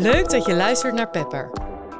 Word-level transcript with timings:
Leuk 0.00 0.30
dat 0.30 0.46
je 0.46 0.54
luistert 0.54 0.94
naar 0.94 1.08
Pepper. 1.08 1.50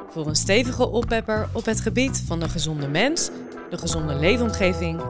Voor 0.09 0.27
een 0.27 0.35
stevige 0.35 0.89
oppepper 0.89 1.49
op 1.53 1.65
het 1.65 1.81
gebied 1.81 2.23
van 2.27 2.39
de 2.39 2.49
gezonde 2.49 2.87
mens, 2.87 3.29
de 3.69 3.77
gezonde 3.77 4.15
leefomgeving 4.15 5.01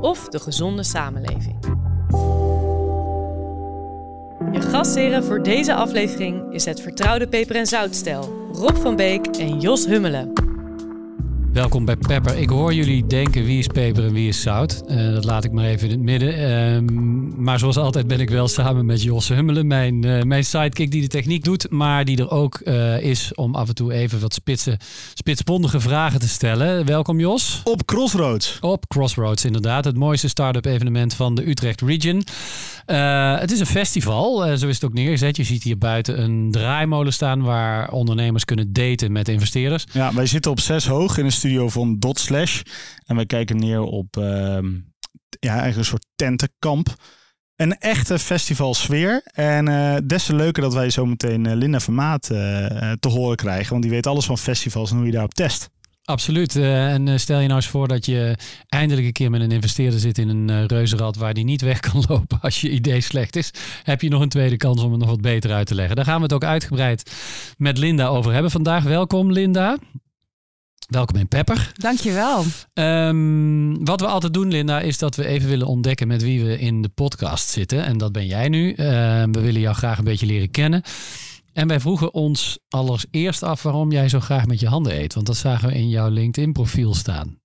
of 0.00 0.28
de 0.28 0.38
gezonde 0.38 0.82
samenleving. 0.82 1.56
Je 4.52 4.60
gastheren 4.60 5.24
voor 5.24 5.42
deze 5.42 5.74
aflevering 5.74 6.52
is 6.52 6.64
het 6.64 6.80
vertrouwde 6.80 7.28
peper- 7.28 7.56
en 7.56 7.66
zoutstel 7.66 8.48
Rob 8.52 8.76
van 8.76 8.96
Beek 8.96 9.26
en 9.26 9.60
Jos 9.60 9.86
Hummelen. 9.86 10.47
Welkom 11.58 11.84
bij 11.84 11.96
Pepper. 11.96 12.36
Ik 12.36 12.48
hoor 12.48 12.74
jullie 12.74 13.06
denken 13.06 13.44
wie 13.44 13.58
is 13.58 13.66
peper 13.66 14.04
en 14.04 14.12
wie 14.12 14.28
is 14.28 14.40
zout. 14.40 14.82
Uh, 14.88 15.12
dat 15.14 15.24
laat 15.24 15.44
ik 15.44 15.52
maar 15.52 15.64
even 15.64 15.84
in 15.84 15.90
het 15.90 16.02
midden. 16.02 16.38
Uh, 16.38 17.36
maar 17.36 17.58
zoals 17.58 17.76
altijd 17.76 18.06
ben 18.06 18.20
ik 18.20 18.30
wel 18.30 18.48
samen 18.48 18.86
met 18.86 19.02
Jos 19.02 19.28
Hummelen, 19.28 19.66
mijn, 19.66 20.06
uh, 20.06 20.22
mijn 20.22 20.44
sidekick 20.44 20.90
die 20.90 21.00
de 21.00 21.08
techniek 21.08 21.44
doet. 21.44 21.70
Maar 21.70 22.04
die 22.04 22.18
er 22.18 22.30
ook 22.30 22.54
eh, 22.54 23.02
is 23.02 23.34
om 23.34 23.54
af 23.54 23.68
en 23.68 23.74
toe 23.74 23.92
even 23.92 24.20
wat 24.20 24.34
spitse, 24.34 24.78
spitsbondige 25.14 25.80
vragen 25.80 26.20
te 26.20 26.28
stellen. 26.28 26.86
Welkom 26.86 27.20
Jos. 27.20 27.60
Op 27.64 27.86
Crossroads. 27.86 28.58
Op 28.60 28.88
Crossroads 28.88 29.44
inderdaad. 29.44 29.84
Het 29.84 29.96
mooiste 29.96 30.28
start-up 30.28 30.64
evenement 30.64 31.14
van 31.14 31.34
de 31.34 31.48
Utrecht 31.48 31.80
Region. 31.80 32.24
het 33.36 33.50
is 33.50 33.60
een 33.60 33.66
festival, 33.66 34.56
zo 34.56 34.68
is 34.68 34.74
het 34.74 34.84
ook 34.84 34.92
neergezet. 34.92 35.36
Je 35.36 35.44
ziet 35.44 35.62
hier 35.62 35.78
buiten 35.78 36.22
een 36.22 36.50
draaimolen 36.50 37.12
staan 37.12 37.42
waar 37.42 37.90
ondernemers 37.90 38.44
kunnen 38.44 38.72
daten 38.72 39.12
met 39.12 39.28
investeerders. 39.28 39.84
Ja, 39.92 40.14
wij 40.14 40.26
zitten 40.26 40.50
op 40.50 40.60
zes 40.60 40.86
hoog 40.86 41.18
in 41.18 41.24
een 41.24 41.32
studio 41.32 41.47
van 41.70 41.98
Dot 41.98 42.18
Slash. 42.18 42.62
En 43.04 43.16
wij 43.16 43.26
kijken 43.26 43.56
neer 43.56 43.80
op 43.80 44.16
uh, 44.16 44.24
ja, 45.40 45.50
eigenlijk 45.50 45.76
een 45.76 45.84
soort 45.84 46.06
tentenkamp. 46.14 46.94
Een 47.56 47.78
echte 47.78 48.18
festivalsfeer. 48.18 49.22
En 49.32 49.68
uh, 49.68 49.96
des 50.04 50.24
te 50.24 50.34
leuker 50.34 50.62
dat 50.62 50.74
wij 50.74 50.90
zo 50.90 51.06
meteen 51.06 51.44
uh, 51.44 51.54
Linda 51.54 51.80
Vermaat 51.80 52.22
te 53.00 53.08
horen 53.08 53.36
krijgen. 53.36 53.70
Want 53.70 53.82
die 53.82 53.92
weet 53.92 54.06
alles 54.06 54.24
van 54.24 54.38
festivals 54.38 54.90
en 54.90 54.96
hoe 54.96 55.06
je 55.06 55.12
daarop 55.12 55.34
test. 55.34 55.70
Absoluut. 56.04 56.56
En 56.56 57.20
stel 57.20 57.40
je 57.40 57.46
nou 57.46 57.60
eens 57.60 57.68
voor 57.68 57.88
dat 57.88 58.06
je 58.06 58.36
eindelijk 58.68 59.06
een 59.06 59.12
keer 59.12 59.30
met 59.30 59.40
een 59.40 59.50
investeerder 59.50 60.00
zit 60.00 60.18
in 60.18 60.28
een 60.28 60.66
reuzenrad 60.66 61.16
waar 61.16 61.34
die 61.34 61.44
niet 61.44 61.60
weg 61.60 61.80
kan 61.80 62.04
lopen 62.08 62.40
als 62.40 62.60
je 62.60 62.70
idee 62.70 63.00
slecht 63.00 63.36
is. 63.36 63.50
Heb 63.82 64.00
je 64.00 64.08
nog 64.08 64.20
een 64.20 64.28
tweede 64.28 64.56
kans 64.56 64.82
om 64.82 64.90
het 64.90 65.00
nog 65.00 65.10
wat 65.10 65.20
beter 65.20 65.52
uit 65.52 65.66
te 65.66 65.74
leggen. 65.74 65.96
Daar 65.96 66.04
gaan 66.04 66.16
we 66.16 66.22
het 66.22 66.32
ook 66.32 66.44
uitgebreid 66.44 67.12
met 67.56 67.78
Linda 67.78 68.06
over 68.06 68.32
hebben 68.32 68.50
vandaag. 68.50 68.84
Welkom 68.84 69.32
Linda. 69.32 69.78
Welkom 70.88 71.16
in 71.16 71.28
Pepper. 71.28 71.72
Dankjewel. 71.74 72.44
Um, 72.74 73.84
wat 73.84 74.00
we 74.00 74.06
altijd 74.06 74.34
doen, 74.34 74.48
Linda, 74.48 74.80
is 74.80 74.98
dat 74.98 75.16
we 75.16 75.26
even 75.26 75.48
willen 75.48 75.66
ontdekken 75.66 76.08
met 76.08 76.22
wie 76.22 76.44
we 76.44 76.58
in 76.58 76.82
de 76.82 76.88
podcast 76.88 77.48
zitten. 77.48 77.84
En 77.84 77.98
dat 77.98 78.12
ben 78.12 78.26
jij 78.26 78.48
nu. 78.48 78.70
Uh, 78.70 78.76
we 79.30 79.40
willen 79.40 79.60
jou 79.60 79.76
graag 79.76 79.98
een 79.98 80.04
beetje 80.04 80.26
leren 80.26 80.50
kennen. 80.50 80.82
En 81.52 81.68
wij 81.68 81.80
vroegen 81.80 82.14
ons 82.14 82.58
allereerst 82.68 83.42
af 83.42 83.62
waarom 83.62 83.92
jij 83.92 84.08
zo 84.08 84.20
graag 84.20 84.46
met 84.46 84.60
je 84.60 84.68
handen 84.68 85.00
eet. 85.00 85.14
Want 85.14 85.26
dat 85.26 85.36
zagen 85.36 85.68
we 85.68 85.74
in 85.74 85.88
jouw 85.88 86.08
LinkedIn-profiel 86.08 86.94
staan. 86.94 87.38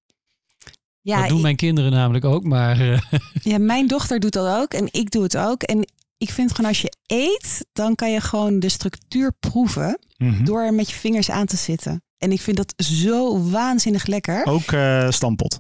Ja, 1.02 1.20
dat 1.20 1.28
doen 1.28 1.38
ik... 1.38 1.44
mijn 1.44 1.56
kinderen 1.56 1.92
namelijk 1.92 2.26
ook, 2.26 2.44
maar... 2.44 2.82
Uh... 2.82 3.00
Ja, 3.42 3.58
mijn 3.58 3.88
dochter 3.88 4.20
doet 4.20 4.34
dat 4.34 4.62
ook 4.62 4.74
en 4.74 4.88
ik 4.92 5.12
doe 5.12 5.24
het 5.24 5.38
ook. 5.38 5.64
En 5.64 5.88
ik 6.18 6.30
vind 6.30 6.52
gewoon 6.52 6.70
als 6.70 6.82
je 6.82 6.94
eet, 7.06 7.66
dan 7.74 7.96
kan 7.96 8.12
je 8.12 8.22
gewoon 8.22 8.60
de 8.60 8.70
structuur 8.70 9.34
proeven 9.40 10.00
mm 10.18 10.34
-hmm. 10.34 10.46
door 10.46 10.62
er 10.62 10.74
met 10.74 10.90
je 10.90 10.96
vingers 10.96 11.30
aan 11.30 11.46
te 11.46 11.58
zitten. 11.58 12.04
En 12.24 12.32
ik 12.32 12.42
vind 12.42 12.58
dat 12.58 12.74
zo 12.78 13.50
waanzinnig 13.50 14.06
lekker. 14.06 14.46
Ook 14.46 14.72
uh, 14.72 15.10
stampot. 15.10 15.60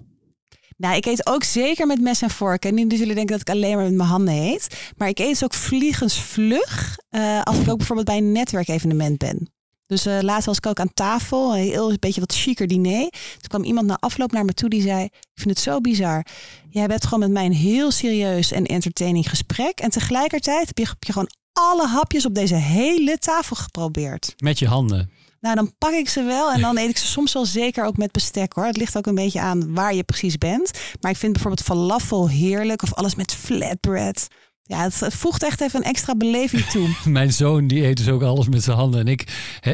Nou, 0.77 0.95
ik 0.95 1.05
eet 1.05 1.27
ook 1.27 1.43
zeker 1.43 1.87
met 1.87 2.01
mes 2.01 2.21
en 2.21 2.29
vork. 2.29 2.65
En 2.65 2.77
jullie 2.77 2.97
zullen 2.97 3.15
denken 3.15 3.37
dat 3.37 3.47
ik 3.47 3.53
alleen 3.55 3.75
maar 3.75 3.83
met 3.83 3.93
mijn 3.93 4.09
handen 4.09 4.33
eet. 4.33 4.91
Maar 4.97 5.07
ik 5.07 5.19
eet 5.19 5.29
dus 5.29 5.43
ook 5.43 5.53
vliegensvlug 5.53 6.97
uh, 7.11 7.41
als 7.41 7.57
ik 7.57 7.69
ook 7.69 7.77
bijvoorbeeld 7.77 8.07
bij 8.07 8.17
een 8.17 8.31
netwerkevenement 8.31 9.17
ben. 9.17 9.51
Dus 9.87 10.07
uh, 10.07 10.19
laatst 10.21 10.45
was 10.45 10.57
ik 10.57 10.65
ook 10.65 10.79
aan 10.79 10.93
tafel, 10.93 11.55
een 11.55 11.63
heel 11.63 11.93
beetje 11.99 12.19
wat 12.19 12.33
chiquer 12.33 12.67
diner. 12.67 13.09
Toen 13.09 13.47
kwam 13.47 13.63
iemand 13.63 13.87
na 13.87 13.97
afloop 13.99 14.31
naar 14.31 14.45
me 14.45 14.53
toe 14.53 14.69
die 14.69 14.81
zei: 14.81 15.03
Ik 15.03 15.11
vind 15.33 15.49
het 15.49 15.59
zo 15.59 15.81
bizar. 15.81 16.25
Jij 16.69 16.87
bent 16.87 17.03
gewoon 17.03 17.19
met 17.19 17.31
mij 17.31 17.45
een 17.45 17.53
heel 17.53 17.91
serieus 17.91 18.51
en 18.51 18.65
entertaining 18.65 19.29
gesprek. 19.29 19.79
En 19.79 19.89
tegelijkertijd 19.89 20.67
heb 20.67 20.77
je, 20.77 20.87
heb 20.87 21.03
je 21.03 21.11
gewoon 21.11 21.31
alle 21.53 21.87
hapjes 21.87 22.25
op 22.25 22.35
deze 22.35 22.55
hele 22.55 23.17
tafel 23.17 23.55
geprobeerd. 23.55 24.33
Met 24.37 24.59
je 24.59 24.67
handen. 24.67 25.11
Nou, 25.43 25.55
dan 25.55 25.73
pak 25.77 25.91
ik 25.91 26.09
ze 26.09 26.23
wel 26.23 26.51
en 26.51 26.61
dan 26.61 26.77
eet 26.77 26.89
ik 26.89 26.97
ze 26.97 27.07
soms 27.07 27.33
wel 27.33 27.45
zeker 27.45 27.85
ook 27.85 27.97
met 27.97 28.11
bestek 28.11 28.53
hoor. 28.53 28.65
Het 28.65 28.77
ligt 28.77 28.97
ook 28.97 29.05
een 29.05 29.15
beetje 29.15 29.39
aan 29.39 29.73
waar 29.73 29.93
je 29.93 30.03
precies 30.03 30.37
bent. 30.37 30.71
Maar 31.01 31.11
ik 31.11 31.17
vind 31.17 31.33
bijvoorbeeld 31.33 31.67
falafel 31.67 32.29
heerlijk 32.29 32.81
of 32.81 32.93
alles 32.93 33.15
met 33.15 33.33
flatbread. 33.33 34.27
Ja, 34.65 34.83
het, 34.83 34.99
het 34.99 35.13
voegt 35.13 35.43
echt 35.43 35.61
even 35.61 35.79
een 35.79 35.85
extra 35.85 36.15
beleving 36.15 36.65
toe. 36.65 36.89
Mijn 37.09 37.33
zoon 37.33 37.67
die 37.67 37.85
eet 37.85 37.97
dus 37.97 38.09
ook 38.09 38.21
alles 38.21 38.47
met 38.47 38.63
zijn 38.63 38.77
handen. 38.77 38.99
En 38.99 39.07
ik, 39.07 39.25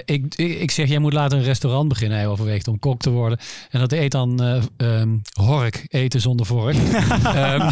ik, 0.05 0.35
ik, 0.35 0.71
zeg, 0.71 0.87
jij 0.87 0.99
moet 0.99 1.13
later 1.13 1.37
een 1.37 1.43
restaurant 1.43 1.87
beginnen. 1.87 2.17
Hij 2.17 2.27
overweegt 2.27 2.67
om 2.67 2.79
kok 2.79 3.01
te 3.01 3.09
worden. 3.09 3.39
En 3.69 3.79
dat 3.79 3.91
eet 3.91 4.11
dan 4.11 4.43
uh, 4.43 4.63
um, 4.77 5.21
hork, 5.33 5.85
eten 5.87 6.21
zonder 6.21 6.45
vork. 6.45 6.75
um, 6.75 6.81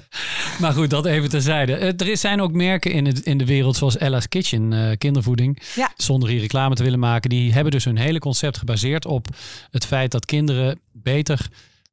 maar 0.60 0.72
goed, 0.72 0.90
dat 0.90 1.06
even 1.06 1.28
terzijde. 1.28 1.72
Er 1.74 2.16
zijn 2.16 2.40
ook 2.40 2.52
merken 2.52 2.92
in, 2.92 3.06
het, 3.06 3.20
in 3.20 3.38
de 3.38 3.46
wereld 3.46 3.76
zoals 3.76 3.96
Ella's 3.96 4.28
Kitchen, 4.28 4.72
uh, 4.72 4.90
kindervoeding. 4.98 5.62
Ja. 5.74 5.92
Zonder 5.96 6.28
hier 6.28 6.40
reclame 6.40 6.74
te 6.74 6.82
willen 6.82 6.98
maken. 6.98 7.30
Die 7.30 7.52
hebben 7.52 7.72
dus 7.72 7.84
hun 7.84 7.98
hele 7.98 8.18
concept 8.18 8.58
gebaseerd 8.58 9.06
op 9.06 9.26
het 9.70 9.86
feit 9.86 10.10
dat 10.10 10.24
kinderen 10.24 10.80
beter 10.92 11.48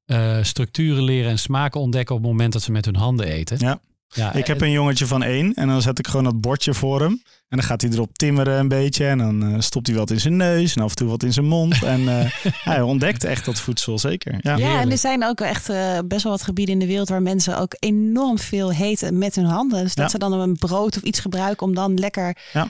uh, 0.06 0.38
structuren 0.42 1.04
leren 1.04 1.32
en 1.32 1.40
smaken 1.40 1.80
ontdekken 1.80 2.16
op 2.16 2.22
het 2.22 2.32
moment 2.32 2.54
dat 2.54 2.62
ze 2.62 2.72
met 2.72 2.86
hun 2.86 2.96
handen 2.96 3.26
eten. 3.26 3.58
Ja. 3.60 3.80
Ja, 4.16 4.34
ik 4.34 4.48
heb 4.48 4.62
een 4.62 4.72
jongetje 4.72 5.06
van 5.06 5.24
één 5.24 5.54
en 5.54 5.68
dan 5.68 5.82
zet 5.82 6.00
ik 6.00 6.08
gewoon 6.08 6.24
dat 6.24 6.42
bordje 6.42 6.74
voor 6.74 7.02
hem. 7.02 7.22
En 7.50 7.58
dan 7.58 7.70
gaat 7.70 7.82
hij 7.82 7.92
erop 7.92 8.18
timmeren 8.18 8.60
een 8.60 8.68
beetje. 8.68 9.06
En 9.06 9.18
dan 9.18 9.44
uh, 9.44 9.60
stopt 9.60 9.88
hij 9.88 9.96
wat 9.96 10.12
in 10.12 10.20
zijn 10.20 10.36
neus 10.36 10.76
en 10.76 10.84
af 10.84 10.90
en 10.90 10.96
toe 10.96 11.08
wat 11.08 11.24
in 11.24 11.34
zijn 11.34 11.46
mond. 11.46 11.84
En 11.84 12.02
uh, 12.02 12.26
hij 12.64 12.82
ontdekt 12.82 13.24
echt 13.24 13.46
dat 13.46 13.60
voedsel, 13.60 14.00
zeker. 14.00 14.36
Ja, 14.40 14.56
ja 14.56 14.80
en 14.80 14.92
er 14.92 14.98
zijn 14.98 15.26
ook 15.26 15.42
echt 15.42 15.70
uh, 15.70 15.98
best 16.06 16.24
wel 16.24 16.32
wat 16.32 16.44
gebieden 16.44 16.74
in 16.74 16.80
de 16.80 16.86
wereld 16.86 17.10
waar 17.10 17.22
mensen 17.22 17.60
ook 17.60 17.76
enorm 17.80 18.40
veel 18.40 18.72
heten 18.72 19.18
met 19.18 19.36
hun 19.36 19.46
handen. 19.46 19.84
Dus 19.84 19.96
dat 19.96 20.06
ja. 20.06 20.12
ze 20.12 20.18
dan 20.18 20.34
een 20.34 20.58
brood 20.58 20.98
of 20.98 21.04
iets 21.04 21.20
gebruiken 21.20 21.68
om 21.68 21.76
dan 21.76 21.94
lekker 21.94 22.38
ja. 22.54 22.70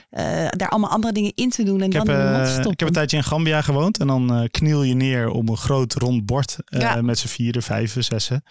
daar 0.50 0.68
allemaal 0.68 0.90
andere 0.90 1.12
dingen 1.12 1.32
in 1.34 1.50
te 1.50 1.62
doen. 1.62 1.80
En 1.80 1.86
ik 1.86 1.92
dan 1.92 2.08
heb, 2.08 2.18
in 2.18 2.24
de 2.24 2.30
mond 2.30 2.48
stoppen. 2.48 2.72
Ik 2.72 2.78
heb 2.78 2.88
een 2.88 2.94
tijdje 2.94 3.16
in 3.16 3.24
Gambia 3.24 3.62
gewoond. 3.62 3.98
En 3.98 4.06
dan 4.06 4.48
kniel 4.50 4.82
je 4.82 4.94
neer 4.94 5.28
op 5.28 5.48
een 5.48 5.56
groot 5.56 5.94
rond 5.94 6.26
bord 6.26 6.56
met 7.00 7.18
z'n 7.18 7.26
vieren, 7.26 7.62
vijven, 7.62 8.04
zessen. 8.04 8.42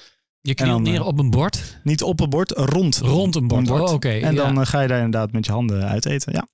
Je 0.46 0.54
knielt 0.54 0.82
neer 0.82 1.04
op 1.04 1.20
een 1.20 1.30
bord? 1.30 1.80
Niet 1.84 2.04
op 2.04 2.20
een 2.20 2.30
bord, 2.30 2.52
rond. 2.52 2.98
Rond 2.98 3.36
een 3.36 3.48
bord, 3.48 3.62
een 3.62 3.68
bord. 3.68 3.82
Oh, 3.82 3.86
oké. 3.86 3.96
Okay. 3.96 4.22
En 4.22 4.34
ja. 4.34 4.44
dan 4.44 4.60
uh, 4.60 4.66
ga 4.66 4.82
je 4.82 4.88
daar 4.88 5.04
inderdaad 5.04 5.32
met 5.32 5.46
je 5.46 5.52
handen 5.52 5.88
uit 5.88 6.06
eten, 6.06 6.34
ja. 6.34 6.48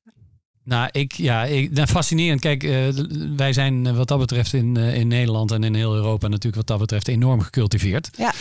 Nou, 0.63 0.89
ik, 0.91 1.13
ja, 1.13 1.43
ik, 1.43 1.71
nou, 1.71 1.87
fascinerend. 1.87 2.39
Kijk, 2.39 2.63
uh, 2.63 2.87
wij 3.35 3.53
zijn 3.53 3.95
wat 3.95 4.07
dat 4.07 4.19
betreft 4.19 4.53
in, 4.53 4.75
uh, 4.77 4.95
in 4.95 5.07
Nederland 5.07 5.51
en 5.51 5.63
in 5.63 5.75
heel 5.75 5.95
Europa 5.95 6.27
natuurlijk 6.27 6.55
wat 6.55 6.67
dat 6.67 6.79
betreft 6.79 7.07
enorm 7.07 7.41
gecultiveerd. 7.41 8.09
Ja. 8.17 8.33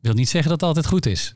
Wil 0.00 0.14
niet 0.14 0.28
zeggen 0.28 0.50
dat 0.50 0.60
het 0.60 0.68
altijd 0.68 0.86
goed 0.86 1.06
is. 1.06 1.34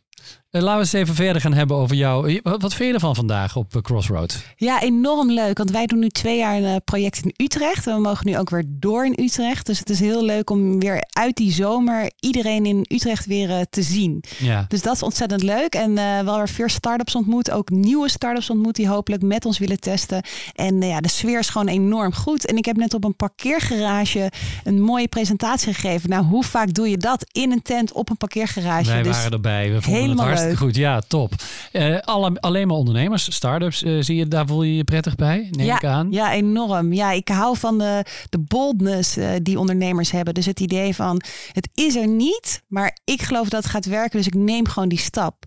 Uh, 0.51 0.63
laten 0.63 0.75
we 0.75 0.85
eens 0.85 0.93
even 0.93 1.15
verder 1.15 1.43
gaan 1.43 1.53
hebben 1.53 1.77
over 1.77 1.97
jou. 1.97 2.41
Wat, 2.43 2.63
wat 2.63 2.75
vind 2.75 2.89
je 2.89 2.95
ervan 2.95 3.15
vandaag 3.15 3.57
op 3.57 3.77
uh, 3.77 3.83
Crossroad? 3.83 4.43
Ja, 4.57 4.81
enorm 4.81 5.31
leuk. 5.31 5.59
Want 5.59 5.71
wij 5.71 5.87
doen 5.87 5.99
nu 5.99 6.09
twee 6.09 6.39
jaar 6.39 6.63
een 6.63 6.83
project 6.85 7.25
in 7.25 7.35
Utrecht. 7.37 7.87
En 7.87 7.95
we 7.95 8.01
mogen 8.01 8.27
nu 8.27 8.39
ook 8.39 8.51
weer 8.51 8.65
door 8.67 9.07
in 9.07 9.25
Utrecht. 9.25 9.67
Dus 9.67 9.79
het 9.79 9.91
is 9.91 10.01
heel 10.01 10.25
leuk 10.25 10.51
om 10.51 10.79
weer 10.79 11.05
uit 11.09 11.37
die 11.37 11.53
zomer 11.53 12.11
iedereen 12.21 12.67
in 12.67 12.85
Utrecht 12.89 13.27
weer 13.27 13.67
te 13.71 13.83
zien. 13.83 14.25
Ja. 14.39 14.65
Dus 14.69 14.83
dat 14.83 14.95
is 14.95 15.03
ontzettend 15.03 15.43
leuk. 15.43 15.75
En 15.75 15.95
we 15.95 16.01
hebben 16.01 16.37
weer 16.37 16.49
veel 16.49 16.69
start-ups 16.69 17.15
ontmoet. 17.15 17.51
Ook 17.51 17.71
nieuwe 17.71 18.09
start-ups 18.09 18.51
ontmoet 18.51 18.77
die 18.77 18.89
hopelijk 18.89 19.23
met 19.23 19.45
ons 19.45 19.59
willen 19.59 19.81
testen. 19.81 20.23
En 20.55 20.81
ja, 20.81 21.01
de 21.01 21.09
sfeer 21.09 21.39
is 21.39 21.49
gewoon 21.49 21.69
enorm 21.69 22.15
goed. 22.15 22.47
En 22.47 22.57
ik 22.57 22.65
heb 22.65 22.77
net 22.77 22.95
op 22.95 23.05
een 23.05 23.17
parkeergarage 23.17 24.31
een 24.65 24.81
mooie 24.81 25.09
presentatie 25.09 25.75
gegeven. 25.75 26.11
Nou, 26.11 26.25
hoe 26.25 26.45
vaak 26.45 26.75
doe 26.75 26.91
je 26.91 26.97
dat 26.97 27.27
in 27.33 27.53
een 27.53 27.63
tent 27.63 27.93
op 27.93 28.11
een 28.11 28.17
parkeergarage? 28.17 28.91
Wij 28.91 29.03
dus 29.03 29.17
waren 29.17 29.33
erbij. 29.33 29.73
We 29.73 29.83
vonden 29.83 30.03
helemaal 30.03 30.27
het 30.27 30.38
hartstikke 30.39 30.65
leuk. 30.65 30.75
goed. 30.75 30.83
Ja, 30.83 31.01
top. 31.07 31.33
Uh, 31.73 31.99
alle, 31.99 32.41
alleen 32.41 32.67
maar 32.67 32.77
ondernemers, 32.77 33.35
start-ups, 33.35 33.83
uh, 33.83 34.03
zie 34.03 34.17
je, 34.17 34.29
daar 34.29 34.47
voel 34.47 34.63
je 34.63 34.77
je 34.77 34.85
prettig 34.85 35.15
bij, 35.15 35.49
neem 35.51 35.67
ja, 35.67 35.77
ik 35.77 35.85
aan. 35.85 36.09
Ja, 36.11 36.33
enorm. 36.33 36.93
Ja, 36.93 37.13
ik 37.13 37.29
hou 37.29 37.57
van 37.57 37.79
de, 37.79 38.05
de 38.29 38.39
boldness 38.39 39.17
uh, 39.17 39.29
die 39.43 39.59
ondernemers 39.59 40.11
hebben. 40.11 40.35
Dus 40.35 40.47
het 40.47 40.61
idee 40.61 40.95
van, 40.95 41.23
het 41.53 41.69
is 41.75 41.97
er 41.97 42.09
niet, 42.09 42.63
maar 42.67 42.99
ik 43.05 43.23
geloof 43.23 43.49
dat 43.49 43.63
het 43.63 43.73
gaat 43.73 43.87
werken. 43.87 44.19
Dus 44.19 44.27
ik 44.27 44.35
neem 44.35 44.69
gewoon 44.69 44.89
die 44.89 44.99
stap. 44.99 45.45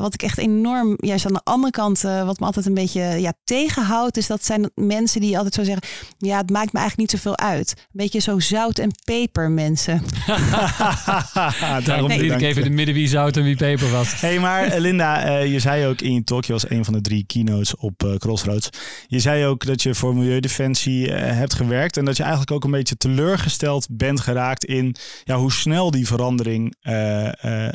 wat 0.00 0.14
ik 0.14 0.22
echt 0.22 0.38
enorm, 0.38 0.94
juist 0.96 1.26
aan 1.26 1.32
de 1.32 1.44
andere 1.44 1.72
kant, 1.72 2.00
wat 2.00 2.38
me 2.38 2.46
altijd 2.46 2.66
een 2.66 2.74
beetje 2.74 3.00
ja, 3.00 3.32
tegenhoudt, 3.44 4.16
is 4.16 4.26
dat 4.26 4.44
zijn 4.44 4.70
mensen 4.74 5.20
die 5.20 5.36
altijd 5.36 5.54
zo 5.54 5.64
zeggen, 5.64 5.88
ja, 6.18 6.38
het 6.38 6.50
maakt 6.50 6.72
me 6.72 6.78
eigenlijk 6.78 7.12
niet 7.12 7.20
zoveel 7.20 7.38
uit. 7.38 7.74
Een 7.76 7.84
beetje 7.92 8.20
zo 8.20 8.40
zout 8.40 8.78
en 8.78 8.90
peper 9.04 9.50
mensen. 9.50 10.02
Daarom 11.84 12.08
nee, 12.08 12.24
ik 12.24 12.42
even 12.42 12.56
in 12.56 12.66
het 12.66 12.72
midden 12.72 12.94
wie 12.94 13.08
zout 13.08 13.36
en 13.36 13.42
wie 13.42 13.56
peper 13.56 13.90
was. 13.90 14.20
hey, 14.26 14.40
maar 14.40 14.64
eh, 14.64 14.80
Linda, 14.80 15.24
eh, 15.24 15.52
je 15.52 15.58
zei 15.60 15.86
ook 15.86 16.00
in 16.00 16.14
je 16.14 16.24
talk, 16.24 16.44
je 16.44 16.52
was 16.52 16.70
een 16.70 16.84
van 16.84 16.92
de 16.92 17.00
drie 17.00 17.24
keynotes 17.26 17.76
op 17.76 18.04
eh, 18.04 18.14
Crossroads. 18.14 18.68
Je 19.06 19.20
zei 19.20 19.46
ook 19.46 19.66
dat 19.66 19.82
je 19.82 19.94
voor 19.94 20.14
Milieudefensie 20.14 21.10
hebt 21.12 21.54
gewerkt 21.54 21.96
en 21.96 22.04
dat 22.04 22.16
je 22.16 22.22
eigenlijk 22.22 22.52
ook 22.52 22.64
een 22.64 22.70
beetje 22.70 22.96
teleurgesteld 22.96 23.86
bent 23.90 24.20
geraakt 24.20 24.64
in 24.64 24.96
ja, 25.24 25.36
hoe 25.36 25.52
snel 25.52 25.90
die 25.90 26.06
verandering, 26.06 26.74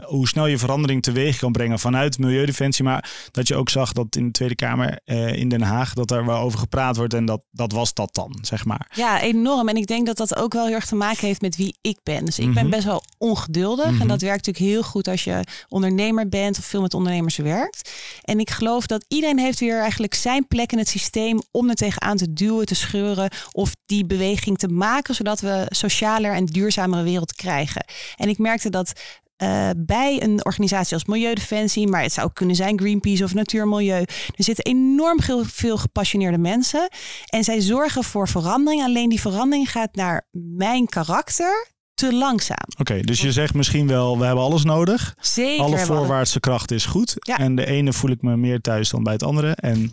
hoe 0.05 0.27
snel 0.27 0.45
je 0.47 0.57
verandering 0.57 1.03
teweeg 1.03 1.37
kan 1.37 1.51
brengen 1.51 1.79
vanuit 1.79 2.17
Milieudefensie. 2.17 2.83
Maar 2.83 3.09
dat 3.31 3.47
je 3.47 3.55
ook 3.55 3.69
zag 3.69 3.93
dat 3.93 4.15
in 4.15 4.25
de 4.25 4.31
Tweede 4.31 4.55
Kamer 4.55 4.99
in 5.35 5.49
Den 5.49 5.61
Haag, 5.61 5.93
dat 5.93 6.11
er 6.11 6.25
wel 6.25 6.37
over 6.37 6.59
gepraat 6.59 6.97
wordt 6.97 7.13
en 7.13 7.25
dat, 7.25 7.43
dat 7.51 7.71
was 7.71 7.93
dat 7.93 8.13
dan, 8.15 8.37
zeg 8.41 8.65
maar. 8.65 8.91
Ja, 8.95 9.21
enorm. 9.21 9.69
En 9.69 9.75
ik 9.75 9.87
denk 9.87 10.05
dat 10.05 10.17
dat 10.17 10.35
ook 10.35 10.53
wel 10.53 10.65
heel 10.65 10.75
erg 10.75 10.85
te 10.85 10.95
maken 10.95 11.27
heeft 11.27 11.41
met 11.41 11.55
wie 11.55 11.75
ik 11.81 11.97
ben. 12.03 12.25
Dus 12.25 12.39
ik 12.39 12.53
ben 12.53 12.63
Mhm. 12.63 12.71
best 12.71 12.85
wel 12.85 13.03
ongeduldig. 13.17 13.91
Mhm. 13.91 14.01
En 14.01 14.07
dat 14.07 14.21
werkt 14.21 14.45
natuurlijk 14.45 14.73
heel 14.73 14.83
goed 14.83 15.07
als 15.07 15.23
je 15.23 15.43
ondernemer 15.69 16.29
bent 16.29 16.39
of 16.49 16.65
veel 16.65 16.81
met 16.81 16.93
ondernemers 16.93 17.37
werkt. 17.37 17.91
En 18.21 18.39
ik 18.39 18.49
geloof 18.49 18.85
dat 18.85 19.05
iedereen 19.07 19.39
heeft 19.39 19.59
weer 19.59 19.79
eigenlijk 19.79 20.13
zijn 20.13 20.47
plek 20.47 20.71
in 20.71 20.77
het 20.77 20.89
systeem 20.89 21.41
om 21.51 21.69
er 21.69 21.75
tegenaan 21.75 22.17
te 22.17 22.33
duwen, 22.33 22.65
te 22.65 22.75
scheuren 22.75 23.29
of 23.51 23.71
die 23.85 24.05
beweging 24.05 24.57
te 24.57 24.67
maken, 24.67 25.15
zodat 25.15 25.39
we 25.39 25.65
socialer 25.69 26.33
en 26.33 26.45
duurzamere 26.45 27.03
wereld 27.03 27.33
krijgen. 27.33 27.85
En 28.15 28.29
ik 28.29 28.37
merkte 28.37 28.69
dat 28.69 28.93
eh, 29.41 29.69
bij 29.77 30.23
een 30.23 30.45
organisatie 30.45 30.93
als 30.93 31.05
Milieudefensie, 31.05 31.87
maar 31.87 32.01
het 32.01 32.13
zou 32.13 32.27
ook 32.27 32.35
kunnen 32.35 32.55
zijn 32.55 32.79
Greenpeace 32.79 33.23
of 33.23 33.33
Natuur 33.33 33.61
en 33.61 33.69
Milieu. 33.69 34.01
Er 34.35 34.43
zitten 34.43 34.65
enorm 34.65 35.19
veel 35.45 35.77
gepassioneerde 35.77 36.37
mensen 36.37 36.89
en 37.25 37.43
zij 37.43 37.61
zorgen 37.61 38.03
voor 38.03 38.27
verandering. 38.27 38.83
Alleen 38.83 39.09
die 39.09 39.21
verandering 39.21 39.71
gaat 39.71 39.95
naar 39.95 40.27
mijn 40.31 40.85
karakter 40.85 41.70
te 42.01 42.13
langzaam. 42.13 42.67
Oké, 42.77 42.99
dus 42.99 43.21
je 43.21 43.31
zegt 43.31 43.53
misschien 43.53 43.87
wel, 43.87 44.17
we 44.19 44.25
hebben 44.25 44.43
alles 44.43 44.63
nodig. 44.63 45.15
Zeker. 45.19 45.63
Alle 45.63 45.79
voorwaartse 45.79 46.39
kracht 46.39 46.71
is 46.71 46.85
goed. 46.85 47.15
Ja. 47.19 47.37
En 47.37 47.55
de 47.55 47.65
ene 47.65 47.93
voel 47.93 48.11
ik 48.11 48.21
me 48.21 48.37
meer 48.37 48.61
thuis 48.61 48.89
dan 48.89 49.03
bij 49.03 49.13
het 49.13 49.23
andere. 49.23 49.51
En 49.51 49.91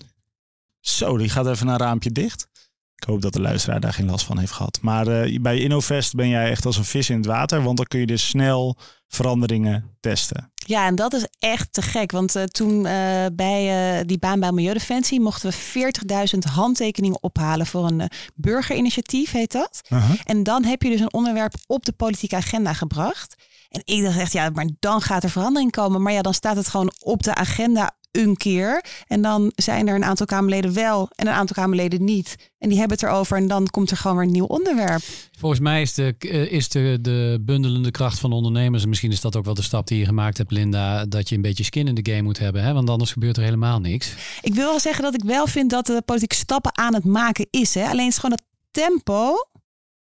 zo, 0.80 1.16
die 1.16 1.28
gaat 1.28 1.46
even 1.46 1.68
een 1.68 1.76
raampje 1.76 2.10
dicht. 2.10 2.48
Ik 2.96 3.04
hoop 3.04 3.22
dat 3.22 3.32
de 3.32 3.40
luisteraar 3.40 3.80
daar 3.80 3.92
geen 3.92 4.10
last 4.10 4.26
van 4.26 4.38
heeft 4.38 4.52
gehad. 4.52 4.78
Maar 4.82 5.06
eh, 5.06 5.40
bij 5.40 5.58
InnoVest 5.58 6.14
ben 6.14 6.28
jij 6.28 6.50
echt 6.50 6.66
als 6.66 6.76
een 6.76 6.84
vis 6.84 7.10
in 7.10 7.16
het 7.16 7.26
water. 7.26 7.62
Want 7.62 7.76
dan 7.76 7.86
kun 7.86 8.00
je 8.00 8.06
dus 8.06 8.28
snel 8.28 8.76
veranderingen 9.08 9.96
testen. 10.00 10.52
Ja, 10.68 10.86
en 10.86 10.94
dat 10.94 11.12
is 11.12 11.26
echt 11.38 11.72
te 11.72 11.82
gek. 11.82 12.12
Want 12.12 12.36
eh, 12.36 12.42
toen 12.42 12.86
eh, 12.86 13.26
bij 13.32 13.98
eh, 13.98 14.06
die 14.06 14.18
baan 14.18 14.40
bij 14.40 14.52
Milieudefensie 14.52 15.20
mochten 15.20 15.50
we 15.50 15.92
40.000 16.34 16.52
handtekeningen 16.52 17.22
ophalen 17.22 17.66
voor 17.66 17.86
een 17.86 18.10
burgerinitiatief, 18.34 19.30
heet 19.30 19.52
dat. 19.52 19.80
En 20.24 20.42
dan 20.42 20.64
heb 20.64 20.82
je 20.82 20.90
dus 20.90 21.00
een 21.00 21.12
onderwerp 21.12 21.54
op 21.66 21.84
de 21.84 21.92
politieke 21.92 22.36
agenda 22.36 22.72
gebracht. 22.72 23.34
En 23.68 23.82
ik 23.84 24.02
dacht 24.02 24.18
echt, 24.18 24.32
ja, 24.32 24.50
maar 24.50 24.68
dan 24.78 25.00
gaat 25.00 25.22
er 25.22 25.30
verandering 25.30 25.70
komen. 25.70 26.02
Maar 26.02 26.12
ja, 26.12 26.22
dan 26.22 26.34
staat 26.34 26.56
het 26.56 26.68
gewoon 26.68 26.92
op 26.98 27.22
de 27.22 27.34
agenda 27.34 27.96
een 28.10 28.36
keer. 28.36 28.84
En 29.06 29.22
dan 29.22 29.52
zijn 29.54 29.88
er 29.88 29.94
een 29.94 30.04
aantal 30.04 30.26
Kamerleden 30.26 30.74
wel 30.74 31.08
en 31.14 31.26
een 31.26 31.32
aantal 31.32 31.56
Kamerleden 31.56 32.04
niet. 32.04 32.36
En 32.58 32.68
die 32.68 32.78
hebben 32.78 32.96
het 32.96 33.06
erover 33.06 33.36
en 33.36 33.48
dan 33.48 33.66
komt 33.66 33.90
er 33.90 33.96
gewoon 33.96 34.16
weer 34.16 34.26
een 34.26 34.32
nieuw 34.32 34.44
onderwerp. 34.44 35.02
Volgens 35.38 35.60
mij 35.60 35.82
is, 35.82 35.94
de, 35.94 36.14
eh, 36.18 36.52
is 36.52 36.68
de, 36.68 36.98
de 37.00 37.38
bundelende 37.40 37.90
kracht 37.90 38.18
van 38.18 38.32
ondernemers, 38.32 38.82
en 38.82 38.88
misschien 38.88 39.12
is 39.12 39.20
dat 39.20 39.36
ook 39.36 39.44
wel 39.44 39.54
de 39.54 39.62
stap 39.62 39.86
die 39.86 39.98
je 39.98 40.04
gemaakt 40.04 40.38
hebt, 40.38 40.50
Linda, 40.50 41.06
dat 41.06 41.28
je 41.28 41.34
een 41.34 41.42
beetje 41.42 41.64
skin 41.64 41.88
in 41.88 41.94
de 41.94 42.10
game 42.12 42.22
moet 42.22 42.38
hebben. 42.38 42.62
Hè? 42.62 42.72
Want 42.72 42.90
anders 42.90 43.12
gebeurt 43.12 43.36
er 43.36 43.42
helemaal 43.42 43.80
niks. 43.80 44.14
Ik 44.42 44.54
wil 44.54 44.66
wel 44.66 44.80
zeggen 44.80 45.02
dat 45.02 45.14
ik 45.14 45.22
wel 45.24 45.46
vind 45.46 45.70
dat 45.70 45.86
de 45.86 46.02
politiek 46.04 46.32
stappen 46.32 46.76
aan 46.78 46.94
het 46.94 47.04
maken 47.04 47.46
is. 47.50 47.74
Hè? 47.74 47.84
Alleen 47.84 48.06
is 48.06 48.18
gewoon 48.18 48.36
dat 48.36 48.46
tempo 48.70 49.34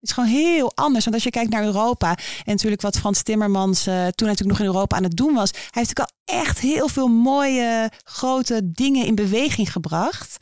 is 0.01 0.11
gewoon 0.11 0.29
heel 0.29 0.71
anders. 0.75 1.03
Want 1.03 1.15
als 1.15 1.23
je 1.23 1.29
kijkt 1.29 1.51
naar 1.51 1.63
Europa 1.63 2.09
en 2.09 2.17
natuurlijk 2.45 2.81
wat 2.81 2.97
Frans 2.97 3.23
Timmermans 3.23 3.87
eh, 3.87 3.93
toen 3.93 4.27
natuurlijk 4.27 4.49
nog 4.49 4.59
in 4.59 4.65
Europa 4.73 4.95
aan 4.95 5.03
het 5.03 5.15
doen 5.17 5.33
was. 5.33 5.51
Hij 5.51 5.61
heeft 5.71 5.87
natuurlijk 5.97 6.09
al 6.27 6.35
echt 6.41 6.59
heel 6.59 6.87
veel 6.87 7.07
mooie 7.07 7.91
grote 8.03 8.61
dingen 8.71 9.05
in 9.05 9.15
beweging 9.15 9.71
gebracht. 9.71 10.37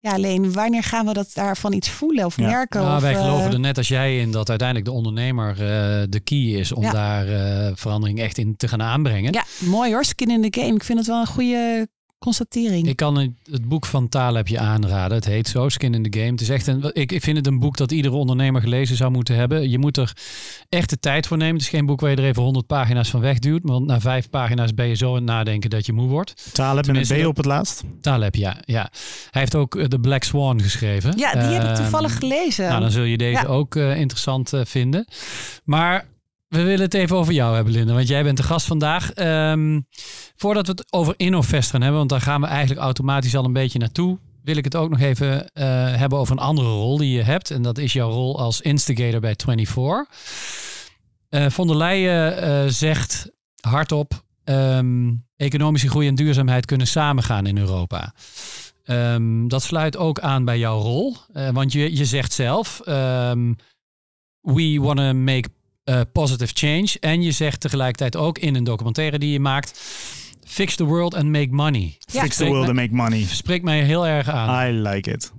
Ja, 0.00 0.12
alleen 0.12 0.52
wanneer 0.52 0.82
gaan 0.82 1.06
we 1.06 1.12
dat 1.12 1.30
daarvan 1.34 1.72
iets 1.72 1.90
voelen 1.90 2.24
of 2.24 2.36
Ja. 2.36 2.46
merken? 2.46 2.80
Nou, 2.80 2.96
of, 2.96 3.02
wij 3.02 3.14
eh, 3.14 3.20
geloven 3.20 3.52
er 3.52 3.60
net 3.60 3.76
als 3.76 3.88
jij 3.88 4.18
in 4.20 4.30
dat 4.32 4.48
uiteindelijk 4.48 4.88
de 4.88 4.94
ondernemer 4.94 5.50
eh, 5.50 6.06
de 6.08 6.20
key 6.24 6.38
is 6.38 6.72
om 6.72 6.82
Ja. 6.82 6.90
daar 6.92 7.28
eh, 7.28 7.72
verandering 7.74 8.20
echt 8.20 8.38
in 8.38 8.56
te 8.56 8.68
gaan 8.68 8.82
aanbrengen. 8.82 9.32
Ja, 9.32 9.44
mooi 9.58 9.92
hoor, 9.92 10.04
skin 10.04 10.30
in 10.30 10.50
the 10.50 10.60
game. 10.60 10.74
Ik 10.74 10.84
vind 10.84 10.98
het 10.98 11.06
wel 11.08 11.20
een 11.20 11.26
goede 11.26 11.88
constatering. 12.18 12.88
Ik 12.88 12.96
kan 12.96 13.16
het, 13.18 13.30
het 13.50 13.68
boek 13.68 13.86
van 13.86 14.08
Taleb 14.08 14.48
je 14.48 14.58
aanraden. 14.58 15.16
Het 15.16 15.24
heet 15.26 15.48
zo, 15.48 15.68
Skin 15.68 15.94
in 15.94 16.10
the 16.10 16.18
Game. 16.18 16.30
Het 16.30 16.40
is 16.40 16.48
echt 16.48 16.66
een, 16.66 16.90
ik, 16.92 17.12
ik 17.12 17.22
vind 17.22 17.36
het 17.36 17.46
een 17.46 17.58
boek 17.58 17.76
dat 17.76 17.92
iedere 17.92 18.14
ondernemer 18.14 18.60
gelezen 18.60 18.96
zou 18.96 19.10
moeten 19.10 19.34
hebben. 19.34 19.70
Je 19.70 19.78
moet 19.78 19.96
er 19.96 20.12
echt 20.68 20.90
de 20.90 20.98
tijd 21.00 21.26
voor 21.26 21.36
nemen. 21.36 21.52
Het 21.54 21.62
is 21.62 21.68
geen 21.68 21.86
boek 21.86 22.00
waar 22.00 22.10
je 22.10 22.16
er 22.16 22.24
even 22.24 22.42
100 22.42 22.66
pagina's 22.66 23.10
van 23.10 23.20
wegduwt. 23.20 23.60
Want 23.64 23.86
na 23.86 24.00
vijf 24.00 24.30
pagina's 24.30 24.74
ben 24.74 24.86
je 24.86 24.94
zo 24.94 25.08
aan 25.08 25.14
het 25.14 25.24
nadenken 25.24 25.70
dat 25.70 25.86
je 25.86 25.92
moe 25.92 26.08
wordt. 26.08 26.54
Taleb 26.54 26.74
met 26.74 26.84
Tenminste, 26.84 27.18
een 27.18 27.24
B 27.24 27.26
op 27.26 27.36
het 27.36 27.46
laatst. 27.46 27.82
Taleb, 28.00 28.34
ja. 28.34 28.56
ja. 28.64 28.90
Hij 29.30 29.40
heeft 29.40 29.54
ook 29.54 29.76
eh, 29.76 29.84
The 29.84 29.98
Black 29.98 30.22
Swan 30.24 30.62
geschreven. 30.62 31.18
ja, 31.18 31.32
die 31.32 31.40
heb 31.40 31.62
ik 31.62 31.68
Ehm, 31.68 31.74
toevallig 31.76 32.18
gelezen. 32.18 32.68
Nou, 32.68 32.80
dan 32.80 32.90
zul 32.90 33.02
je 33.04 33.16
deze 33.16 33.42
Ja. 33.42 33.46
ook 33.48 33.76
eh, 33.76 33.96
interessant 34.00 34.52
eh, 34.52 34.60
vinden. 34.64 35.06
Maar 35.64 36.06
we 36.48 36.62
willen 36.62 36.84
het 36.84 36.94
even 36.94 37.16
over 37.16 37.32
jou 37.32 37.54
hebben, 37.54 37.72
Linda. 37.72 37.94
Want 37.94 38.08
jij 38.08 38.22
bent 38.22 38.36
de 38.36 38.42
gast 38.42 38.66
vandaag. 38.66 39.12
Ehm, 39.12 39.80
voordat 40.36 40.66
we 40.66 40.72
het 40.72 40.92
over 40.92 41.14
InnoVest 41.16 41.70
gaan 41.70 41.80
hebben, 41.80 41.98
want 41.98 42.10
daar 42.10 42.20
gaan 42.20 42.40
we 42.40 42.46
eigenlijk 42.46 42.80
automatisch 42.80 43.36
al 43.36 43.44
een 43.44 43.52
beetje 43.52 43.78
naartoe. 43.78 44.18
Wil 44.42 44.56
ik 44.56 44.64
het 44.64 44.76
ook 44.76 44.90
nog 44.90 45.00
even 45.00 45.50
eh, 45.52 45.64
hebben 45.96 46.18
over 46.18 46.32
een 46.32 46.42
andere 46.42 46.68
rol 46.68 46.98
die 46.98 47.16
je 47.16 47.22
hebt. 47.22 47.50
En 47.50 47.62
dat 47.62 47.78
is 47.78 47.92
jouw 47.92 48.10
rol 48.10 48.38
als 48.38 48.60
instigator 48.60 49.20
bij 49.20 49.34
24. 49.36 50.06
Eh 51.28 51.46
von 51.48 51.66
der 51.66 51.76
Leyen 51.76 52.42
eh, 52.42 52.64
zegt 52.66 53.30
hardop... 53.60 54.22
ehm, 54.44 55.12
economische 55.36 55.88
groei 55.88 56.08
en 56.08 56.14
duurzaamheid 56.14 56.66
kunnen 56.66 56.86
samengaan 56.86 57.46
in 57.46 57.58
Europa. 57.58 58.14
Ehm, 58.84 59.48
dat 59.48 59.62
sluit 59.62 59.96
ook 59.96 60.20
aan 60.20 60.44
bij 60.44 60.58
jouw 60.58 60.80
rol. 60.80 61.16
Want 61.52 61.72
je, 61.72 61.96
je 61.96 62.04
zegt 62.04 62.32
zelf... 62.32 62.80
we 64.40 64.78
want 64.80 64.98
to 64.98 65.12
make 65.14 65.48
a 65.88 66.04
positive 66.04 66.52
change. 66.54 66.96
En 67.00 67.22
je 67.22 67.32
zegt 67.32 67.60
tegelijkertijd 67.60 68.16
ook 68.16 68.38
in 68.38 68.54
een 68.54 68.64
documentaire 68.64 69.18
die 69.18 69.32
je 69.32 69.40
maakt... 69.40 69.80
Fix 70.44 70.76
the 70.76 70.84
world 70.84 71.14
and 71.14 71.24
make 71.24 71.48
money. 71.50 71.98
Ja. 71.98 72.22
Fix 72.22 72.36
the 72.36 72.46
world 72.46 72.66
and 72.66 72.74
make 72.74 72.94
money. 72.94 73.24
Spreekt 73.24 73.64
mij 73.64 73.82
heel 73.82 74.06
erg 74.06 74.28
aan. 74.28 74.68
I 74.68 74.72
like 74.72 75.10
it. 75.10 75.32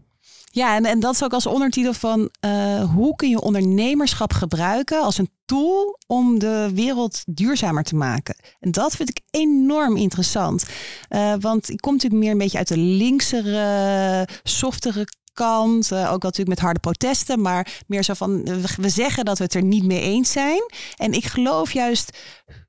Ja, 0.52 0.76
en, 0.76 0.86
en 0.86 1.00
dat 1.00 1.14
is 1.14 1.24
ook 1.24 1.34
als 1.34 1.46
ondertitel 1.46 1.94
van 1.94 2.30
eh, 2.40 2.84
hoe 2.84 3.16
kun 3.16 3.30
je 3.30 3.42
ondernemerschap 3.42 4.34
gebruiken 4.34 5.02
als 5.02 5.18
een 5.18 5.30
tool 5.46 6.00
om 6.08 6.40
de 6.40 6.70
wereld 6.74 7.24
duurzamer 7.26 7.84
te 7.84 7.96
maken. 7.96 8.36
En 8.60 8.72
dat 8.72 8.96
vind 8.96 9.10
ik 9.10 9.22
enorm 9.30 9.98
interessant. 9.98 10.66
Eh, 11.10 11.34
want 11.40 11.70
ik 11.70 11.78
kom 11.78 11.94
natuurlijk 11.94 12.22
meer 12.22 12.32
een 12.32 12.38
beetje 12.38 12.58
uit 12.58 12.68
de 12.68 12.78
linksere, 12.78 14.28
softere 14.44 15.08
kant. 15.40 15.92
Eh, 15.92 16.14
ook 16.14 16.24
natuurlijk 16.24 16.50
met 16.50 16.60
harde 16.60 16.80
protesten, 16.80 17.42
maar 17.42 17.82
meer 17.88 18.04
zo 18.04 18.14
van 18.14 18.44
we- 18.44 18.76
we 18.78 18.90
zeggen 18.90 19.26
dat 19.26 19.38
we 19.38 19.44
het 19.44 19.54
er 19.54 19.64
niet 19.64 19.84
mee 19.84 20.02
eens 20.02 20.32
zijn. 20.32 20.62
En 20.96 21.14
ik 21.14 21.26
geloof 21.26 21.72
juist, 21.72 22.18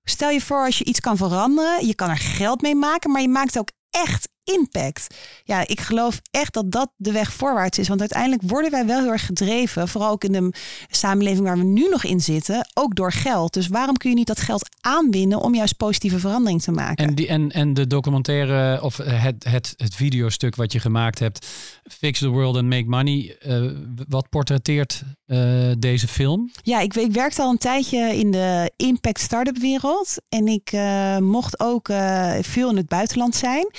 stel 0.04 0.30
je 0.30 0.40
voor 0.40 0.64
als 0.64 0.78
je 0.78 0.84
iets 0.84 1.00
kan 1.00 1.16
veranderen, 1.16 1.86
je 1.86 1.94
kan 1.94 2.08
er 2.10 2.16
geld 2.18 2.62
mee 2.62 2.74
maken, 2.74 3.10
maar 3.10 3.20
je 3.22 3.28
maakt 3.28 3.58
ook 3.58 3.68
echt 3.90 4.28
impact. 4.58 5.14
Ja, 5.44 5.66
ik 5.66 5.80
geloof 5.80 6.20
echt 6.30 6.54
dat 6.54 6.70
dat 6.72 6.90
de 6.96 7.12
weg 7.12 7.32
voorwaarts 7.32 7.78
is. 7.78 7.88
Want 7.88 8.00
uiteindelijk 8.00 8.42
worden 8.42 8.70
wij 8.70 8.86
wel 8.86 9.00
heel 9.00 9.12
erg 9.12 9.26
gedreven, 9.26 9.88
vooral 9.88 10.10
ook 10.10 10.24
in 10.24 10.32
de 10.32 10.52
samenleving 10.90 11.46
waar 11.46 11.58
we 11.58 11.64
nu 11.64 11.88
nog 11.88 12.04
in 12.04 12.20
zitten, 12.20 12.68
ook 12.74 12.94
door 12.94 13.12
geld. 13.12 13.52
Dus 13.52 13.68
waarom 13.68 13.96
kun 13.96 14.10
je 14.10 14.16
niet 14.16 14.26
dat 14.26 14.40
geld 14.40 14.68
aanwinnen 14.80 15.40
om 15.40 15.54
juist 15.54 15.76
positieve 15.76 16.18
verandering 16.18 16.62
te 16.62 16.70
maken? 16.70 17.06
En, 17.06 17.14
die, 17.14 17.26
en, 17.26 17.50
en 17.50 17.74
de 17.74 17.86
documentaire 17.86 18.82
of 18.82 18.96
het, 18.96 19.44
het, 19.44 19.74
het 19.76 19.94
videostuk 19.94 20.56
wat 20.56 20.72
je 20.72 20.80
gemaakt 20.80 21.18
hebt, 21.18 21.46
Fix 21.82 22.18
the 22.18 22.28
World 22.28 22.56
and 22.56 22.68
Make 22.68 22.86
Money, 22.86 23.36
eh, 23.38 23.62
wat 24.08 24.28
portretteert 24.28 25.02
eh, 25.26 25.70
deze 25.78 26.08
film? 26.08 26.50
Ja, 26.62 26.80
ik, 26.80 26.94
ik 26.94 27.12
werkte 27.12 27.42
al 27.42 27.50
een 27.50 27.58
tijdje 27.58 28.16
in 28.16 28.30
de 28.30 28.72
impact 28.76 29.20
startup 29.20 29.58
wereld. 29.58 30.16
En 30.28 30.48
ik 30.48 30.72
eh, 30.72 31.18
mocht 31.18 31.60
ook 31.60 31.88
eh, 31.88 32.34
veel 32.40 32.70
in 32.70 32.76
het 32.76 32.88
buitenland 32.88 33.34
zijn. 33.34 33.70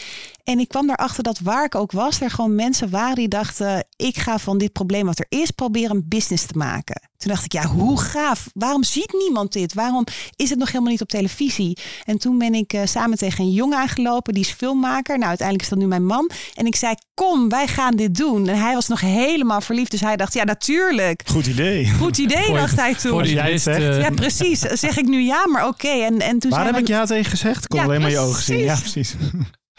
En 0.44 0.60
ik 0.60 0.68
kwam 0.68 0.90
erachter 0.90 1.24
dat 1.24 1.40
waar 1.40 1.66
ik 1.66 1.76
ook 1.76 1.92
was, 1.92 2.22
er 2.22 2.30
gewoon 2.30 2.56
mensen 2.56 2.90
waren 2.90 3.16
die 3.16 3.28
dachten: 3.28 3.86
ik 3.96 4.18
ga 4.18 4.40
van 4.40 4.58
dit 4.58 4.72
probleem 4.72 5.06
wat 5.06 5.20
er 5.20 5.26
is 5.30 5.52
proberen 5.52 5.96
een 5.96 6.06
business 6.08 6.46
te 6.46 6.58
maken. 6.58 7.10
Toen 7.18 7.32
dacht 7.32 7.46
ik, 7.46 7.52
ja, 7.54 7.66
hoe 7.66 8.00
gaaf. 8.00 8.50
Waarom 8.54 8.84
ziet 8.84 9.14
niemand 9.18 9.54
dit? 9.54 9.74
Waarom 9.74 10.06
is 10.36 10.50
het 10.50 10.60
nog 10.60 10.68
helemaal 10.68 10.92
niet 10.92 11.02
op 11.02 11.10
televisie? 11.10 11.78
En 12.06 12.18
toen 12.18 12.38
ben 12.38 12.54
ik 12.54 12.74
eh, 12.74 12.82
samen 12.86 13.18
tegen 13.18 13.44
een 13.44 13.52
jongen 13.52 13.78
aangelopen, 13.78 14.34
die 14.34 14.44
is 14.44 14.52
filmmaker. 14.52 15.18
Nou, 15.18 15.28
uiteindelijk 15.30 15.68
is 15.68 15.74
dat 15.74 15.80
nu 15.84 15.88
mijn 15.88 16.06
man. 16.06 16.30
En 16.54 16.66
ik 16.66 16.76
zei, 16.76 16.94
kom, 17.14 17.50
wij 17.50 17.68
gaan 17.68 17.96
dit 17.96 18.16
doen. 18.16 18.48
En 18.48 18.60
hij 18.60 18.74
was 18.74 18.88
nog 18.88 19.02
helemaal 19.02 19.62
verliefd, 19.62 19.92
dus 19.92 20.02
hij 20.02 20.18
dacht, 20.18 20.34
ja, 20.34 20.44
natuurlijk. 20.44 21.22
Goed 21.26 21.48
idee. 21.48 21.92
Goed 21.92 22.18
idee, 22.18 22.44
Voor 22.44 22.54
je- 22.54 22.60
dacht 22.62 22.76
hij 22.76 22.96
toen. 22.96 23.12
Voor 23.12 23.24
die 23.24 23.34
jij 23.34 23.60
eh, 23.66 24.00
Ja, 24.00 24.10
precies. 24.10 24.60
Zeg 24.60 24.98
ik 24.98 25.06
nu 25.06 25.22
ja, 25.22 25.48
maar 25.48 25.68
oké. 25.68 25.88
En, 25.88 26.20
en 26.20 26.40
toen 26.40 26.52
Waar 26.52 26.66
heb 26.66 26.78
ik 26.78 26.88
ja 26.88 27.06
tegen 27.06 27.30
gezegd? 27.32 27.64
Ik 27.64 27.70
kon 27.70 27.80
Ja, 27.80 27.86
alleen 27.86 28.02
maar 28.02 28.10
je 28.12 28.20
ogen 28.20 28.44
zien. 28.44 28.60
Ja, 28.60 28.76
precies. 28.76 29.16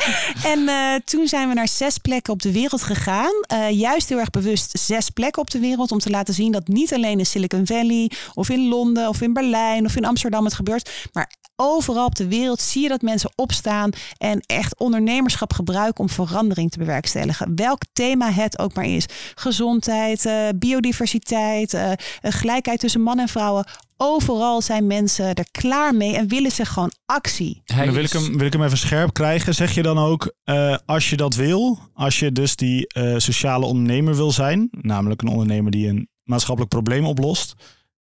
En 0.52 0.68
eh, 0.68 0.94
toen 1.04 1.28
zijn 1.28 1.49
we 1.49 1.54
naar 1.54 1.68
zes 1.68 1.99
plekken 1.99 2.32
op 2.32 2.42
de 2.42 2.52
wereld 2.52 2.82
gegaan. 2.82 3.32
Eh, 3.47 3.71
juist 3.71 4.09
heel 4.09 4.18
erg 4.18 4.30
bewust 4.30 4.78
zes 4.78 5.11
plekken 5.11 5.42
op 5.42 5.50
de 5.50 5.59
wereld. 5.59 5.92
Om 5.92 5.99
te 5.99 6.11
laten 6.11 6.35
zien 6.35 6.52
dat 6.52 6.68
niet 6.68 6.94
alleen 6.94 7.18
in 7.18 7.26
Silicon 7.26 7.66
Valley 7.66 8.11
of 8.35 8.49
in 8.49 8.68
Londen 8.68 9.09
of 9.09 9.21
in 9.21 9.32
Berlijn 9.32 9.85
of 9.85 9.97
in 9.97 10.04
Amsterdam 10.04 10.44
het 10.44 10.54
gebeurt. 10.54 11.09
Maar 11.12 11.30
overal 11.62 12.04
op 12.04 12.14
de 12.14 12.28
wereld 12.28 12.61
zie 12.61 12.83
je 12.83 12.88
dat 12.88 13.02
mensen 13.02 13.33
opstaan 13.35 13.90
en 14.19 14.40
echt 14.47 14.78
ondernemerschap 14.78 15.52
gebruiken 15.52 16.00
om 16.00 16.09
verandering 16.09 16.71
te 16.71 16.78
bewerkstelligen. 16.78 17.54
Welk 17.54 17.83
thema 17.92 18.31
het 18.31 18.59
ook 18.59 18.75
maar 18.75 18.85
is. 18.85 19.07
Gezondheid, 19.35 20.25
uh, 20.25 20.49
biodiversiteit, 20.57 21.75
uh, 21.75 21.92
gelijkheid 22.23 22.81
tussen 22.81 23.00
man 23.00 23.19
en 23.19 23.28
vrouwen. 23.28 23.66
Overal 23.97 24.62
zijn 24.62 24.87
mensen 24.87 25.35
er 25.35 25.47
klaar 25.50 25.95
mee 25.95 26.16
en 26.16 26.28
willen 26.28 26.50
ze 26.50 26.64
gewoon 26.64 26.92
actie. 27.07 27.62
En 27.64 27.85
dan 27.85 27.95
wil 27.95 28.04
ik, 28.04 28.12
hem, 28.12 28.38
wil 28.38 28.47
ik 28.47 28.52
hem 28.52 28.64
even 28.64 28.78
scherp 28.78 29.12
krijgen. 29.12 29.54
Zeg 29.54 29.75
je 29.75 29.83
dan 29.83 29.99
ook, 29.99 30.35
uh, 30.45 30.76
als 30.87 31.11
je 31.11 31.16
dat 31.16 31.35
wil, 31.35 31.78
als 31.95 32.19
je 32.19 32.33
dus 32.33 32.57
die 32.57 32.92
sociale 33.16 33.66
ondernemer 33.66 34.16
wil 34.16 34.31
zijn, 34.31 34.69
namelijk 34.71 35.23
een 35.23 35.28
ondernemer 35.28 35.71
die 35.71 35.88
een 35.88 36.09
maatschappelijk 36.23 36.75
probleem 36.75 37.04
oplost, 37.04 37.54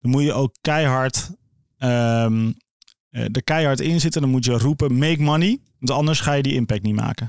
dan 0.01 0.11
moet 0.11 0.23
je 0.23 0.33
ook 0.33 0.55
keihard 0.61 1.31
um, 1.79 2.57
er 3.17 3.45
keihard 3.45 3.81
in 3.81 4.01
zitten. 4.01 4.21
Dan 4.21 4.31
moet 4.31 4.45
je 4.45 4.59
roepen, 4.59 4.99
make 4.99 5.23
money. 5.23 5.59
Want 5.79 5.99
anders 5.99 6.21
ga 6.21 6.33
je 6.33 6.43
die 6.43 6.55
impact 6.55 6.83
niet 6.83 6.95
maken. 6.95 7.29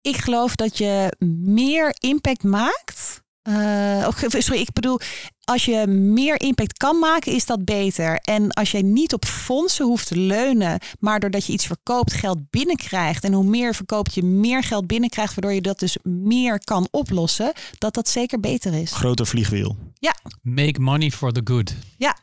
Ik 0.00 0.16
geloof 0.16 0.54
dat 0.54 0.78
je 0.78 1.12
meer 1.44 1.96
impact 1.98 2.42
maakt. 2.42 3.22
Uh, 3.48 4.08
sorry, 4.18 4.60
ik 4.60 4.72
bedoel, 4.72 5.00
als 5.48 5.64
je 5.64 5.86
meer 5.86 6.40
impact 6.40 6.76
kan 6.76 6.98
maken, 6.98 7.32
is 7.32 7.46
dat 7.46 7.64
beter. 7.64 8.16
En 8.16 8.50
als 8.52 8.70
jij 8.70 8.82
niet 8.82 9.12
op 9.12 9.24
fondsen 9.24 9.84
hoeft 9.84 10.06
te 10.06 10.16
leunen, 10.16 10.78
maar 10.98 11.20
doordat 11.20 11.46
je 11.46 11.52
iets 11.52 11.66
verkoopt, 11.66 12.12
geld 12.12 12.50
binnenkrijgt. 12.50 13.24
En 13.24 13.32
hoe 13.32 13.44
meer 13.44 13.74
verkoopt 13.74 14.14
je 14.14 14.22
meer 14.22 14.62
geld 14.62 14.86
binnenkrijgt, 14.86 15.34
waardoor 15.34 15.52
je 15.52 15.60
dat 15.60 15.78
dus 15.78 15.96
meer 16.02 16.58
kan 16.64 16.88
oplossen, 16.90 17.52
dat 17.78 17.94
dat 17.94 18.08
zeker 18.08 18.40
beter 18.40 18.74
is. 18.74 18.92
Grote 18.92 19.24
vliegwiel. 19.24 19.76
Ja. 20.00 20.14
Make 20.42 20.80
money 20.80 21.10
for 21.10 21.32
the 21.32 21.40
good. 21.44 21.74
Ja. 21.96 22.16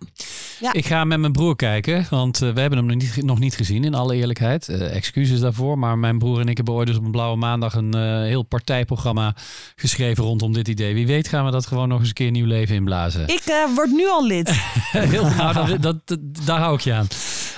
ja. 0.59 0.73
Ik 0.73 0.85
ga 0.85 1.03
met 1.03 1.19
mijn 1.19 1.31
broer 1.31 1.55
kijken, 1.55 2.07
want 2.09 2.41
uh, 2.41 2.53
we 2.53 2.59
hebben 2.59 2.79
hem 2.79 2.87
nog 2.87 2.97
niet, 2.97 3.23
nog 3.23 3.39
niet 3.39 3.55
gezien, 3.55 3.83
in 3.83 3.93
alle 3.93 4.15
eerlijkheid. 4.15 4.69
Uh, 4.69 4.95
excuses 4.95 5.39
daarvoor, 5.39 5.77
maar 5.77 5.97
mijn 5.97 6.17
broer 6.17 6.39
en 6.39 6.47
ik 6.47 6.55
hebben 6.57 6.73
ooit 6.73 6.87
dus 6.87 6.97
op 6.97 7.03
een 7.03 7.11
blauwe 7.11 7.37
maandag 7.37 7.73
een 7.73 7.95
uh, 7.95 8.21
heel 8.21 8.43
partijprogramma 8.43 9.35
geschreven 9.75 10.23
rondom 10.23 10.53
dit 10.53 10.67
idee. 10.67 10.93
Wie 10.93 11.07
weet 11.07 11.27
gaan 11.27 11.45
we 11.45 11.51
dat 11.51 11.65
gewoon 11.65 11.87
nog 11.87 11.99
eens 11.99 12.07
een 12.07 12.13
keer 12.13 12.31
nieuw 12.31 12.45
leven 12.45 12.75
inblazen. 12.75 13.14
Ik 13.25 13.43
uh, 13.49 13.75
word 13.75 13.91
nu 13.91 14.09
al 14.09 14.25
lid. 14.25 14.49
Heel, 14.91 15.29
nou, 15.29 15.79
dat, 15.79 16.07
dat, 16.07 16.17
daar 16.45 16.59
hou 16.59 16.75
ik 16.75 16.81
je 16.81 16.93
aan. 16.93 17.07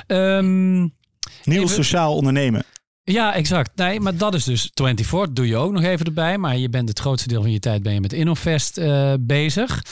Um, 0.08 0.96
Nieuw 1.44 1.62
even, 1.64 1.76
sociaal 1.76 2.16
ondernemen. 2.16 2.64
Ja, 3.04 3.34
exact. 3.34 3.72
Nee, 3.76 4.00
maar 4.00 4.18
dat 4.18 4.34
is 4.34 4.44
dus 4.44 4.72
24. 4.74 5.34
Doe 5.34 5.48
je 5.48 5.56
ook 5.56 5.72
nog 5.72 5.84
even 5.84 6.06
erbij. 6.06 6.38
Maar 6.38 6.58
je 6.58 6.70
bent 6.70 6.90
het 6.90 7.00
grootste 7.00 7.28
deel 7.28 7.42
van 7.42 7.52
je 7.52 7.60
tijd 7.60 7.84
ben 7.84 7.94
je 7.94 8.02
met 8.02 8.14
Innovest 8.14 8.78
uh, 8.78 9.14
bezig. 9.20 9.84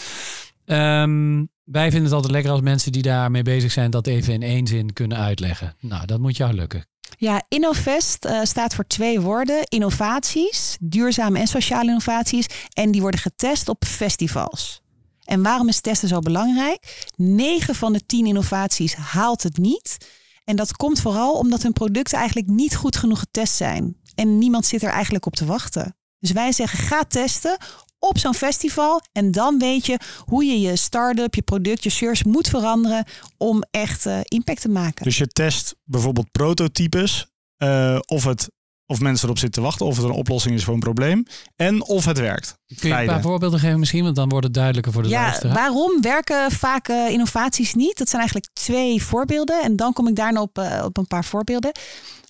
Um, 0.65 1.49
wij 1.63 1.83
vinden 1.83 2.03
het 2.03 2.13
altijd 2.13 2.31
lekker 2.31 2.51
als 2.51 2.61
mensen 2.61 2.91
die 2.91 3.01
daarmee 3.01 3.43
bezig 3.43 3.71
zijn 3.71 3.91
dat 3.91 4.07
even 4.07 4.33
in 4.33 4.41
één 4.41 4.67
zin 4.67 4.93
kunnen 4.93 5.17
uitleggen. 5.17 5.75
Nou, 5.79 6.05
dat 6.05 6.19
moet 6.19 6.37
jou 6.37 6.53
lukken. 6.53 6.85
Ja, 7.17 7.43
Innovest 7.47 8.25
uh, 8.25 8.43
staat 8.43 8.75
voor 8.75 8.87
twee 8.87 9.21
woorden: 9.21 9.63
innovaties, 9.63 10.77
duurzame 10.79 11.39
en 11.39 11.47
sociale 11.47 11.87
innovaties. 11.87 12.45
En 12.73 12.91
die 12.91 13.01
worden 13.01 13.19
getest 13.19 13.69
op 13.69 13.85
festivals. 13.85 14.81
En 15.25 15.43
waarom 15.43 15.67
is 15.67 15.81
testen 15.81 16.07
zo 16.07 16.19
belangrijk? 16.19 17.07
9 17.15 17.75
van 17.75 17.93
de 17.93 18.05
10 18.05 18.25
innovaties 18.25 18.95
haalt 18.95 19.43
het 19.43 19.57
niet. 19.57 19.97
En 20.43 20.55
dat 20.55 20.75
komt 20.75 21.01
vooral 21.01 21.33
omdat 21.37 21.63
hun 21.63 21.73
producten 21.73 22.17
eigenlijk 22.17 22.47
niet 22.47 22.75
goed 22.75 22.95
genoeg 22.95 23.19
getest 23.19 23.55
zijn. 23.55 23.97
En 24.15 24.37
niemand 24.37 24.65
zit 24.65 24.83
er 24.83 24.89
eigenlijk 24.89 25.25
op 25.25 25.35
te 25.35 25.45
wachten. 25.45 25.95
Dus 26.19 26.31
wij 26.31 26.51
zeggen 26.51 26.79
ga 26.79 27.03
testen 27.03 27.57
op 27.99 28.17
zo'n 28.17 28.33
festival. 28.33 29.01
En 29.11 29.31
dan 29.31 29.59
weet 29.59 29.85
je 29.85 29.99
hoe 30.25 30.45
je 30.45 30.59
je 30.59 30.75
start-up, 30.75 31.35
je 31.35 31.41
product, 31.41 31.83
je 31.83 31.89
service 31.89 32.27
moet 32.27 32.47
veranderen 32.47 33.05
om 33.37 33.63
echt 33.71 34.05
uh, 34.05 34.19
impact 34.23 34.61
te 34.61 34.69
maken. 34.69 35.05
Dus 35.05 35.17
je 35.17 35.27
test 35.27 35.75
bijvoorbeeld 35.83 36.31
prototypes. 36.31 37.25
Uh, 37.57 37.99
of 38.05 38.23
het 38.23 38.49
of 38.87 38.99
mensen 38.99 39.25
erop 39.25 39.39
zitten 39.39 39.61
te 39.61 39.67
wachten, 39.67 39.85
of 39.85 39.95
het 39.95 40.05
een 40.05 40.11
oplossing 40.11 40.55
is 40.55 40.63
voor 40.63 40.73
een 40.73 40.79
probleem 40.79 41.25
en 41.55 41.83
of 41.83 42.05
het 42.05 42.19
werkt. 42.19 42.57
Kun 42.79 42.89
je 42.89 42.95
een 42.95 43.05
paar 43.05 43.21
voorbeelden 43.21 43.59
geven 43.59 43.79
misschien, 43.79 44.03
want 44.03 44.15
dan 44.15 44.29
wordt 44.29 44.45
het 44.45 44.53
duidelijker 44.53 44.91
voor 44.91 45.03
de 45.03 45.09
ja, 45.09 45.21
luisteraar. 45.21 45.53
Waarom 45.53 46.01
werken 46.01 46.51
vaak 46.51 46.89
uh, 46.89 47.09
innovaties 47.09 47.73
niet? 47.73 47.97
Dat 47.97 48.09
zijn 48.09 48.21
eigenlijk 48.21 48.51
twee 48.53 49.03
voorbeelden 49.03 49.63
en 49.63 49.75
dan 49.75 49.93
kom 49.93 50.07
ik 50.07 50.15
daarna 50.15 50.41
op, 50.41 50.57
uh, 50.59 50.81
op 50.85 50.97
een 50.97 51.07
paar 51.07 51.25
voorbeelden. 51.25 51.71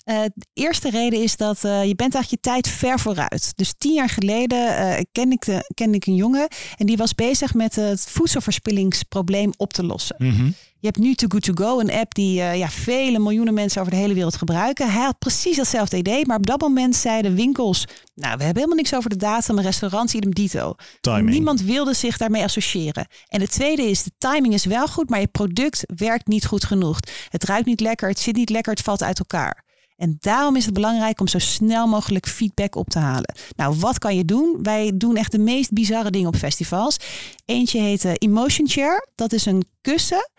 Uh, 0.06 0.22
de 0.34 0.46
eerste 0.52 0.90
reden 0.90 1.22
is 1.22 1.36
dat 1.36 1.64
uh, 1.64 1.84
je 1.84 1.94
bent 1.94 2.14
eigenlijk 2.14 2.30
je 2.30 2.50
tijd 2.50 2.68
ver 2.68 2.98
vooruit. 2.98 3.52
Dus 3.56 3.74
tien 3.78 3.94
jaar 3.94 4.08
geleden 4.08 4.58
uh, 4.58 4.94
kende, 5.12 5.34
ik 5.34 5.44
de, 5.44 5.70
kende 5.74 5.96
ik 5.96 6.06
een 6.06 6.14
jongen 6.14 6.48
en 6.76 6.86
die 6.86 6.96
was 6.96 7.14
bezig 7.14 7.54
met 7.54 7.74
het 7.74 8.06
voedselverspillingsprobleem 8.08 9.52
op 9.56 9.72
te 9.72 9.84
lossen. 9.84 10.16
Mm 10.18 10.30
-hmm. 10.30 10.54
Je 10.78 10.86
hebt 10.92 10.98
nu 10.98 11.14
Too 11.14 11.28
Good 11.28 11.42
To 11.42 11.64
Go, 11.64 11.80
een 11.80 11.92
app 11.92 12.14
die 12.14 12.34
ja, 12.34 12.68
vele 12.68 13.18
miljoenen 13.18 13.54
mensen 13.54 13.80
over 13.80 13.92
de 13.92 13.98
hele 13.98 14.14
wereld 14.14 14.36
gebruiken. 14.36 14.92
Hij 14.92 15.02
had 15.02 15.18
precies 15.18 15.56
hetzelfde 15.56 15.96
idee, 15.96 16.26
maar 16.26 16.36
op 16.36 16.46
dat 16.46 16.60
moment 16.60 16.96
zeiden 16.96 17.34
winkels, 17.34 17.84
nou 18.14 18.36
we 18.36 18.44
hebben 18.44 18.54
helemaal 18.54 18.76
niks 18.76 18.94
over 18.94 19.10
de 19.10 19.16
data, 19.16 19.52
maar 19.52 19.64
restaurants 19.64 20.14
idem 20.14 20.34
dito. 20.34 20.74
Timing. 21.00 21.28
Niemand 21.28 21.62
wilde 21.62 21.94
zich 21.94 22.16
daarmee 22.16 22.42
associëren. 22.42 23.06
En 23.28 23.40
de 23.40 23.48
tweede 23.48 23.82
is, 23.82 24.02
de 24.02 24.12
timing 24.18 24.54
is 24.54 24.64
wel 24.64 24.86
goed, 24.86 25.10
maar 25.10 25.20
je 25.20 25.26
product 25.26 25.84
werkt 25.96 26.26
niet 26.26 26.46
goed 26.46 26.64
genoeg. 26.64 26.98
Het 27.28 27.44
ruikt 27.44 27.66
niet 27.66 27.80
lekker, 27.80 28.08
het 28.08 28.18
zit 28.18 28.36
niet 28.36 28.50
lekker, 28.50 28.72
het 28.72 28.82
valt 28.82 29.02
uit 29.02 29.18
elkaar. 29.18 29.64
En 29.96 30.16
daarom 30.20 30.56
is 30.56 30.64
het 30.64 30.74
belangrijk 30.74 31.20
om 31.20 31.28
zo 31.28 31.38
snel 31.38 31.86
mogelijk 31.86 32.28
feedback 32.28 32.74
op 32.74 32.88
te 32.88 32.98
halen. 32.98 33.34
Nou, 33.56 33.76
wat 33.78 33.98
kan 33.98 34.16
je 34.16 34.24
doen? 34.24 34.58
Wij 34.62 34.92
doen 34.94 35.16
echt 35.16 35.32
de 35.32 35.38
meest 35.38 35.72
bizarre 35.72 36.10
dingen 36.10 36.28
op 36.28 36.36
festivals. 36.36 36.96
Eentje 37.44 37.80
heet 37.80 38.04
uh, 38.04 38.12
Emotion 38.14 38.68
Chair. 38.68 39.08
Dat 39.14 39.32
is 39.32 39.46
een 39.46 39.64
kussen 39.80 40.30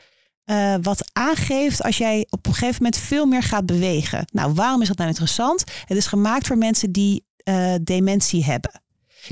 uh, 0.46 0.76
wat 0.82 1.10
aangeeft 1.14 1.84
als 1.84 1.98
jij 1.98 2.28
op 2.30 2.46
een 2.46 2.54
gegeven 2.54 2.84
moment 2.84 3.02
veel 3.02 3.26
meer 3.26 3.44
gaat 3.44 3.66
bewegen. 3.66 4.26
Nou, 4.32 4.54
waarom 4.54 4.82
is 4.82 4.88
dat 4.88 4.98
nou 4.98 5.10
interessant? 5.10 5.64
Het 5.86 5.98
is 5.98 6.06
gemaakt 6.06 6.48
voor 6.48 6.58
mensen 6.58 6.92
die 6.92 7.26
uh, 7.44 7.74
dementie 7.82 8.44
hebben. 8.44 8.82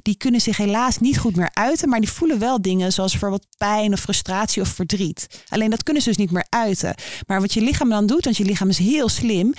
Die 0.02 0.18
kunnen 0.18 0.42
zich 0.42 0.58
helaas 0.58 1.00
niet 1.00 1.18
goed 1.18 1.36
meer 1.36 1.50
uiten, 1.54 1.90
maar 1.90 2.00
die 2.00 2.10
voelen 2.10 2.40
wel 2.40 2.62
dingen 2.62 2.94
zoals 2.94 3.12
bijvoorbeeld 3.12 3.48
pijn 3.58 3.94
of 3.94 4.00
frustratie 4.00 4.62
of 4.62 4.68
verdriet. 4.68 5.44
Alleen 5.50 5.70
dat 5.70 5.84
kunnen 5.84 6.04
ze 6.04 6.10
dus 6.10 6.18
niet 6.18 6.32
meer 6.32 6.46
uiten. 6.50 6.96
Maar 7.28 7.42
wat 7.42 7.54
je 7.54 7.62
lichaam 7.62 7.90
dan 7.90 8.06
doet, 8.06 8.24
want 8.24 8.38
je 8.38 8.46
lichaam 8.46 8.70
is 8.70 8.78
heel 8.78 9.10
slim, 9.10 9.54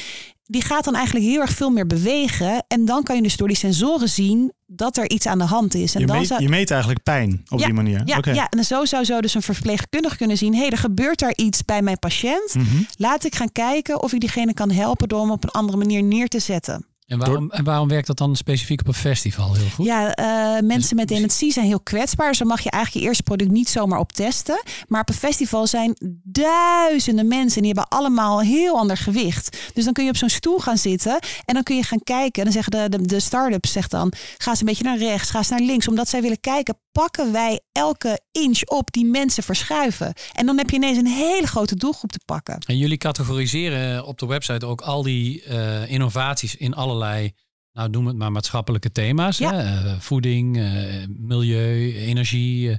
die 0.46 0.62
gaat 0.62 0.84
dan 0.84 0.94
eigenlijk 0.94 1.26
heel 1.26 1.40
erg 1.40 1.50
veel 1.50 1.70
meer 1.70 1.86
bewegen. 1.86 2.64
En 2.68 2.84
dan 2.84 3.02
kan 3.02 3.16
je 3.16 3.22
dus 3.22 3.36
door 3.36 3.48
die 3.48 3.56
sensoren 3.56 4.08
zien 4.08 4.52
dat 4.66 4.96
er 4.96 5.10
iets 5.10 5.26
aan 5.26 5.38
de 5.38 5.44
hand 5.44 5.74
is. 5.74 5.94
En 5.94 6.00
je, 6.00 6.06
dan 6.06 6.16
meet, 6.16 6.26
zou... 6.26 6.42
je 6.42 6.48
meet 6.48 6.70
eigenlijk 6.70 7.02
pijn 7.02 7.44
op 7.48 7.58
ja, 7.58 7.64
die 7.64 7.74
manier. 7.74 8.02
Ja, 8.04 8.16
okay. 8.16 8.34
ja, 8.34 8.48
en 8.48 8.64
zo 8.64 8.84
zou 8.84 9.04
zo 9.04 9.20
dus 9.20 9.34
een 9.34 9.42
verpleegkundige 9.42 10.16
kunnen 10.16 10.36
zien... 10.36 10.52
hé, 10.54 10.60
hey, 10.60 10.70
er 10.70 10.78
gebeurt 10.78 11.18
daar 11.18 11.34
iets 11.36 11.64
bij 11.64 11.82
mijn 11.82 11.98
patiënt. 11.98 12.54
Mm 12.54 12.64
-hmm. 12.64 12.86
Laat 12.96 13.24
ik 13.24 13.34
gaan 13.34 13.52
kijken 13.52 14.02
of 14.02 14.12
ik 14.12 14.20
diegene 14.20 14.54
kan 14.54 14.70
helpen... 14.70 15.08
door 15.08 15.20
hem 15.20 15.30
op 15.30 15.44
een 15.44 15.50
andere 15.50 15.78
manier 15.78 16.02
neer 16.02 16.28
te 16.28 16.38
zetten. 16.38 16.86
En 17.06 17.18
waarom, 17.18 17.50
en 17.50 17.64
waarom 17.64 17.88
werkt 17.88 18.06
dat 18.06 18.18
dan 18.18 18.36
specifiek 18.36 18.80
op 18.80 18.86
een 18.86 18.94
festival 18.94 19.54
heel 19.54 19.68
goed? 19.74 19.86
Ja, 19.86 20.18
uh, 20.18 20.26
mensen 20.52 20.80
dus, 20.80 20.92
met 20.92 21.08
dementie 21.08 21.52
zijn 21.52 21.66
heel 21.66 21.80
kwetsbaar. 21.80 22.28
Dus 22.28 22.38
dan 22.38 22.46
mag 22.46 22.60
je 22.60 22.70
eigenlijk 22.70 23.02
je 23.02 23.08
eerste 23.08 23.22
product 23.22 23.50
niet 23.50 23.68
zomaar 23.68 23.98
op 23.98 24.12
testen. 24.12 24.62
Maar 24.88 25.00
op 25.00 25.08
een 25.08 25.14
festival 25.14 25.66
zijn 25.66 25.96
duizenden 26.22 27.28
mensen. 27.28 27.56
En 27.56 27.62
die 27.62 27.72
hebben 27.72 27.98
allemaal 27.98 28.40
een 28.40 28.46
heel 28.46 28.78
ander 28.78 28.96
gewicht. 28.96 29.70
Dus 29.74 29.84
dan 29.84 29.92
kun 29.92 30.04
je 30.04 30.10
op 30.10 30.16
zo'n 30.16 30.28
stoel 30.28 30.58
gaan 30.58 30.78
zitten. 30.78 31.18
En 31.44 31.54
dan 31.54 31.62
kun 31.62 31.76
je 31.76 31.82
gaan 31.82 32.02
kijken. 32.02 32.44
En 32.44 32.52
dan 32.52 32.62
zeggen 32.62 32.90
de, 32.90 32.98
de, 32.98 33.06
de 33.06 33.20
start-ups 33.20 33.72
zegt 33.72 33.90
dan... 33.90 34.12
ga 34.38 34.50
eens 34.50 34.60
een 34.60 34.66
beetje 34.66 34.84
naar 34.84 34.98
rechts, 34.98 35.30
ga 35.30 35.38
eens 35.38 35.48
naar 35.48 35.60
links. 35.60 35.88
Omdat 35.88 36.08
zij 36.08 36.22
willen 36.22 36.40
kijken, 36.40 36.78
pakken 36.92 37.32
wij 37.32 37.60
elke 37.72 38.20
inch 38.32 38.62
op 38.64 38.92
die 38.92 39.04
mensen 39.04 39.42
verschuiven. 39.42 40.12
En 40.32 40.46
dan 40.46 40.58
heb 40.58 40.70
je 40.70 40.76
ineens 40.76 40.98
een 40.98 41.06
hele 41.06 41.46
grote 41.46 41.76
doelgroep 41.76 42.12
te 42.12 42.20
pakken. 42.24 42.58
En 42.66 42.78
jullie 42.78 42.98
categoriseren 42.98 44.06
op 44.06 44.18
de 44.18 44.26
website 44.26 44.66
ook 44.66 44.80
al 44.80 45.02
die 45.02 45.44
uh, 45.46 45.90
innovaties 45.90 46.56
in 46.56 46.74
allerlei, 46.96 47.32
nou 47.72 47.88
noem 47.88 48.06
het 48.06 48.16
maar 48.16 48.32
maatschappelijke 48.32 48.92
thema's. 48.92 49.38
Ja. 49.38 49.54
Hè? 49.54 49.84
Uh, 49.84 49.98
voeding, 49.98 50.56
uh, 50.56 51.04
milieu, 51.06 51.96
energie. 51.96 52.76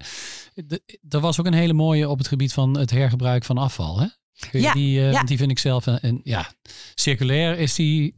er 1.09 1.19
was 1.19 1.39
ook 1.39 1.45
een 1.45 1.53
hele 1.53 1.73
mooie 1.73 2.09
op 2.09 2.17
het 2.17 2.27
gebied 2.27 2.53
van 2.53 2.77
het 2.77 2.91
hergebruik 2.91 3.43
van 3.43 3.57
afval. 3.57 3.99
Hè? 3.99 4.07
Ja, 4.51 4.73
die, 4.73 4.99
uh, 4.99 5.05
ja. 5.05 5.11
want 5.11 5.27
die 5.27 5.37
vind 5.37 5.51
ik 5.51 5.59
zelf, 5.59 5.87
en, 5.87 5.99
en 6.01 6.21
ja, 6.23 6.51
circulair 6.95 7.57
is 7.57 7.75
die 7.75 8.13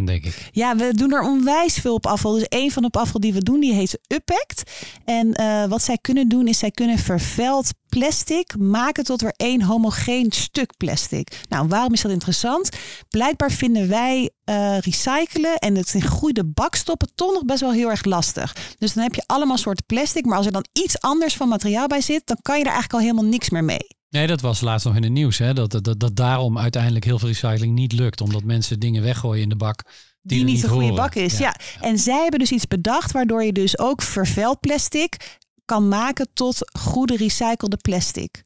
100% 0.00 0.02
denk 0.04 0.24
ik. 0.24 0.48
Ja, 0.52 0.76
we 0.76 0.94
doen 0.94 1.12
er 1.12 1.22
onwijs 1.22 1.74
veel 1.74 1.94
op 1.94 2.06
afval. 2.06 2.32
Dus 2.32 2.46
een 2.48 2.72
van 2.72 2.82
de 2.82 2.88
afval 2.90 3.20
die 3.20 3.32
we 3.32 3.42
doen, 3.42 3.60
die 3.60 3.72
heet 3.72 3.98
Upact. 4.08 4.62
En 5.04 5.40
uh, 5.40 5.64
wat 5.64 5.82
zij 5.82 5.98
kunnen 5.98 6.28
doen, 6.28 6.48
is 6.48 6.58
zij 6.58 6.70
kunnen 6.70 6.98
vervuild 6.98 7.70
plastic 7.88 8.58
maken 8.58 9.04
tot 9.04 9.20
weer 9.20 9.34
één 9.36 9.62
homogeen 9.62 10.32
stuk 10.32 10.76
plastic. 10.76 11.44
Nou, 11.48 11.68
waarom 11.68 11.92
is 11.92 12.00
dat 12.00 12.12
interessant? 12.12 12.68
Blijkbaar 13.08 13.50
vinden 13.50 13.88
wij 13.88 14.30
uh, 14.44 14.78
recyclen 14.78 15.56
en 15.56 15.74
het 15.74 15.94
in 15.94 16.06
goede 16.06 16.44
bak 16.44 16.74
stoppen 16.74 17.08
toch 17.14 17.32
nog 17.32 17.44
best 17.44 17.60
wel 17.60 17.72
heel 17.72 17.90
erg 17.90 18.04
lastig. 18.04 18.56
Dus 18.78 18.92
dan 18.92 19.02
heb 19.02 19.14
je 19.14 19.22
allemaal 19.26 19.56
soorten 19.56 19.86
plastic, 19.86 20.24
maar 20.24 20.36
als 20.36 20.46
er 20.46 20.52
dan 20.52 20.66
iets 20.72 21.00
anders 21.00 21.36
van 21.36 21.48
materiaal 21.48 21.86
bij 21.86 22.00
zit, 22.00 22.26
dan 22.26 22.38
kan 22.42 22.58
je 22.58 22.64
er 22.64 22.70
eigenlijk 22.70 22.94
al 22.94 23.08
helemaal 23.08 23.30
niks 23.30 23.50
meer 23.50 23.64
mee. 23.64 23.95
Nee, 24.10 24.26
dat 24.26 24.40
was 24.40 24.60
laatst 24.60 24.86
nog 24.86 24.96
in 24.96 25.02
het 25.02 25.12
nieuws. 25.12 25.38
Hè? 25.38 25.54
Dat, 25.54 25.70
dat, 25.70 26.00
dat 26.00 26.16
daarom 26.16 26.58
uiteindelijk 26.58 27.04
heel 27.04 27.18
veel 27.18 27.28
recycling 27.28 27.74
niet 27.74 27.92
lukt. 27.92 28.20
Omdat 28.20 28.42
mensen 28.42 28.80
dingen 28.80 29.02
weggooien 29.02 29.42
in 29.42 29.48
de 29.48 29.56
bak. 29.56 29.82
Die, 30.22 30.44
Die, 30.44 30.54
niet 30.54 30.62
een 30.62 30.68
goede 30.68 30.92
bak 30.92 31.14
is. 31.14 31.38
Ja. 31.38 31.54
Ja. 31.58 31.86
En 31.86 31.98
zij 31.98 32.20
hebben 32.22 32.38
dus 32.38 32.52
iets 32.52 32.66
bedacht 32.66 33.12
waardoor 33.12 33.44
je 33.44 33.52
dus 33.52 33.78
ook 33.78 34.02
vervuild 34.02 34.60
plastic 34.60 35.38
kan 35.64 35.88
maken 35.88 36.28
tot 36.32 36.78
goede 36.78 37.16
recyclede 37.16 37.76
plastic. 37.76 38.44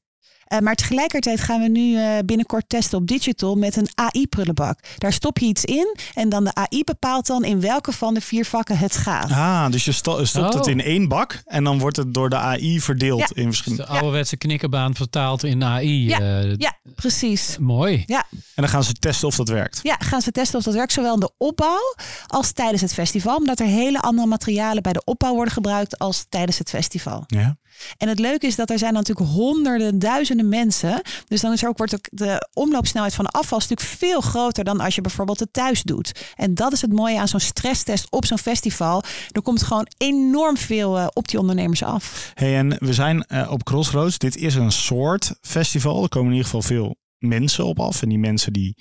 Eh, 0.51 0.59
maar 0.59 0.75
tegelijkertijd 0.75 1.41
gaan 1.41 1.61
we 1.61 1.69
nu 1.69 1.97
eh, 1.97 2.19
binnenkort 2.25 2.65
testen 2.69 2.99
op 2.99 3.07
digital 3.07 3.55
met 3.55 3.77
een 3.77 3.89
AI-prullenbak. 3.95 4.79
Daar 4.99 5.13
stop 5.13 5.39
je 5.39 5.47
iets 5.47 5.65
in 5.65 5.97
en 6.15 6.29
dan 6.29 6.45
de 6.45 6.55
AI 6.55 6.85
bepaalt 6.85 7.27
dan 7.27 7.45
in 7.45 7.61
welke 7.61 7.93
van 7.93 8.15
de 8.15 8.21
vier 8.21 8.45
vakken 8.45 8.79
het 8.79 8.97
gaat. 8.97 9.31
Ah, 9.31 9.71
dus 9.71 9.85
je 9.85 9.93
sto- 9.93 10.25
stopt 10.25 10.55
het 10.55 10.65
Oh. 10.67 10.71
in 10.73 10.81
één 10.81 11.09
bak 11.09 11.43
en 11.45 11.65
dan 11.65 11.79
wordt 11.79 11.97
het 11.97 12.15
door 12.15 12.31
de 12.31 12.37
AI 12.37 12.81
verdeeld 12.81 13.21
Ja. 13.21 13.29
in 13.33 13.47
verschillende... 13.47 13.85
De 13.85 13.89
ouderwetse 13.89 14.37
knikkerbaan 14.37 14.95
vertaald 14.95 15.45
in 15.45 15.65
AI. 15.65 16.09
Ja. 16.09 16.19
eh, 16.21 16.55
Ja, 16.57 16.79
precies. 16.95 17.57
Mooi. 17.59 18.03
Ja, 18.07 18.27
En 18.31 18.39
dan 18.55 18.69
gaan 18.69 18.85
ze 18.85 18.93
testen 18.93 19.29
of 19.29 19.37
dat 19.37 19.49
werkt. 19.49 19.81
ja, 19.83 19.97
gaan 19.99 20.21
ze 20.23 20.31
testen 20.31 20.59
of 20.59 20.65
dat 20.65 20.75
werkt, 20.75 20.93
zowel 20.93 21.15
in 21.15 21.21
de 21.21 21.31
opbouw 21.39 21.95
als 22.27 22.53
tijdens 22.53 22.81
het 22.83 22.93
festival. 22.95 23.37
Omdat 23.37 23.61
er 23.61 23.67
hele 23.67 24.01
andere 24.01 24.27
materialen 24.29 24.83
bij 24.83 24.93
de 24.93 25.03
opbouw 25.05 25.35
worden 25.35 25.53
gebruikt 25.53 25.99
als 25.99 26.27
tijdens 26.29 26.59
het 26.59 26.69
festival. 26.71 27.25
Ja. 27.27 27.57
En 27.97 28.09
het 28.09 28.19
leuke 28.19 28.47
is 28.47 28.57
dat 28.57 28.71
er 28.71 28.79
zijn 28.79 28.93
natuurlijk 28.93 29.31
honderden, 29.31 29.99
duizenden 29.99 30.49
mensen. 30.49 31.03
Dus 31.29 31.41
dan 31.41 31.53
is 31.53 31.67
ook, 31.67 31.79
wordt 31.79 31.95
ook 31.95 32.09
de 32.11 32.49
omloopsnelheid 32.53 33.15
van 33.15 33.27
afval 33.27 33.61
stuk 33.61 33.81
veel 33.81 34.21
groter 34.21 34.65
dan 34.65 34.81
als 34.81 34.95
je 34.95 35.01
bijvoorbeeld 35.01 35.41
het 35.41 35.53
thuis 35.53 35.83
doet. 35.83 36.33
En 36.35 36.55
dat 36.55 36.73
is 36.73 36.81
het 36.81 36.93
mooie 36.93 37.19
aan 37.19 37.29
zo'n 37.29 37.41
stresstest 37.41 38.11
op 38.11 38.25
zo'n 38.25 38.39
festival. 38.39 39.03
Er 39.31 39.43
komt 39.43 39.63
gewoon 39.63 39.87
enorm 39.97 40.57
veel 40.57 40.99
eh, 40.99 41.07
op 41.13 41.29
die 41.29 41.39
ondernemers 41.39 41.83
af. 41.83 42.33
Hey, 42.35 42.57
en 42.57 42.77
we 42.79 42.95
zijn 42.95 43.25
eh, 43.25 43.51
op 43.51 43.65
Crossroads. 43.65 44.19
Dit 44.19 44.37
is 44.37 44.55
een 44.55 44.73
soort 44.73 45.35
festival. 45.41 46.03
Er 46.03 46.09
komen 46.09 46.29
in 46.29 46.37
ieder 46.37 46.51
geval 46.51 46.63
veel 46.63 46.97
mensen 47.19 47.65
op 47.65 47.81
af. 47.81 48.03
En 48.03 48.09
die 48.09 48.19
mensen 48.19 48.53
die 48.53 48.77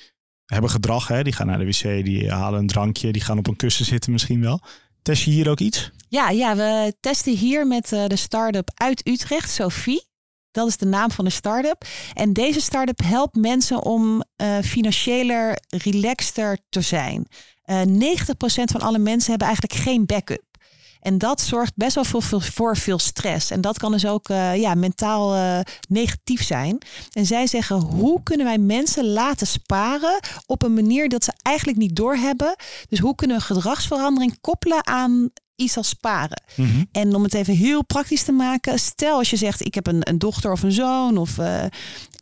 hebben 0.46 0.70
gedrag. 0.70 1.08
Hè? 1.08 1.24
Die 1.24 1.34
gaan 1.34 1.48
naar 1.48 1.58
de 1.58 1.66
wc, 1.66 2.06
die 2.06 2.32
halen 2.32 2.60
een 2.60 2.68
drankje. 2.68 3.12
Die 3.12 3.22
gaan 3.22 3.38
op 3.38 3.48
een 3.48 3.56
kussen 3.56 3.86
zitten 3.86 4.12
misschien 4.12 4.42
wel. 4.42 4.62
Test 5.02 5.24
je 5.24 5.32
hier 5.32 5.50
ook 5.50 5.60
iets? 5.60 5.92
Ja, 6.08 6.30
ja, 6.30 6.56
we 6.56 6.94
testen 7.00 7.36
hier 7.36 7.68
met 7.68 7.92
eh, 7.92 8.06
de 8.06 8.16
start-up 8.16 8.72
uit 8.74 9.08
Utrecht, 9.08 9.52
Sophie. 9.52 10.08
Dat 10.52 10.68
is 10.68 10.78
de 10.78 10.86
naam 10.86 11.12
van 11.12 11.26
de 11.26 11.32
start-up. 11.32 11.86
En 12.14 12.34
deze 12.34 12.62
start-up 12.62 13.00
helpt 13.04 13.36
mensen 13.36 13.84
om 13.84 14.24
eh 14.36 14.58
financieler 14.60 15.58
relaxter 15.68 16.58
te 16.70 16.82
zijn. 16.82 17.28
Eh 17.62 17.82
90% 17.82 17.84
van 18.64 18.82
alle 18.82 19.00
mensen 19.00 19.30
hebben 19.30 19.48
eigenlijk 19.48 19.82
geen 19.82 20.06
backup. 20.06 20.49
En 21.02 21.18
dat 21.18 21.42
zorgt 21.42 21.72
best 21.76 21.96
wel 21.96 22.04
veel- 22.04 22.42
voor 22.42 22.78
veel 22.78 23.00
stress. 23.00 23.52
En 23.52 23.62
dat 23.62 23.78
kan 23.78 23.92
dus 23.92 24.06
ook 24.06 24.30
eh, 24.30 24.56
ja, 24.56 24.74
mentaal 24.76 25.36
eh, 25.36 25.60
negatief 25.90 26.44
zijn. 26.44 26.78
En 27.14 27.26
zij 27.26 27.48
zeggen, 27.48 27.76
hoe 27.76 28.24
kunnen 28.24 28.46
wij 28.46 28.58
mensen 28.58 29.06
laten 29.06 29.48
sparen 29.48 30.20
op 30.46 30.64
een 30.64 30.74
manier 30.74 31.10
dat 31.10 31.24
ze 31.24 31.34
eigenlijk 31.42 31.78
niet 31.78 31.96
doorhebben? 31.96 32.56
Dus 32.90 33.00
hoe 33.00 33.16
kunnen 33.16 33.38
we 33.38 33.44
gedragsverandering 33.44 34.38
koppelen 34.42 34.88
aan 34.88 35.30
iets 35.56 35.78
als 35.78 35.90
sparen? 35.90 36.42
En 36.92 37.16
om 37.16 37.24
het 37.24 37.34
even 37.34 37.54
heel 37.56 37.84
praktisch 37.86 38.24
te 38.24 38.32
maken, 38.32 38.80
stel 38.80 39.18
als 39.18 39.30
je 39.30 39.36
zegt: 39.36 39.66
Ik 39.66 39.74
heb 39.76 39.88
een, 39.88 40.10
een 40.10 40.20
dochter 40.20 40.52
of 40.52 40.64
een 40.64 40.72
zoon, 40.72 41.18
of, 41.18 41.38
eh, 41.38 41.64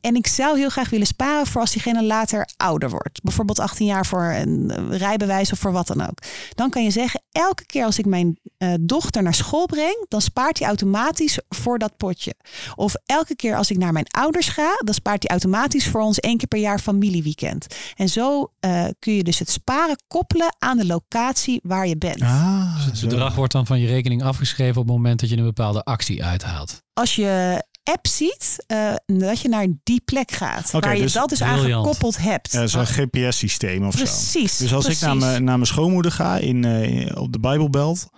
en 0.01 0.15
ik 0.15 0.27
zou 0.27 0.57
heel 0.57 0.69
graag 0.69 0.89
willen 0.89 1.07
sparen 1.07 1.47
voor 1.47 1.61
als 1.61 1.71
diegene 1.71 2.03
later 2.03 2.49
ouder 2.57 2.89
wordt. 2.89 3.21
Bijvoorbeeld 3.23 3.59
18 3.59 3.85
jaar 3.85 4.05
voor 4.05 4.23
een 4.23 4.71
rijbewijs 4.97 5.51
of 5.51 5.59
voor 5.59 5.71
wat 5.71 5.87
dan 5.87 6.01
ook. 6.01 6.17
Dan 6.55 6.69
kan 6.69 6.83
je 6.83 6.91
zeggen: 6.91 7.21
Elke 7.31 7.65
keer 7.65 7.85
als 7.85 7.99
ik 7.99 8.05
mijn 8.05 8.39
eh, 8.57 8.73
dochter 8.81 9.23
naar 9.23 9.33
school 9.33 9.65
breng, 9.65 10.05
dan 10.07 10.21
spaart 10.21 10.57
hij 10.59 10.67
automatisch 10.67 11.39
voor 11.49 11.79
dat 11.79 11.97
potje. 11.97 12.33
Of 12.75 12.93
elke 13.05 13.35
keer 13.35 13.55
als 13.55 13.71
ik 13.71 13.77
naar 13.77 13.93
mijn 13.93 14.07
ouders 14.07 14.47
ga, 14.47 14.75
dan 14.83 14.93
spaart 14.93 15.21
hij 15.23 15.31
automatisch 15.31 15.87
voor 15.87 16.01
ons 16.01 16.19
één 16.19 16.37
keer 16.37 16.47
per 16.47 16.59
jaar 16.59 16.79
familieweekend. 16.79 17.65
En 17.95 18.09
zo 18.09 18.51
eh, 18.59 18.85
kun 18.99 19.13
je 19.13 19.23
dus 19.23 19.39
het 19.39 19.49
sparen 19.49 19.95
koppelen 20.07 20.55
aan 20.59 20.77
de 20.77 20.85
locatie 20.85 21.59
waar 21.63 21.87
je 21.87 21.97
bent. 21.97 22.21
Ah, 22.21 22.85
Het 22.85 22.97
zo. 22.97 23.07
bedrag 23.07 23.35
wordt 23.35 23.51
dan 23.53 23.65
van 23.65 23.79
je 23.79 23.87
rekening 23.87 24.23
afgeschreven 24.23 24.81
op 24.81 24.87
het 24.87 24.95
moment 24.95 25.19
dat 25.19 25.29
je 25.29 25.37
een 25.37 25.43
bepaalde 25.43 25.83
actie 25.83 26.23
uithaalt. 26.25 26.81
als 26.93 27.15
je 27.15 27.63
app 27.87 28.07
ziet, 28.07 28.63
eh, 28.67 28.93
dat 29.05 29.39
je 29.39 29.49
naar 29.49 29.67
die 29.83 30.01
plek 30.05 30.31
gaat. 30.31 30.71
Waar 30.71 30.95
je 30.95 31.01
dus 31.01 31.13
dat 31.13 31.29
dus 31.29 31.41
aan 31.41 31.57
briljant. 31.59 31.85
gekoppeld 31.85 32.17
hebt. 32.17 32.51
Ja, 32.51 32.67
Zo'n 32.67 32.85
GPS-systeem 32.85 33.85
of 33.85 33.93
zo. 33.93 34.03
precies. 34.03 34.57
Dus 34.57 34.73
als 34.73 34.83
precies. 34.85 35.01
ik 35.01 35.07
naar 35.07 35.17
mijn, 35.17 35.43
naar 35.43 35.55
mijn 35.55 35.67
schoonmoeder 35.67 36.11
ga 36.11 36.37
in, 36.37 36.65
eh, 36.65 37.21
op 37.21 37.33
de 37.33 37.39
Bijbelbelt, 37.39 38.09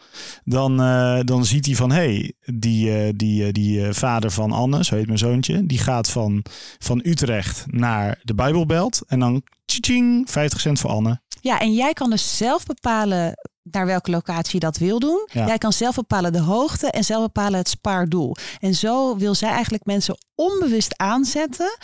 dan, 0.44 0.82
eh, 0.82 1.20
dan 1.24 1.46
ziet 1.46 1.66
hij 1.66 1.76
van 1.76 1.92
hé, 1.92 1.98
hey, 1.98 2.34
die, 2.46 3.16
die, 3.16 3.52
die 3.52 3.94
vader 3.94 4.32
van 4.32 4.52
Anne, 4.52 4.84
zo 4.84 4.96
heet 4.96 5.06
mijn 5.06 5.18
zoontje, 5.18 5.66
die 5.66 5.78
gaat 5.80 6.10
van, 6.10 6.46
van 6.80 7.02
Utrecht 7.04 7.66
naar 7.68 8.20
de 8.24 8.36
Bijbelbelt 8.36 9.02
en 9.08 9.20
dan 9.20 9.44
tjing, 9.66 10.30
50 10.30 10.60
cent 10.60 10.80
voor 10.80 10.90
Anne. 10.90 11.22
Ja, 11.42 11.60
en 11.60 11.74
jij 11.74 11.94
kan 11.94 12.10
dus 12.10 12.38
zelf 12.38 12.66
bepalen 12.66 13.34
naar 13.72 13.86
welke 13.86 14.12
locatie 14.12 14.54
je 14.54 14.60
dat 14.60 14.78
wil 14.78 15.00
doen. 15.00 15.28
Ja. 15.32 15.46
Jij 15.46 15.58
kan 15.58 15.74
zelf 15.74 15.96
bepalen 15.96 16.34
de 16.34 16.40
hoogte 16.40 16.92
en 16.92 17.04
zelf 17.04 17.22
bepalen 17.22 17.60
het 17.60 17.70
spaardoel. 17.70 18.36
En 18.60 18.76
zo 18.76 19.18
wil 19.18 19.36
zij 19.36 19.50
eigenlijk 19.50 19.86
mensen 19.86 20.18
onbewust 20.36 20.98
aanzetten. 20.98 21.78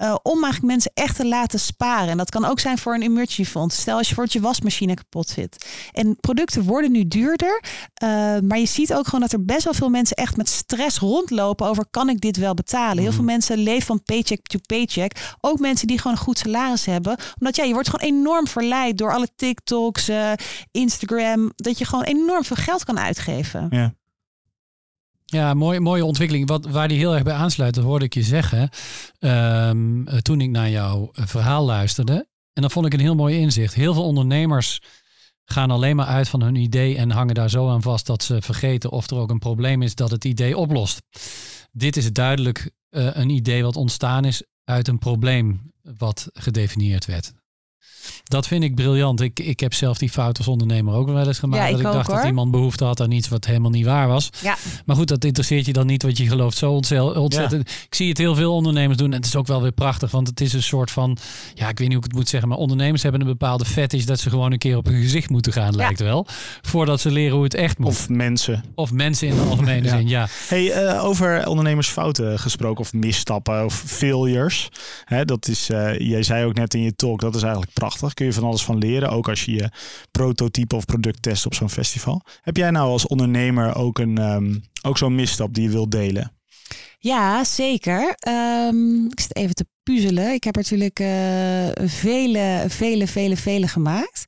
Eh, 0.00 0.14
om 0.22 0.32
eigenlijk 0.32 0.72
mensen 0.72 0.90
echt 0.94 1.16
te 1.16 1.26
laten 1.26 1.60
sparen. 1.60 2.08
En 2.08 2.16
dat 2.16 2.30
kan 2.30 2.44
ook 2.44 2.60
zijn 2.60 2.78
voor 2.78 2.94
een 2.94 3.02
emergency 3.02 3.44
fonds. 3.44 3.80
Stel 3.80 3.96
als 3.96 4.08
je 4.08 4.14
voor 4.14 4.26
je 4.28 4.40
wasmachine 4.40 4.94
kapot 4.94 5.28
zit. 5.28 5.66
En 5.92 6.16
producten 6.20 6.62
worden 6.62 6.92
nu 6.92 7.08
duurder. 7.08 7.62
eh, 7.94 8.08
maar 8.42 8.58
je 8.58 8.66
ziet 8.66 8.94
ook 8.94 9.04
gewoon 9.04 9.20
dat 9.20 9.32
er 9.32 9.44
best 9.44 9.64
wel 9.64 9.74
veel 9.74 9.88
mensen 9.88 10.16
echt 10.16 10.36
met 10.36 10.48
stress 10.48 10.98
rondlopen 10.98 11.66
over 11.66 11.84
kan 11.90 12.08
ik 12.08 12.20
dit 12.20 12.36
wel 12.36 12.54
betalen. 12.54 13.02
Heel 13.02 13.12
veel 13.12 13.24
mensen 13.24 13.58
leven 13.58 13.86
van 13.86 14.02
paycheck 14.02 14.46
to 14.46 14.58
paycheck. 14.66 15.34
Ook 15.40 15.58
mensen 15.58 15.86
die 15.86 15.98
gewoon 15.98 16.16
een 16.16 16.22
goed 16.22 16.38
salaris 16.38 16.84
hebben. 16.84 17.16
Omdat 17.38 17.56
ja, 17.56 17.64
je 17.64 17.72
wordt 17.72 17.88
gewoon 17.88 18.14
enorm 18.14 18.46
verleid 18.46 18.98
door 18.98 19.12
alle 19.12 19.28
TikToks, 19.36 20.08
eh, 20.08 20.32
Instagram. 20.70 21.52
Dat 21.56 21.78
je 21.78 21.84
gewoon 21.84 22.04
enorm 22.04 22.44
veel 22.44 22.56
geld 22.56 22.84
kan 22.84 22.98
uitgeven. 22.98 23.66
Ja. 23.70 23.94
Ja, 25.30 25.54
mooie, 25.54 25.80
mooie 25.80 26.04
ontwikkeling. 26.04 26.48
Wat, 26.48 26.66
waar 26.66 26.88
die 26.88 26.98
heel 26.98 27.14
erg 27.14 27.22
bij 27.22 27.34
aansluit, 27.34 27.74
dat 27.74 27.84
hoorde 27.84 28.04
ik 28.04 28.14
je 28.14 28.22
zeggen. 28.22 28.68
ehm, 29.18 30.06
eh, 30.06 30.18
toen 30.18 30.40
ik 30.40 30.50
naar 30.50 30.70
jouw 30.70 31.08
eh, 31.12 31.26
verhaal 31.26 31.64
luisterde. 31.64 32.28
En 32.52 32.62
dan 32.62 32.70
vond 32.70 32.86
ik 32.86 32.92
een 32.92 33.00
heel 33.00 33.14
mooi 33.14 33.38
inzicht. 33.38 33.74
Heel 33.74 33.94
veel 33.94 34.04
ondernemers 34.04 34.80
gaan 35.44 35.70
alleen 35.70 35.96
maar 35.96 36.06
uit 36.06 36.28
van 36.28 36.42
hun 36.42 36.54
idee 36.54 36.96
en 36.96 37.10
hangen 37.10 37.34
daar 37.34 37.50
zo 37.50 37.68
aan 37.68 37.82
vast 37.82 38.06
dat 38.06 38.22
ze 38.22 38.42
vergeten 38.42 38.90
of 38.90 39.10
er 39.10 39.16
ook 39.16 39.30
een 39.30 39.38
probleem 39.38 39.82
is 39.82 39.94
dat 39.94 40.10
het 40.10 40.24
idee 40.24 40.56
oplost. 40.56 41.02
Dit 41.72 41.96
is 41.96 42.12
duidelijk 42.12 42.70
eh, 42.88 43.08
een 43.12 43.30
idee 43.30 43.62
wat 43.62 43.76
ontstaan 43.76 44.24
is 44.24 44.42
uit 44.64 44.88
een 44.88 44.98
probleem 44.98 45.72
wat 45.98 46.28
gedefinieerd 46.32 47.04
werd. 47.06 47.32
Dat 48.24 48.46
vind 48.46 48.62
ik 48.64 48.74
briljant. 48.74 49.20
Ik, 49.20 49.40
ik 49.40 49.60
heb 49.60 49.74
zelf 49.74 49.98
die 49.98 50.10
fout 50.10 50.38
als 50.38 50.48
ondernemer 50.48 50.94
ook 50.94 51.08
wel 51.08 51.26
eens 51.26 51.38
gemaakt. 51.38 51.62
Ja, 51.62 51.68
ik 51.68 51.72
dat 51.72 51.80
ik 51.80 51.86
ook, 51.86 51.92
dacht 51.92 52.10
dat 52.20 52.24
iemand 52.26 52.50
behoefte 52.50 52.84
had 52.84 53.00
aan 53.00 53.10
iets 53.10 53.28
wat 53.28 53.44
helemaal 53.44 53.70
niet 53.70 53.84
waar 53.84 54.08
was. 54.08 54.30
Ja. 54.42 54.56
Maar 54.86 54.96
goed, 54.96 55.08
dat 55.08 55.24
interesseert 55.24 55.66
je 55.66 55.72
dan 55.72 55.86
niet, 55.86 56.02
want 56.02 56.18
je 56.18 56.28
gelooft 56.28 56.56
zo 56.56 56.72
ontzettend. 56.72 57.70
Ik 57.70 57.94
zie 57.94 58.08
het 58.08 58.18
heel 58.18 58.34
veel 58.34 58.54
ondernemers 58.54 58.98
doen 58.98 59.10
en 59.10 59.16
het 59.16 59.26
is 59.26 59.36
ook 59.36 59.46
wel 59.46 59.62
weer 59.62 59.72
prachtig, 59.72 60.10
want 60.10 60.26
het 60.28 60.40
is 60.40 60.52
een 60.52 60.62
soort 60.62 60.90
van, 60.90 61.16
ja, 61.54 61.68
ik 61.68 61.78
weet 61.78 61.88
niet 61.88 61.96
hoe 61.96 61.96
ik 61.96 62.10
het 62.10 62.12
moet 62.12 62.28
zeggen, 62.28 62.48
maar 62.48 62.58
ondernemers 62.58 63.02
hebben 63.02 63.20
een 63.20 63.26
bepaalde 63.26 63.64
fetish 63.64 64.04
dat 64.04 64.20
ze 64.20 64.30
gewoon 64.30 64.52
een 64.52 64.58
keer 64.58 64.76
op 64.76 64.86
hun 64.86 65.02
gezicht 65.02 65.30
moeten 65.30 65.52
gaan, 65.52 65.76
lijkt 65.76 66.00
wel, 66.00 66.26
voordat 66.60 67.00
ze 67.00 67.10
leren 67.10 67.34
hoe 67.34 67.44
het 67.44 67.54
echt 67.54 67.78
moet. 67.78 67.88
Of, 67.88 68.00
Of 68.00 68.08
mensen. 68.08 68.64
mensen 68.92 69.28
in 69.28 69.34
de 69.34 69.40
algemene 69.42 69.84
Ja. 69.88 69.96
zin, 69.96 70.08
ja. 70.08 70.28
Hey, 70.48 70.72
eh, 70.72 71.04
over 71.04 71.46
ondernemersfouten 71.46 72.38
gesproken 72.38 72.80
of 72.80 72.92
misstappen 72.92 73.64
of 73.64 73.82
failures. 73.86 74.68
Hè, 75.04 75.24
dat 75.24 75.48
is, 75.48 75.70
eh, 75.70 75.98
jij 75.98 76.22
zei 76.22 76.44
ook 76.44 76.54
net 76.54 76.74
in 76.74 76.80
je 76.82 76.94
talk, 76.96 77.20
dat 77.20 77.34
is 77.34 77.42
eigenlijk 77.42 77.69
prachtig. 77.72 78.14
Kun 78.14 78.26
je 78.26 78.32
van 78.32 78.44
alles 78.44 78.64
van 78.64 78.78
leren, 78.78 79.10
ook 79.10 79.28
als 79.28 79.44
je 79.44 79.52
je 79.52 79.70
prototype 80.10 80.76
of 80.76 80.84
product 80.84 81.22
test 81.22 81.46
op 81.46 81.54
zo'n 81.54 81.70
festival. 81.70 82.22
Heb 82.40 82.56
jij 82.56 82.70
nou 82.70 82.88
als 82.90 83.06
ondernemer 83.06 83.74
ook, 83.74 83.98
een, 83.98 84.18
ehm, 84.18 84.54
ook 84.82 84.98
zo'n 84.98 85.14
misstap 85.14 85.54
die 85.54 85.62
je 85.62 85.70
wilt 85.70 85.90
delen? 85.90 86.32
Ja, 86.98 87.44
zeker. 87.44 88.14
Ehm, 88.18 89.04
ik 89.06 89.20
zit 89.20 89.36
even 89.36 89.54
te 89.54 89.66
puzzelen. 89.82 90.32
Ik 90.32 90.44
heb 90.44 90.56
er 90.56 90.62
natuurlijk 90.62 90.98
eh, 91.00 91.88
vele, 91.88 92.64
vele, 92.68 93.06
vele, 93.06 93.36
vele 93.36 93.68
gemaakt. 93.68 94.26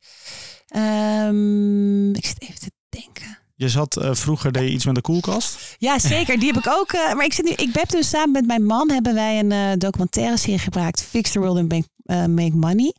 Ehm, 0.67 2.11
ik 2.15 2.25
zit 2.27 2.43
even 2.43 2.61
te 2.61 2.71
denken. 2.89 3.39
Je 3.55 3.69
zat 3.69 3.97
eh, 3.97 4.15
vroeger, 4.15 4.53
deed 4.53 4.63
je 4.69 4.75
iets 4.75 4.85
met 4.87 4.95
de 4.95 5.01
koelkast? 5.01 5.77
Ja, 5.79 5.99
zeker. 5.99 6.39
Die 6.39 6.53
heb 6.53 6.65
ik 6.65 6.73
ook. 6.73 6.93
eh, 6.93 7.15
maar 7.15 7.25
ik 7.25 7.33
zit 7.33 7.45
nu. 7.45 7.51
Ik 7.51 7.69
heb 7.75 7.89
dus 7.89 8.09
samen 8.09 8.31
met 8.33 8.47
mijn 8.47 8.65
man 8.65 8.91
hebben 8.91 9.15
wij 9.15 9.39
een 9.39 9.79
documentaire 9.79 10.37
serie 10.37 10.59
gemaakt, 10.59 11.03
Fix 11.03 11.31
the 11.31 11.39
World 11.39 11.57
and 11.59 11.69
Make, 11.69 12.29
Make 12.29 12.57
Money. 12.57 12.95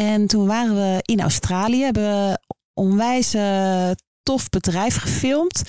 En 0.00 0.26
toen 0.26 0.46
waren 0.46 0.74
we 0.74 0.98
in 1.02 1.20
Australië, 1.20 1.82
hebben 1.82 2.02
we 2.02 2.38
onwijs 2.74 3.34
eh, 3.34 3.90
tof 4.22 4.48
bedrijf 4.48 4.96
gefilmd. 4.96 5.62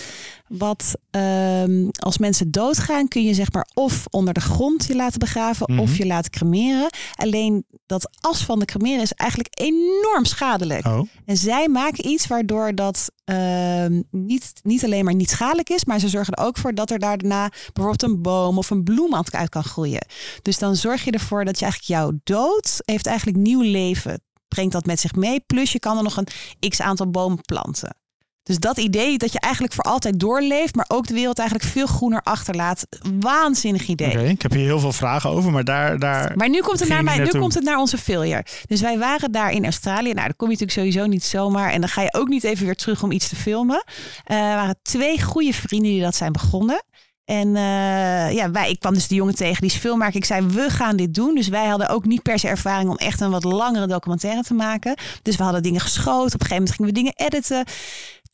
Wat 0.48 0.96
ehm, 1.10 1.88
als 1.92 2.18
mensen 2.18 2.52
doodgaan, 2.52 3.08
kun 3.08 3.24
je 3.24 3.34
zeg 3.34 3.52
maar 3.52 3.68
of 3.74 4.06
onder 4.10 4.34
de 4.34 4.40
grond 4.40 4.86
je 4.86 4.96
laten 4.96 5.20
begraven 5.20 5.66
Mhm. 5.72 5.80
of 5.82 5.98
je 5.98 6.06
laten 6.06 6.32
cremeren. 6.32 6.90
Alleen 7.16 7.66
dat 7.86 8.10
as 8.20 8.44
van 8.44 8.60
de 8.60 8.66
cremeren 8.66 9.02
is 9.02 9.14
eigenlijk 9.14 9.60
enorm 9.62 10.26
schadelijk. 10.26 10.86
Oh, 10.86 11.02
En 11.26 11.38
zij 11.38 11.68
maken 11.68 12.08
iets 12.08 12.28
waardoor 12.28 12.76
dat 12.76 13.10
ehm, 13.26 14.02
niet, 14.12 14.52
niet 14.64 14.84
alleen 14.84 15.06
maar 15.06 15.16
niet 15.16 15.30
schadelijk 15.30 15.70
is, 15.70 15.86
maar 15.86 16.00
ze 16.00 16.10
zorgen 16.10 16.34
er 16.34 16.44
ook 16.46 16.58
voor 16.58 16.74
dat 16.74 16.92
er 16.92 17.00
daarna 17.00 17.50
bijvoorbeeld 17.74 18.04
een 18.04 18.22
boom 18.22 18.58
of 18.58 18.70
een 18.70 18.84
bloem 18.84 19.16
uit 19.16 19.50
kan 19.50 19.64
groeien. 19.64 20.06
Dus 20.42 20.58
dan 20.58 20.76
zorg 20.76 21.04
je 21.04 21.12
ervoor 21.12 21.46
dat 21.46 21.60
je 21.60 21.66
eigenlijk 21.66 21.94
jouw 22.02 22.20
dood 22.24 22.80
heeft 22.86 23.06
eigenlijk 23.06 23.38
nieuw 23.38 23.62
leven. 23.62 24.22
Brengt 24.48 24.72
dat 24.72 24.86
met 24.86 25.00
zich 25.00 25.16
mee. 25.16 25.40
Plus 25.40 25.72
je 25.72 25.80
kan 25.80 25.98
er 25.98 26.04
nog 26.04 26.18
een 26.18 26.70
x 26.70 26.82
aantal 26.82 27.10
bomen 27.10 27.42
planten. 27.42 27.96
Dus 28.44 28.60
dat 28.60 28.78
idee 28.78 29.18
dat 29.18 29.32
je 29.32 29.40
eigenlijk 29.40 29.74
voor 29.74 29.84
altijd 29.84 30.20
doorleeft, 30.20 30.76
maar 30.76 30.86
ook 30.88 31.08
de 31.08 31.14
wereld 31.14 31.40
eigenlijk 31.40 31.70
veel 31.70 31.86
groener 31.86 32.22
achterlaat. 32.22 32.88
Waanzinnig 33.20 33.88
idee. 33.88 34.10
Oké, 34.10 34.24
ik 34.24 34.42
heb 34.42 34.52
hier 34.52 34.66
heel 34.66 34.80
veel 34.80 34.92
vragen 34.92 35.30
over, 35.30 35.52
maar 35.52 35.64
daar... 35.64 36.00
daar... 36.00 36.32
Maar 36.36 36.50
nu 36.50 36.62
komt, 36.62 36.80
het 36.80 36.90
naar, 36.90 37.04
mij, 37.04 37.18
nu 37.18 37.30
komt 37.30 37.54
het 37.54 37.64
naar 37.64 37.78
onze 37.78 37.98
failure. 37.98 38.46
Dus 38.66 38.82
wij 38.82 38.98
waren 38.98 39.32
daar 39.32 39.52
in 39.52 39.64
Australië. 39.64 40.14
Nou, 40.14 40.28
dan 40.28 40.36
kom 40.36 40.52
je 40.52 40.58
natuurlijk 40.60 40.80
sowieso 40.80 41.10
niet 41.10 41.24
zomaar. 41.24 41.72
En 41.72 41.80
dan 41.80 41.90
ga 41.90 42.02
je 42.02 42.14
ook 42.14 42.28
niet 42.28 42.44
even 42.44 42.66
weer 42.66 42.76
terug 42.76 43.04
om 43.04 43.12
iets 43.12 43.30
te 43.30 43.36
filmen. 43.36 43.84
Eh, 44.24 44.38
er 44.38 44.56
waren 44.56 44.80
twee 44.82 45.22
goede 45.22 45.54
vrienden 45.54 45.92
die 45.92 46.02
dat 46.02 46.16
zijn 46.16 46.32
begonnen. 46.32 46.84
En 47.26 47.56
eh, 47.56 48.34
ja, 48.34 48.52
wij, 48.52 48.70
ik 48.70 48.80
kwam 48.80 48.94
dus 48.94 49.08
de 49.08 49.16
jongen 49.16 49.36
tegen, 49.36 49.62
die 49.62 49.72
is 49.72 49.78
filmmaker. 49.78 50.16
Ik 50.16 50.26
zei, 50.26 50.46
we 50.48 50.70
gaan 50.70 50.96
dit 50.96 51.14
doen. 51.14 51.36
Dus 51.36 51.48
wij 51.48 51.68
hadden 51.68 51.90
ook 51.90 52.06
niet 52.06 52.22
per 52.22 52.40
se 52.40 52.48
ervaring 52.48 52.90
om 52.90 52.98
echt 52.98 53.22
een 53.22 53.32
wat 53.32 53.44
langere 53.44 53.88
documentaire 53.88 54.44
te 54.44 54.54
maken. 54.54 54.96
Dus 55.22 55.36
we 55.36 55.44
hadden 55.44 55.64
dingen 55.64 55.82
geschoten. 55.82 56.34
Op 56.34 56.42
een 56.42 56.48
gegeven 56.48 56.56
moment 56.56 56.76
gingen 56.76 56.94
we 56.94 56.98
dingen 56.98 57.14
editen. 57.16 57.66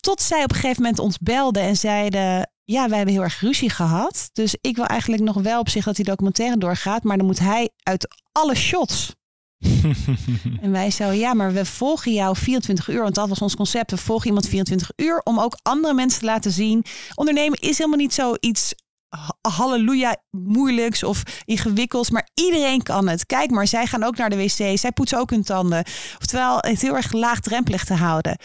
Tot 0.08 0.22
zij 0.22 0.44
op 0.44 0.50
een 0.50 0.56
gegeven 0.56 0.82
moment 0.82 1.00
ons 1.00 1.18
belden 1.18 1.64
en 1.64 1.78
zeiden... 1.78 2.52
Ja, 2.64 2.88
wij 2.88 2.98
hebben 2.98 3.16
heel 3.16 3.24
erg 3.24 3.40
ruzie 3.40 3.70
gehad. 3.70 4.30
Dus 4.34 4.56
ik 4.62 4.76
wil 4.76 4.86
eigenlijk 4.86 5.24
nog 5.24 5.36
wel 5.36 5.60
op 5.60 5.70
zich 5.70 5.84
dat 5.86 5.96
die 5.96 6.06
documentaire 6.06 6.58
doorgaat. 6.58 7.04
Maar 7.04 7.18
dan 7.18 7.26
moet 7.26 7.40
hij 7.40 7.70
uit 7.84 8.08
alle 8.32 8.56
shots. 8.56 9.16
En 10.62 10.72
wij 10.72 10.92
zo, 10.92 11.12
ja, 11.12 11.34
maar 11.34 11.54
we 11.54 11.66
volgen 11.66 12.14
jou 12.14 12.36
24 12.36 12.88
uur. 12.88 13.02
Want 13.02 13.16
dat 13.16 13.30
was 13.30 13.42
ons 13.42 13.56
concept. 13.56 13.92
We 13.92 13.98
volgen 13.98 14.28
iemand 14.28 14.48
24 14.48 14.92
uur 14.96 15.22
om 15.24 15.40
ook 15.40 15.58
andere 15.62 15.94
mensen 15.94 16.20
te 16.20 16.26
laten 16.26 16.52
zien. 16.52 16.86
Ondernemen 17.16 17.60
is 17.60 17.78
helemaal 17.78 18.00
niet 18.00 18.14
zoiets 18.14 18.74
ha- 19.10 19.50
halleluja 19.50 20.18
moeilijks 20.32 21.04
of 21.04 21.24
ingewikkelds. 21.46 22.10
Maar 22.10 22.30
iedereen 22.34 22.84
kan 22.84 23.08
het. 23.08 23.26
Kijk 23.26 23.52
maar, 23.52 23.68
zij 23.68 23.86
gaan 23.86 24.04
ook 24.04 24.18
naar 24.18 24.30
de 24.30 24.38
wc. 24.38 24.78
Zij 24.78 24.92
poetsen 24.92 25.20
ook 25.20 25.30
hun 25.30 25.44
tanden. 25.44 25.86
Oftewel, 26.18 26.58
het 26.58 26.82
heel 26.82 26.96
erg 26.96 27.12
laagdrempelig 27.12 27.84
te 27.84 27.94
houden. 27.94 28.38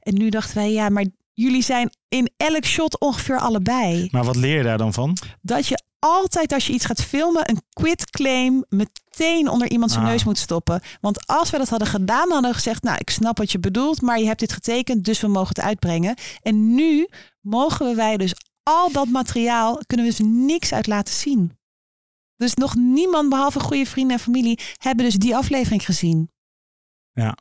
En 0.00 0.14
nu 0.14 0.28
dachten 0.28 0.54
wij, 0.56 0.72
ja, 0.72 0.88
maar 0.88 1.04
jullie 1.32 1.62
zijn 1.62 1.90
in 2.08 2.30
elk 2.36 2.64
shot 2.64 3.00
ongeveer 3.00 3.38
allebei 3.38 4.08
Maar 4.10 4.24
wat 4.24 4.36
leer 4.36 4.56
je 4.56 4.62
daar 4.62 4.78
dan 4.78 4.92
van? 4.92 5.16
dat 5.42 5.66
je 5.66 5.82
altijd 5.98 6.52
als 6.52 6.66
je 6.66 6.72
iets 6.72 6.84
gaat 6.84 7.02
filmen 7.02 7.50
een 7.50 7.62
quit 7.72 8.10
claim 8.10 8.64
meteen 8.68 9.48
onder 9.48 9.70
iemand 9.70 9.90
zijn 9.90 10.04
Ah. 10.04 10.10
neus 10.10 10.24
moet 10.24 10.38
stoppen. 10.38 10.80
Want 11.00 11.26
als 11.26 11.50
we 11.50 11.58
dat 11.58 11.68
hadden 11.68 11.88
gedaan, 11.88 12.30
hadden 12.30 12.50
we 12.50 12.56
gezegd, 12.56 12.82
nou 12.82 12.96
ik 12.98 13.10
snap 13.10 13.38
wat 13.38 13.52
je 13.52 13.58
bedoelt, 13.58 14.00
maar 14.02 14.18
je 14.18 14.26
hebt 14.26 14.40
dit 14.40 14.52
getekend, 14.52 15.04
dus 15.04 15.20
we 15.20 15.26
mogen 15.28 15.48
het 15.48 15.60
uitbrengen. 15.60 16.14
En 16.42 16.74
nu 16.74 17.08
mogen 17.40 17.86
we 17.88 17.94
wij 17.94 18.16
dus 18.16 18.34
al 18.62 18.92
dat 18.92 19.08
materiaal, 19.08 19.80
kunnen 19.86 20.06
we 20.06 20.12
dus 20.16 20.26
niks 20.28 20.72
uit 20.72 20.86
laten 20.86 21.14
zien. 21.14 21.58
Dus 22.36 22.54
nog 22.54 22.74
niemand 22.74 23.28
behalve 23.28 23.60
goede 23.60 23.86
vrienden 23.86 24.16
en 24.16 24.22
familie 24.22 24.58
hebben 24.76 25.04
dus 25.04 25.14
die 25.14 25.36
aflevering 25.36 25.84
gezien. 25.84 26.30
Ja. 27.12 27.36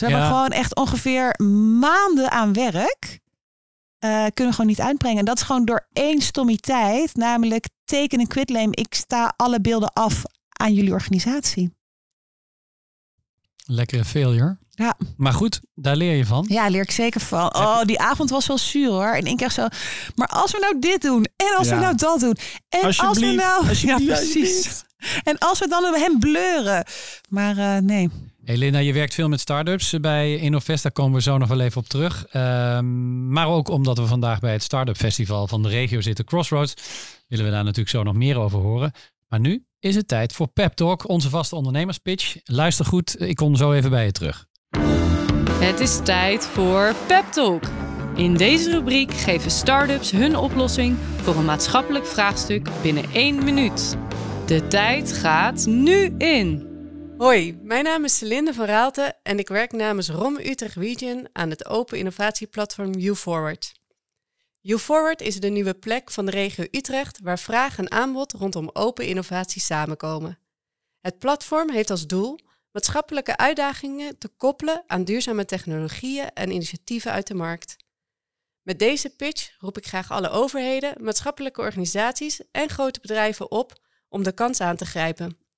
Ze 0.00 0.06
hebben 0.06 0.22
Ja. 0.24 0.28
gewoon 0.30 0.48
echt 0.48 0.74
ongeveer 0.76 1.34
maanden 1.78 2.30
aan 2.30 2.52
werk. 2.52 3.18
eh, 3.98 4.10
kunnen 4.10 4.34
we 4.34 4.52
gewoon 4.52 4.66
niet 4.66 4.80
uitbrengen. 4.80 5.18
En 5.18 5.24
dat 5.24 5.36
is 5.36 5.42
gewoon 5.42 5.64
door 5.64 5.86
één 5.92 6.20
stommiteit. 6.20 7.14
Namelijk 7.16 7.68
teken 7.84 8.20
een 8.20 8.26
quitclaim. 8.26 8.68
Ik 8.72 8.94
sta 8.94 9.32
alle 9.36 9.60
beelden 9.60 9.92
af 9.92 10.22
aan 10.48 10.74
jullie 10.74 10.92
organisatie. 10.92 11.74
Lekkere 13.66 14.04
failure. 14.04 14.58
Ja. 14.70 14.94
Maar 15.16 15.32
goed, 15.32 15.60
daar 15.74 15.96
leer 15.96 16.14
je 16.16 16.26
van. 16.26 16.44
Ja, 16.48 16.68
leer 16.68 16.82
ik 16.82 16.90
zeker 16.90 17.20
van. 17.20 17.54
Oh, 17.56 17.82
die 17.82 18.00
avond 18.00 18.30
was 18.30 18.46
wel 18.46 18.58
zuur 18.58 18.88
hoor. 18.90 19.12
En 19.14 19.26
ik 19.26 19.36
kreeg 19.36 19.52
zo. 19.52 19.66
Maar 20.14 20.28
als 20.28 20.52
we 20.52 20.58
nou 20.60 20.78
dit 20.78 21.02
doen. 21.02 21.26
En 21.36 21.56
als 21.56 21.68
Ja. 21.68 21.74
we 21.74 21.80
nou 21.80 21.96
dat 21.96 22.20
doen. 22.20 22.36
En 22.68 22.82
als 22.82 23.18
we 23.18 23.26
nou. 23.26 23.64
Ja, 23.88 23.96
precies. 23.96 24.82
En 25.24 25.38
als 25.38 25.58
we 25.58 25.68
dan 25.68 25.84
hem 25.94 26.18
bleuren. 26.18 26.84
Maar 27.28 27.58
eh, 27.58 27.76
nee. 27.82 28.10
Hey 28.50 28.58
Linda, 28.58 28.78
je 28.78 28.92
werkt 28.92 29.14
veel 29.14 29.28
met 29.28 29.40
start-ups 29.40 30.00
bij 30.00 30.36
Innovest. 30.36 30.82
Daar 30.82 30.92
komen 30.92 31.14
we 31.14 31.22
zo 31.22 31.38
nog 31.38 31.48
wel 31.48 31.60
even 31.60 31.80
op 31.80 31.86
terug. 31.86 32.26
Ehm, 32.26 33.28
maar 33.32 33.48
ook 33.48 33.68
omdat 33.68 33.98
we 33.98 34.06
vandaag 34.06 34.40
bij 34.40 34.52
het 34.52 34.62
Startup 34.62 34.96
Festival 34.96 35.46
van 35.46 35.62
de 35.62 35.68
regio 35.68 36.00
zitten, 36.00 36.24
Crossroads, 36.24 36.74
willen 37.28 37.44
we 37.44 37.50
daar 37.50 37.62
natuurlijk 37.62 37.88
zo 37.88 38.02
nog 38.02 38.14
meer 38.14 38.38
over 38.38 38.58
horen. 38.58 38.92
Maar 39.28 39.40
nu 39.40 39.64
is 39.78 39.94
het 39.94 40.08
tijd 40.08 40.32
voor 40.32 40.46
Pep 40.46 40.72
Talk, 40.72 41.08
onze 41.08 41.28
vaste 41.28 41.56
ondernemerspitch. 41.56 42.36
Luister 42.44 42.84
goed, 42.84 43.20
ik 43.20 43.36
kom 43.36 43.56
zo 43.56 43.72
even 43.72 43.90
bij 43.90 44.04
je 44.04 44.12
terug. 44.12 44.46
Het 45.52 45.80
is 45.80 46.00
tijd 46.04 46.46
voor 46.46 46.94
Pep 47.06 47.24
Talk. 47.24 47.62
In 48.14 48.36
deze 48.36 48.70
rubriek 48.70 49.12
geven 49.12 49.50
start-ups 49.50 50.10
hun 50.10 50.36
oplossing 50.36 50.96
voor 51.16 51.36
een 51.36 51.44
maatschappelijk 51.44 52.06
vraagstuk 52.06 52.68
binnen 52.82 53.04
één 53.12 53.44
minuut. 53.44 53.96
De 54.46 54.66
tijd 54.66 55.12
gaat 55.12 55.66
nu 55.66 56.14
in. 56.18 56.69
Hoi, 57.20 57.58
mijn 57.62 57.84
naam 57.84 58.04
is 58.04 58.16
Celinde 58.16 58.54
van 58.54 58.64
Raalte 58.64 59.16
en 59.22 59.38
ik 59.38 59.48
werk 59.48 59.72
namens 59.72 60.08
ROM 60.08 60.36
Utrecht 60.38 60.74
Region 60.74 61.28
aan 61.32 61.50
het 61.50 61.66
open 61.66 61.98
innovatieplatform 61.98 62.94
UForward. 62.94 63.72
UForward 64.62 65.20
is 65.20 65.40
de 65.40 65.48
nieuwe 65.48 65.74
plek 65.74 66.10
van 66.10 66.24
de 66.24 66.30
regio 66.30 66.64
Utrecht 66.70 67.20
waar 67.22 67.38
vraag 67.38 67.78
en 67.78 67.90
aanbod 67.90 68.32
rondom 68.32 68.70
open 68.72 69.06
innovatie 69.06 69.60
samenkomen. 69.60 70.38
Het 71.00 71.18
platform 71.18 71.70
heeft 71.70 71.90
als 71.90 72.06
doel 72.06 72.38
maatschappelijke 72.72 73.36
uitdagingen 73.36 74.18
te 74.18 74.28
koppelen 74.28 74.84
aan 74.86 75.04
duurzame 75.04 75.44
technologieën 75.44 76.30
en 76.32 76.50
initiatieven 76.50 77.12
uit 77.12 77.26
de 77.26 77.34
markt. 77.34 77.76
Met 78.62 78.78
deze 78.78 79.10
pitch 79.10 79.56
roep 79.58 79.76
ik 79.76 79.86
graag 79.86 80.10
alle 80.10 80.28
overheden, 80.28 81.04
maatschappelijke 81.04 81.60
organisaties 81.60 82.40
en 82.50 82.68
grote 82.68 83.00
bedrijven 83.00 83.50
op 83.50 83.72
om 84.08 84.22
de 84.22 84.32
kans 84.32 84.60
aan 84.60 84.76
te 84.76 84.86
grijpen. 84.86 85.48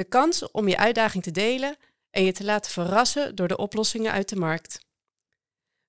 De 0.00 0.06
kans 0.06 0.50
om 0.50 0.68
je 0.68 0.76
uitdaging 0.76 1.22
te 1.22 1.30
delen 1.30 1.76
en 2.10 2.24
je 2.24 2.32
te 2.32 2.44
laten 2.44 2.72
verrassen 2.72 3.34
door 3.34 3.48
de 3.48 3.56
oplossingen 3.56 4.12
uit 4.12 4.28
de 4.28 4.36
markt. 4.36 4.84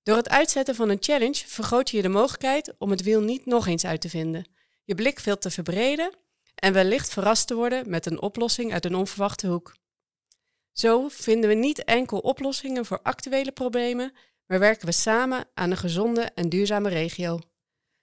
Door 0.04 0.16
het 0.16 0.30
uitzetten 0.30 0.76
van 0.76 0.90
een 0.90 0.98
challenge 1.00 1.44
vergroot 1.48 1.90
je 1.90 2.02
de 2.02 2.10
mogelijkheid 2.10 2.74
om 2.78 2.90
het 2.92 3.02
wiel 3.02 3.22
niet 3.22 3.46
nog 3.46 3.68
eens 3.68 3.86
uit 3.86 4.02
te 4.02 4.10
vinden, 4.10 4.46
je 4.84 4.96
blik 4.96 5.20
veel 5.20 5.38
te 5.38 5.50
verbreden 5.50 6.14
en 6.56 6.74
wellicht 6.74 7.14
verrast 7.14 7.48
te 7.48 7.56
worden 7.56 7.90
met 7.90 8.06
een 8.06 8.22
oplossing 8.22 8.74
uit 8.74 8.86
een 8.86 8.96
onverwachte 8.96 9.48
hoek. 9.48 9.76
Zo 10.72 11.08
vinden 11.10 11.50
we 11.50 11.56
niet 11.56 11.84
enkel 11.84 12.20
oplossingen 12.20 12.86
voor 12.86 13.00
actuele 13.02 13.52
problemen, 13.52 14.14
maar 14.46 14.60
werken 14.60 14.86
we 14.86 14.92
samen 14.92 15.48
aan 15.54 15.72
een 15.72 15.78
gezonde 15.78 16.22
en 16.22 16.50
duurzame 16.50 16.90
regio. 16.90 17.40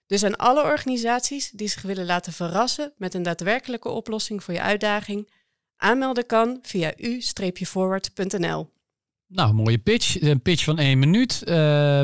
Dus 0.05 0.23
aan 0.23 0.37
alle 0.37 0.63
organisaties 0.63 1.49
die 1.49 1.67
zich 1.67 1.81
willen 1.81 2.05
laten 2.05 2.33
verrassen 2.33 2.93
met 2.97 3.13
een 3.13 3.23
daadwerkelijke 3.23 3.89
oplossing 3.89 4.43
voor 4.43 4.53
je 4.53 4.61
uitdaging, 4.61 5.29
aanmelden 5.79 6.25
kan 6.25 6.59
via 6.61 6.93
u-forward.nl. 6.97 8.69
Nou, 9.27 9.53
mooie 9.53 9.77
pitch. 9.77 10.21
Een 10.21 10.41
pitch 10.41 10.63
van 10.63 10.77
één 10.77 10.99
minuut. 10.99 11.43
Eh, 11.43 11.55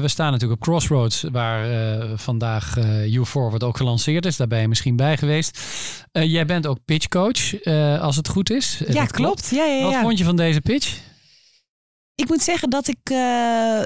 we 0.01 0.07
staan 0.07 0.31
natuurlijk 0.31 0.61
op 0.61 0.67
Crossroads, 0.67 1.21
waar 1.31 1.71
eh, 1.99 2.11
vandaag 2.17 2.77
eh 2.77 3.13
U-Forward 3.13 3.63
ook 3.63 3.77
gelanceerd 3.77 4.25
is. 4.25 4.37
Daar 4.37 4.47
ben 4.47 4.61
je 4.61 4.67
misschien 4.67 4.95
bij 4.95 5.17
geweest. 5.17 5.59
Eh, 6.11 6.31
jij 6.31 6.45
bent 6.45 6.67
ook 6.67 6.77
pitchcoach, 6.85 7.61
eh, 7.61 8.01
als 8.01 8.15
het 8.15 8.27
goed 8.27 8.49
is. 8.49 8.81
Ja, 8.87 8.93
dat 8.93 9.11
klopt. 9.11 9.49
Ja, 9.49 9.65
ja, 9.65 9.83
Wat 9.83 9.91
ja. 9.91 10.01
vond 10.01 10.17
je 10.17 10.23
van 10.23 10.35
deze 10.35 10.61
pitch? 10.61 10.97
Ik 12.15 12.27
moet 12.27 12.41
zeggen 12.41 12.69
dat 12.69 12.87
ik. 12.87 12.99
eh, 13.03 13.79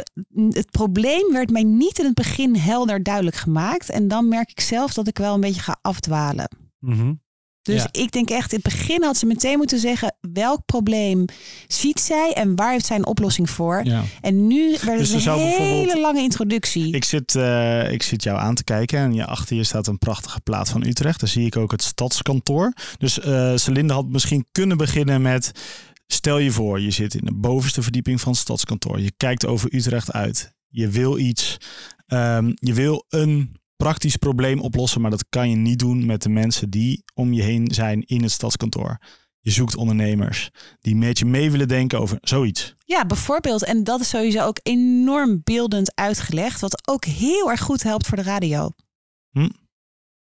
het 0.49 0.71
probleem 0.71 1.31
werd 1.33 1.49
mij 1.51 1.63
niet 1.63 1.99
in 1.99 2.05
het 2.05 2.13
begin 2.13 2.55
helder 2.55 3.03
duidelijk 3.03 3.35
gemaakt. 3.35 3.89
En 3.89 4.07
dan 4.07 4.27
merk 4.27 4.49
ik 4.49 4.59
zelf 4.59 4.93
dat 4.93 5.07
ik 5.07 5.17
wel 5.17 5.33
een 5.33 5.41
beetje 5.41 5.61
ga 5.61 5.77
afdwalen. 5.81 6.49
Mhm. 6.79 7.13
Dus 7.61 7.81
Ja. 7.81 7.89
ik 7.91 8.11
denk 8.11 8.29
echt, 8.29 8.53
in 8.53 8.59
het 8.63 8.73
begin 8.73 9.03
had 9.03 9.17
ze 9.17 9.25
meteen 9.25 9.57
moeten 9.57 9.79
zeggen 9.79 10.15
welk 10.33 10.65
probleem 10.65 11.25
ziet 11.67 11.99
zij 11.99 12.33
en 12.33 12.55
waar 12.55 12.71
heeft 12.71 12.85
zij 12.85 12.97
een 12.97 13.05
oplossing 13.05 13.49
voor. 13.49 13.81
Ja. 13.83 14.03
En 14.21 14.47
nu 14.47 14.69
werd 14.85 14.97
Dus 14.97 15.07
er 15.09 15.13
het 15.15 15.23
zou 15.23 15.41
een 15.41 15.47
hele 15.47 15.99
lange 15.99 16.21
introductie. 16.21 16.93
Ik 16.93 17.03
zit, 17.03 17.35
eh, 17.35 17.91
ik 17.91 18.03
zit 18.03 18.23
jou 18.23 18.37
aan 18.39 18.55
te 18.55 18.63
kijken 18.63 18.99
en 18.99 19.13
je 19.13 19.25
achter 19.25 19.55
je 19.55 19.63
staat 19.63 19.87
een 19.87 19.97
prachtige 19.97 20.39
plaat 20.41 20.69
van 20.69 20.83
Utrecht. 20.85 21.19
Daar 21.19 21.29
zie 21.29 21.45
ik 21.45 21.57
ook 21.57 21.71
het 21.71 21.83
stadskantoor. 21.83 22.73
Dus 22.97 23.19
eh 23.19 23.51
Celinde 23.55 23.93
had 23.93 24.07
misschien 24.07 24.45
kunnen 24.51 24.77
beginnen 24.77 25.21
met... 25.21 25.51
Stel 26.07 26.37
je 26.37 26.51
voor, 26.51 26.79
je 26.81 26.91
zit 26.91 27.13
in 27.13 27.25
de 27.25 27.33
bovenste 27.33 27.81
verdieping 27.81 28.21
van 28.21 28.31
het 28.31 28.41
stadskantoor. 28.41 28.99
Je 28.99 29.11
kijkt 29.17 29.45
over 29.45 29.73
Utrecht 29.75 30.11
uit. 30.11 30.53
Je 30.67 30.87
wil 30.87 31.17
iets. 31.17 31.57
ehm, 32.07 32.51
je 32.53 32.73
wil 32.73 33.05
een 33.09 33.57
praktisch 33.83 34.15
probleem 34.15 34.59
oplossen, 34.59 35.01
maar 35.01 35.11
dat 35.11 35.25
kan 35.29 35.49
je 35.49 35.55
niet 35.55 35.79
doen 35.79 36.05
met 36.05 36.21
de 36.21 36.29
mensen 36.29 36.69
die 36.69 37.03
om 37.13 37.33
je 37.33 37.41
heen 37.41 37.67
zijn 37.73 38.01
in 38.05 38.21
het 38.21 38.31
stadskantoor. 38.31 38.97
Je 39.39 39.51
zoekt 39.51 39.75
ondernemers 39.75 40.49
die 40.79 40.95
met 40.95 41.19
je 41.19 41.25
mee 41.25 41.51
willen 41.51 41.67
denken 41.67 41.99
over 41.99 42.17
zoiets. 42.21 42.75
Ja, 42.85 43.05
bijvoorbeeld. 43.05 43.63
En 43.63 43.83
dat 43.83 43.99
is 43.99 44.09
sowieso 44.09 44.45
ook 44.45 44.59
enorm 44.63 45.41
beeldend 45.43 45.95
uitgelegd. 45.95 46.61
Wat 46.61 46.87
ook 46.87 47.05
heel 47.05 47.51
erg 47.51 47.61
goed 47.61 47.83
helpt 47.83 48.07
voor 48.07 48.17
de 48.17 48.23
radio. 48.23 48.71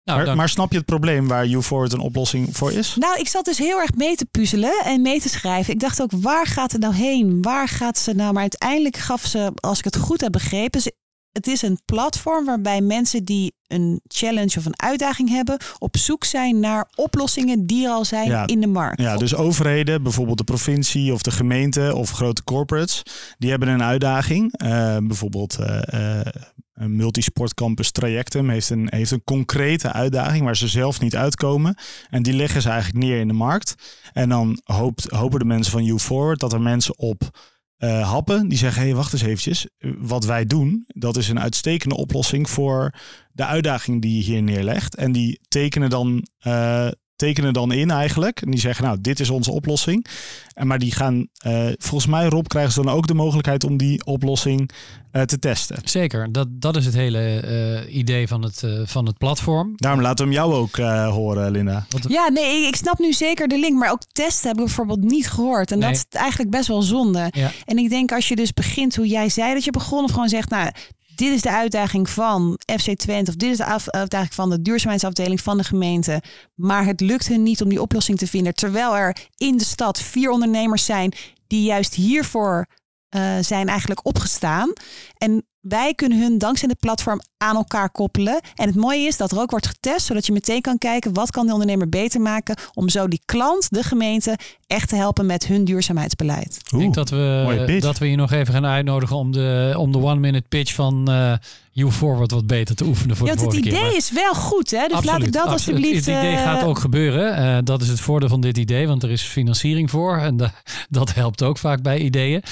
Nou, 0.08 0.20
maar, 0.20 0.24
dank. 0.24 0.38
maar 0.38 0.48
snap 0.48 0.70
je 0.70 0.76
het 0.76 0.86
probleem 0.86 1.28
waar 1.28 1.46
YouForward 1.46 1.92
een 1.92 1.98
oplossing 1.98 2.56
voor 2.56 2.72
is? 2.72 2.96
Nou, 2.96 3.18
ik 3.18 3.28
zat 3.28 3.44
dus 3.44 3.58
heel 3.58 3.80
erg 3.80 3.94
mee 3.94 4.16
te 4.16 4.26
puzzelen 4.26 4.84
en 4.84 5.02
mee 5.02 5.20
te 5.20 5.28
schrijven. 5.28 5.72
Ik 5.72 5.80
dacht 5.80 6.02
ook, 6.02 6.10
waar 6.12 6.46
gaat 6.46 6.72
het 6.72 6.80
nou 6.80 6.94
heen? 6.94 7.42
Waar 7.42 7.68
gaat 7.68 7.98
ze 7.98 8.12
nou? 8.14 8.32
Maar 8.32 8.42
uiteindelijk 8.42 8.96
gaf 8.96 9.26
ze, 9.26 9.52
als 9.54 9.78
ik 9.78 9.84
het 9.84 9.96
goed 9.96 10.20
heb 10.20 10.32
begrepen, 10.32 10.80
ze, 10.80 10.94
het 11.38 11.46
is 11.46 11.62
een 11.62 11.78
platform 11.84 12.44
waarbij 12.44 12.80
mensen 12.80 13.24
die 13.24 13.52
een 13.66 14.00
challenge 14.08 14.58
of 14.58 14.64
een 14.64 14.80
uitdaging 14.80 15.28
hebben, 15.28 15.58
op 15.78 15.96
zoek 15.96 16.24
zijn 16.24 16.60
naar 16.60 16.88
oplossingen 16.94 17.66
die 17.66 17.84
er 17.86 17.90
al 17.90 18.04
zijn 18.04 18.28
Ja. 18.28 18.46
in 18.46 18.60
de 18.60 18.66
markt. 18.66 19.00
Ja, 19.00 19.16
dus 19.16 19.34
overheden, 19.34 20.02
bijvoorbeeld 20.02 20.38
de 20.38 20.44
provincie 20.44 21.12
of 21.12 21.22
de 21.22 21.30
gemeente 21.30 21.94
of 21.94 22.10
grote 22.10 22.44
corporates, 22.44 23.02
die 23.38 23.50
hebben 23.50 23.68
een 23.68 23.82
uitdaging. 23.82 24.52
Eh, 24.52 24.96
bijvoorbeeld 25.02 25.58
eh, 25.58 26.20
eh, 26.20 26.26
een 26.74 26.96
multisportcampus 26.96 27.90
Trajectum 27.90 28.48
heeft 28.48 28.70
een, 28.70 28.86
heeft 28.90 29.10
een 29.10 29.24
concrete 29.24 29.92
uitdaging 29.92 30.44
waar 30.44 30.56
ze 30.56 30.68
zelf 30.68 31.00
niet 31.00 31.16
uitkomen. 31.16 31.74
En 32.10 32.22
die 32.22 32.32
leggen 32.32 32.62
ze 32.62 32.68
eigenlijk 32.68 33.04
neer 33.04 33.20
in 33.20 33.28
de 33.28 33.34
markt. 33.34 33.74
En 34.12 34.28
dan 34.28 34.60
hoopt, 34.64 35.10
hopen 35.10 35.38
de 35.38 35.44
mensen 35.44 35.72
van 35.72 35.84
You 35.84 35.98
Forward 35.98 36.40
dat 36.40 36.52
er 36.52 36.60
mensen 36.60 36.98
op 36.98 37.30
eh, 37.78 38.10
happen 38.10 38.48
die 38.48 38.58
zeggen: 38.58 38.80
hé, 38.80 38.88
hey, 38.88 38.96
wacht 38.96 39.12
eens 39.12 39.22
eventjes. 39.22 39.66
Wat 39.98 40.24
wij 40.24 40.44
doen, 40.46 40.84
dat 40.86 41.16
is 41.16 41.28
een 41.28 41.40
uitstekende 41.40 41.96
oplossing 41.96 42.50
voor 42.50 42.94
de 43.32 43.44
uitdaging 43.44 44.02
die 44.02 44.16
je 44.16 44.22
hier 44.22 44.42
neerlegt. 44.42 44.96
En 44.96 45.12
die 45.12 45.40
tekenen 45.48 45.90
dan, 45.90 46.26
eh, 46.38 46.88
tekenen 47.18 47.52
dan 47.52 47.72
in 47.72 47.90
eigenlijk. 47.90 48.40
En 48.40 48.50
die 48.50 48.60
zeggen: 48.60 48.84
Nou, 48.84 48.98
dit 49.00 49.20
is 49.20 49.30
onze 49.30 49.50
oplossing. 49.50 50.06
En 50.54 50.66
maar 50.66 50.78
die 50.78 50.92
gaan, 50.92 51.26
eh, 51.38 51.66
volgens 51.78 52.06
mij, 52.10 52.26
Rob, 52.26 52.46
krijgen 52.46 52.72
ze 52.72 52.82
dan 52.82 52.92
ook 52.94 53.06
de 53.06 53.14
mogelijkheid 53.14 53.64
om 53.64 53.76
die 53.76 54.04
oplossing 54.04 54.70
eh, 55.10 55.22
te 55.22 55.38
testen. 55.38 55.76
Zeker, 55.84 56.32
dat, 56.32 56.46
dat 56.50 56.76
is 56.76 56.84
het 56.84 56.94
hele 56.94 57.40
eh, 57.40 57.96
idee 57.96 58.28
van 58.28 58.42
het, 58.42 58.62
eh, 58.62 58.80
van 58.84 59.06
het 59.06 59.18
platform. 59.18 59.72
Daarom 59.76 60.00
laten 60.00 60.28
we 60.28 60.32
hem 60.34 60.40
jou 60.42 60.54
ook 60.54 60.76
eh, 60.78 61.08
horen, 61.08 61.50
Linda. 61.50 61.86
Ja, 62.08 62.28
nee, 62.28 62.60
ik, 62.62 62.68
ik 62.68 62.76
snap 62.76 62.98
nu 62.98 63.12
zeker 63.12 63.48
de 63.48 63.58
link, 63.58 63.78
maar 63.78 63.90
ook 63.90 64.02
testen 64.12 64.48
heb 64.48 64.58
ik 64.58 64.64
bijvoorbeeld 64.64 65.02
niet 65.04 65.28
gehoord. 65.30 65.72
En 65.72 65.78
Nee. 65.78 65.88
dat 65.92 65.96
is 66.10 66.18
eigenlijk 66.18 66.50
best 66.50 66.68
wel 66.68 66.82
zonde. 66.82 67.28
Ja. 67.30 67.50
En 67.64 67.78
ik 67.78 67.88
denk 67.88 68.12
als 68.12 68.28
je 68.28 68.36
dus 68.36 68.52
begint 68.52 68.96
hoe 68.96 69.06
jij 69.06 69.28
zei 69.28 69.54
dat 69.54 69.64
je 69.64 69.70
begon, 69.70 70.04
of 70.04 70.10
gewoon 70.10 70.28
zegt, 70.28 70.50
nou, 70.50 70.70
dit 71.18 71.32
is 71.32 71.42
de 71.42 71.50
uitdaging 71.50 72.10
van 72.10 72.58
FC 72.80 72.94
Twente, 72.94 73.30
of 73.30 73.36
dit 73.36 73.50
is 73.50 73.56
de 73.56 73.90
uitdaging 73.90 74.34
van 74.34 74.50
de 74.50 74.62
duurzaamheidsafdeling 74.62 75.40
van 75.40 75.56
de 75.56 75.64
gemeente. 75.64 76.22
Maar 76.54 76.84
het 76.84 77.00
lukt 77.00 77.28
hen 77.28 77.42
niet 77.42 77.62
om 77.62 77.68
die 77.68 77.82
oplossing 77.82 78.18
te 78.18 78.26
vinden. 78.26 78.54
Terwijl 78.54 78.96
er 78.96 79.16
in 79.36 79.56
de 79.56 79.64
stad 79.64 80.00
vier 80.00 80.30
ondernemers 80.30 80.84
zijn 80.84 81.12
die 81.46 81.62
juist 81.62 81.94
hiervoor 81.94 82.66
eh, 83.08 83.36
zijn 83.40 83.68
eigenlijk 83.68 84.06
opgestaan. 84.06 84.72
En 85.16 85.46
wij 85.68 85.94
kunnen 85.94 86.20
hun 86.20 86.38
dankzij 86.38 86.68
dit 86.68 86.78
platform 86.80 87.20
aan 87.36 87.56
elkaar 87.56 87.90
koppelen. 87.90 88.40
En 88.54 88.66
het 88.66 88.76
mooie 88.76 89.06
is 89.06 89.16
dat 89.16 89.32
er 89.32 89.38
ook 89.40 89.50
wordt 89.50 89.66
getest, 89.66 90.06
zodat 90.06 90.26
je 90.26 90.32
meteen 90.32 90.60
kan 90.60 90.78
kijken 90.78 91.12
wat 91.14 91.30
kan 91.30 91.46
de 91.46 91.52
ondernemer 91.52 91.88
beter 91.88 92.20
maken 92.20 92.56
om 92.74 92.88
zo 92.88 93.08
die 93.08 93.22
klant, 93.24 93.66
de 93.70 93.82
gemeente, 93.82 94.38
echt 94.66 94.88
te 94.88 94.96
helpen 94.96 95.26
met 95.26 95.46
hun 95.46 95.64
duurzaamheidsbeleid. 95.64 96.58
Ik 96.72 96.78
denk 96.78 96.94
dat 96.94 97.10
we, 97.10 97.76
dat 97.80 97.98
we 97.98 98.10
je 98.10 98.16
nog 98.16 98.32
even 98.32 98.54
gaan 98.54 98.66
uitnodigen 98.66 99.16
om 99.16 99.32
de, 99.32 99.74
om 99.76 99.92
de 99.92 99.98
one-minute 99.98 100.48
pitch 100.48 100.74
van 100.74 101.10
eh 101.10 101.32
You 101.72 101.92
Forward 101.92 102.30
wat 102.30 102.46
beter 102.46 102.74
te 102.74 102.84
oefenen 102.84 103.16
voor 103.16 103.26
Ja, 103.26 103.34
de 103.34 103.40
het 103.40 103.50
keer. 103.50 103.58
idee 103.66 103.80
Maar- 103.80 103.94
is 103.96 104.10
wel 104.12 104.34
goed, 104.34 104.70
hè? 104.70 104.86
Dus 104.86 104.90
laat 104.90 105.00
ik 105.02 105.08
Absoluut, 105.10 105.32
dat 105.32 105.46
absoluut. 105.46 105.76
alsjeblieft. 105.76 106.06
Het 106.06 106.16
idee 106.16 106.34
eh, 106.36 106.42
gaat 106.42 106.64
ook 106.64 106.78
gebeuren. 106.78 107.36
Eh, 107.36 107.58
dat 107.64 107.82
is 107.82 107.88
het 107.88 108.00
voordeel 108.00 108.28
van 108.28 108.40
dit 108.40 108.58
idee, 108.58 108.86
want 108.86 109.02
er 109.02 109.10
is 109.10 109.22
financiering 109.22 109.90
voor. 109.90 110.18
En 110.18 110.36
da- 110.36 110.52
dat 110.88 111.14
helpt 111.14 111.42
ook 111.42 111.58
vaak 111.58 111.82
bij 111.82 111.98
ideeën. 111.98 112.42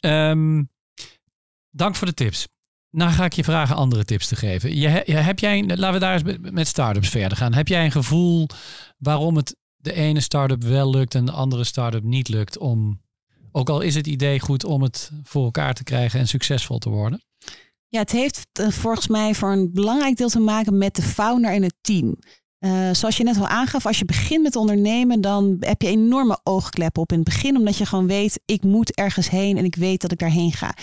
Ehm, 0.00 0.62
dank 1.76 1.94
voor 1.96 2.06
de 2.06 2.14
tips. 2.14 2.46
Nou 2.90 3.10
ga 3.12 3.24
ik 3.24 3.32
je 3.32 3.44
vragen 3.44 3.76
andere 3.76 4.04
tips 4.04 4.26
te 4.28 4.36
geven. 4.36 4.76
Je, 4.76 4.88
heb 5.12 5.38
jij, 5.38 5.62
laten 5.66 5.92
we 5.92 5.98
daar 5.98 6.12
eens 6.12 6.22
met- 6.22 6.52
met 6.52 6.66
startups 6.68 7.08
verder 7.08 7.38
gaan. 7.38 7.54
Heb 7.54 7.68
jij 7.68 7.84
een 7.84 7.92
gevoel 7.92 8.46
waarom 8.98 9.36
het 9.36 9.56
de 9.76 9.92
ene 9.92 10.20
start-up 10.20 10.62
wel 10.62 10.90
lukt 10.90 11.14
en 11.14 11.24
de 11.24 11.32
andere 11.32 11.64
start-up 11.64 12.02
niet 12.02 12.28
lukt 12.28 12.58
om, 12.58 13.00
ook 13.52 13.68
al 13.68 13.80
is 13.80 13.94
het 13.94 14.06
idee 14.06 14.40
goed 14.40 14.64
om 14.64 14.82
het 14.82 15.10
voor 15.22 15.44
elkaar 15.44 15.74
te 15.74 15.84
krijgen 15.84 16.20
en 16.20 16.28
succesvol 16.28 16.78
te 16.78 16.88
worden? 16.88 17.22
Ja, 17.88 18.00
het 18.00 18.10
heeft 18.12 18.46
eh, 18.52 18.68
volgens 18.68 19.08
mij 19.08 19.34
voor 19.34 19.52
een 19.52 19.72
belangrijk 19.72 20.16
deel 20.16 20.28
te 20.28 20.38
maken 20.40 20.78
met 20.78 20.94
de 20.94 21.02
founder 21.02 21.52
en 21.52 21.62
het 21.62 21.74
team. 21.80 22.16
Eh, 22.58 22.88
zoals 22.92 23.16
je 23.16 23.24
net 23.24 23.38
al 23.38 23.46
aangaf, 23.46 23.86
als 23.86 23.98
je 23.98 24.04
begint 24.04 24.42
met 24.42 24.56
ondernemen, 24.56 25.20
dan 25.20 25.56
heb 25.60 25.82
je 25.82 25.88
enorme 25.88 26.38
oogkleppen 26.42 27.02
op 27.02 27.12
in 27.12 27.18
het 27.18 27.28
begin, 27.28 27.56
omdat 27.56 27.76
je 27.76 27.86
gewoon 27.86 28.06
weet, 28.06 28.40
ik 28.44 28.62
moet 28.62 28.94
ergens 28.94 29.30
heen 29.30 29.56
en 29.56 29.64
ik 29.64 29.74
weet 29.74 30.00
dat 30.00 30.12
ik 30.12 30.18
daarheen 30.18 30.52
ga. 30.52 30.74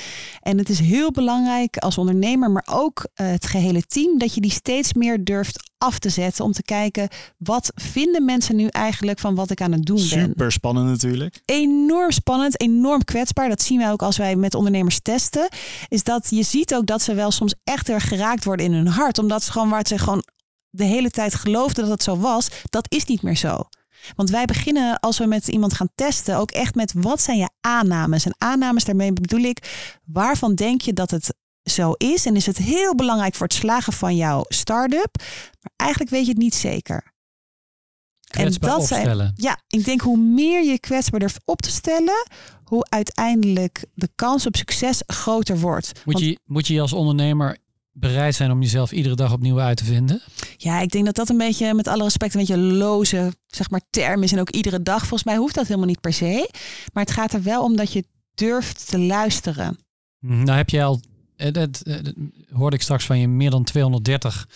En 0.42 0.58
het 0.58 0.70
is 0.70 0.80
heel 0.80 1.12
belangrijk 1.12 1.78
als 1.78 1.98
ondernemer, 1.98 2.52
maar 2.52 2.68
ook 2.72 3.08
eh, 3.14 3.28
het 3.28 3.46
gehele 3.46 3.82
team, 3.82 4.18
dat 4.18 4.34
je 4.34 4.42
die 4.42 4.52
steeds 4.52 4.94
meer 4.94 5.24
durft 5.24 5.72
af 5.78 6.00
te 6.00 6.10
zetten 6.10 6.46
om 6.46 6.52
te 6.52 6.64
kijken, 6.64 7.08
wat 7.38 7.72
vinden 7.76 8.26
mensen 8.26 8.56
nu 8.56 8.68
eigenlijk 8.68 9.20
van 9.20 9.36
wat 9.36 9.52
ik 9.52 9.62
aan 9.62 9.72
het 9.72 9.86
doen 9.86 9.96
ben 9.96 10.06
Super 10.06 10.52
spannend 10.52 10.88
natuurlijk. 10.88 11.42
enorm 11.46 12.12
spannend, 12.12 12.62
enorm 12.62 13.04
kwetsbaar. 13.04 13.50
Dat 13.50 13.62
zien 13.62 13.78
wij 13.78 13.92
ook 13.92 14.02
als 14.02 14.18
wij 14.18 14.36
met 14.36 14.56
ondernemers 14.56 15.00
testen. 15.00 15.50
Is 15.88 16.04
dat 16.04 16.28
je 16.30 16.44
ziet 16.44 16.76
ook 16.76 16.86
dat 16.86 17.02
ze 17.02 17.14
wel 17.14 17.32
soms 17.32 17.56
echt 17.64 17.90
er 17.90 18.02
geraakt 18.02 18.44
worden 18.44 18.66
in 18.66 18.74
hun 18.74 18.88
hart. 18.88 19.18
Omdat 19.18 19.44
ze 19.44 19.52
gewoon 19.52 19.70
waar 19.70 19.88
ze 19.88 19.98
gewoon 19.98 20.24
de 20.76 20.84
hele 20.84 21.10
tijd 21.10 21.36
geloofden 21.36 21.84
dat 21.84 21.94
het 21.94 22.04
zo 22.04 22.18
was, 22.18 22.48
dat 22.70 22.86
is 22.92 23.06
niet 23.06 23.22
meer 23.22 23.38
zo. 23.38 23.64
Want 24.16 24.30
wij 24.30 24.46
beginnen 24.46 25.00
als 25.00 25.18
we 25.18 25.26
met 25.26 25.48
iemand 25.48 25.74
gaan 25.74 25.90
testen 25.96 26.38
ook 26.38 26.52
echt 26.52 26.76
met 26.76 26.94
wat 26.96 27.22
zijn 27.22 27.38
je 27.38 27.50
aannames? 27.62 28.26
En 28.26 28.36
aannames 28.38 28.84
daarmee 28.84 29.14
bedoel 29.14 29.42
ik, 29.42 30.00
waarvan 30.06 30.56
denk 30.56 30.82
je 30.82 30.94
dat 30.94 31.12
het 31.12 31.34
zo 31.64 31.92
is? 31.92 32.26
En 32.26 32.36
is 32.36 32.46
het 32.46 32.58
heel 32.58 32.96
belangrijk 32.96 33.36
voor 33.36 33.48
het 33.48 33.56
slagen 33.56 33.94
van 33.94 34.16
jouw 34.16 34.46
start-up? 34.48 35.16
Maar 35.62 35.74
eigenlijk 35.76 36.12
weet 36.12 36.26
je 36.26 36.32
het 36.32 36.42
niet 36.42 36.56
zeker. 36.56 37.12
Kwetsbaar 38.28 38.82
zijn- 38.82 39.00
opstellen. 39.00 39.34
ja, 39.36 39.60
ik 39.68 39.86
denk 39.86 40.02
hoe 40.02 40.18
meer 40.18 40.64
je 40.64 40.80
kwetsbaar 40.80 41.20
durft 41.20 41.42
op 41.46 41.62
te 41.62 41.70
stellen, 41.72 42.28
hoe 42.64 42.86
uiteindelijk 42.90 43.86
de 43.94 44.10
kans 44.16 44.46
op 44.46 44.56
succes 44.56 45.04
groter 45.08 45.60
wordt. 45.60 45.92
Moet 45.94 46.14
Want 46.14 46.26
je, 46.26 46.40
moet 46.46 46.68
je 46.68 46.82
als 46.82 46.94
ondernemer 46.94 47.58
bereid 47.94 48.36
zijn 48.36 48.52
om 48.52 48.62
jezelf 48.62 48.92
iedere 48.92 49.16
dag 49.16 49.34
opnieuw 49.34 49.60
uit 49.60 49.78
te 49.78 49.86
vinden? 49.86 50.22
ja, 50.58 50.80
ik 50.80 50.92
denk 50.92 51.06
dat 51.06 51.16
dat 51.16 51.30
een 51.30 51.38
beetje, 51.38 51.74
met 51.74 51.88
alle 51.88 52.04
respect, 52.04 52.34
een 52.34 52.40
beetje 52.40 52.58
loze 52.58 53.34
zeg 53.48 53.70
maar, 53.70 53.82
term 53.90 54.24
is. 54.24 54.32
En 54.32 54.40
ook 54.40 54.50
iedere 54.50 54.82
dag, 54.82 55.00
volgens 55.00 55.24
mij 55.24 55.36
hoeft 55.36 55.56
dat 55.56 55.68
helemaal 55.68 55.88
niet 55.88 56.02
per 56.02 56.14
se. 56.14 56.50
Maar 56.94 57.04
het 57.04 57.14
gaat 57.14 57.34
er 57.34 57.44
wel 57.44 57.64
om 57.64 57.76
dat 57.76 57.94
je 57.94 58.04
durft 58.34 58.90
te 58.90 59.00
luisteren. 59.00 59.78
Nou 60.20 60.52
heb 60.52 60.70
je 60.70 60.84
al, 60.84 61.02
eh, 61.36 61.52
dat, 61.52 61.82
eh, 61.82 61.96
dat 62.02 62.14
hoorde 62.52 62.76
ik 62.76 62.82
straks 62.82 63.06
van 63.06 63.20
je, 63.20 63.28
meer 63.28 63.50
dan 63.50 63.64
230 63.64 64.48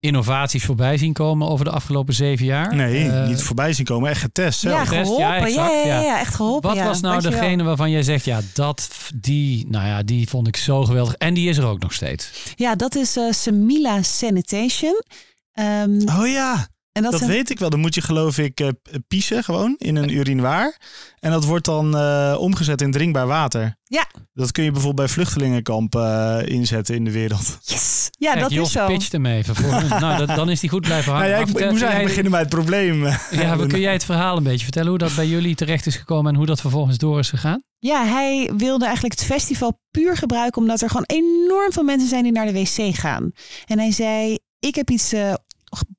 innovaties 0.00 0.64
voorbij 0.64 0.96
zien 0.98 1.12
komen 1.12 1.48
over 1.48 1.64
de 1.64 1.70
afgelopen 1.70 2.14
zeven 2.14 2.46
jaar. 2.46 2.74
Nee, 2.74 3.08
Eh, 3.10 3.26
niet 3.28 3.42
voorbij 3.42 3.72
zien 3.72 3.84
komen. 3.84 4.10
Echt 4.10 4.20
getest 4.20 4.60
zelf. 4.60 4.78
Ja, 4.78 4.84
geholpen. 4.84 5.24
Ja, 5.26 5.36
exact, 5.36 5.72
ja, 5.72 5.78
ja. 5.78 5.86
ja, 5.86 6.00
ja, 6.00 6.18
echt 6.20 6.34
geholpen. 6.34 6.68
Wat 6.68 6.78
ja. 6.78 6.84
was 6.86 7.00
nou 7.00 7.12
Dankjewel. 7.14 7.40
degene 7.40 7.62
waarvan 7.62 7.90
jij 7.90 8.02
zegt, 8.02 8.24
ja, 8.24 8.40
dat, 8.54 8.88
die, 9.14 9.66
nou 9.68 9.86
ja, 9.86 10.02
die 10.02 10.28
vond 10.28 10.46
ik 10.48 10.56
zo 10.56 10.84
geweldig. 10.84 11.14
En 11.14 11.34
die 11.34 11.48
is 11.48 11.56
er 11.58 11.66
ook 11.66 11.80
nog 11.80 11.92
steeds. 11.92 12.30
Ja, 12.56 12.74
dat 12.74 12.94
is 12.94 13.16
eh 13.16 13.24
Semila 13.30 14.02
Sanitation. 14.02 15.02
Ehm, 15.52 15.98
Oh 16.18 16.26
ja, 16.28 16.66
en 16.92 17.02
dat, 17.02 17.10
dat 17.10 17.20
zijn- 17.20 17.32
weet 17.32 17.50
ik 17.50 17.58
wel. 17.58 17.70
Dan 17.70 17.80
moet 17.80 17.94
je 17.94 18.00
geloof 18.00 18.38
ik 18.38 18.60
eh, 18.60 18.68
piezen 19.08 19.44
gewoon 19.44 19.74
in 19.78 19.96
een 19.96 20.10
urinoir. 20.16 20.76
En 21.18 21.30
dat 21.30 21.44
wordt 21.44 21.64
dan 21.64 21.96
eh, 21.96 22.36
omgezet 22.38 22.80
in 22.82 22.90
drinkbaar 22.92 23.26
water. 23.26 23.76
Ja. 23.84 24.06
Dat 24.32 24.52
kun 24.52 24.64
je 24.64 24.70
bijvoorbeeld 24.70 25.06
bij 25.06 25.14
vluchtelingenkampen 25.16 26.38
eh, 26.46 26.54
inzetten 26.54 26.94
in 26.94 27.04
de 27.04 27.10
wereld. 27.10 27.58
Yes! 27.62 28.08
Ja, 28.10 28.30
Kijk, 28.30 28.42
dat 28.42 28.52
Jos 28.52 28.66
is 28.66 28.72
zo. 28.72 28.86
pitcht 28.86 29.12
hem 29.12 29.26
even. 29.26 29.54
Voor, 29.56 29.70
nou, 30.00 30.26
dat, 30.26 30.36
dan 30.36 30.50
is 30.50 30.60
die 30.60 30.70
goed 30.70 30.80
blijven 30.80 31.12
hangen. 31.12 31.28
Nou 31.28 31.40
ja, 31.40 31.46
ik, 31.46 31.52
Maar 31.52 31.62
ik 31.62 31.68
vertel- 31.68 31.70
moest 31.70 31.82
eigenlijk 31.82 32.14
jij- 32.14 32.22
beginnen 32.22 32.30
bij 32.30 32.40
het 32.40 32.48
probleem. 32.48 33.04
Ja, 33.42 33.54
maar 33.56 33.66
kun 33.66 33.80
jij 33.80 33.92
het 33.92 34.04
verhaal 34.04 34.36
een 34.36 34.42
beetje 34.42 34.62
vertellen 34.64 34.88
hoe 34.88 34.98
dat 34.98 35.14
bij 35.14 35.26
jullie 35.26 35.54
terecht 35.54 35.86
is 35.86 35.96
gekomen 35.96 36.30
en 36.32 36.36
hoe 36.36 36.46
dat 36.46 36.60
vervolgens 36.60 36.98
door 36.98 37.18
is 37.18 37.28
gegaan? 37.28 37.62
Ja, 37.78 38.04
hij 38.06 38.50
wilde 38.56 38.84
eigenlijk 38.84 39.18
het 39.20 39.28
festival 39.28 39.80
puur 39.90 40.16
gebruiken 40.16 40.60
omdat 40.62 40.80
er 40.80 40.88
gewoon 40.88 41.04
enorm 41.06 41.72
veel 41.72 41.82
mensen 41.82 42.08
zijn 42.08 42.22
die 42.22 42.32
naar 42.32 42.46
de 42.46 42.52
wc 42.52 42.94
gaan. 42.96 43.30
En 43.66 43.78
hij 43.78 43.92
zei: 43.92 44.38
Ik 44.58 44.74
heb 44.74 44.90
iets 44.90 45.12
eh, 45.12 45.32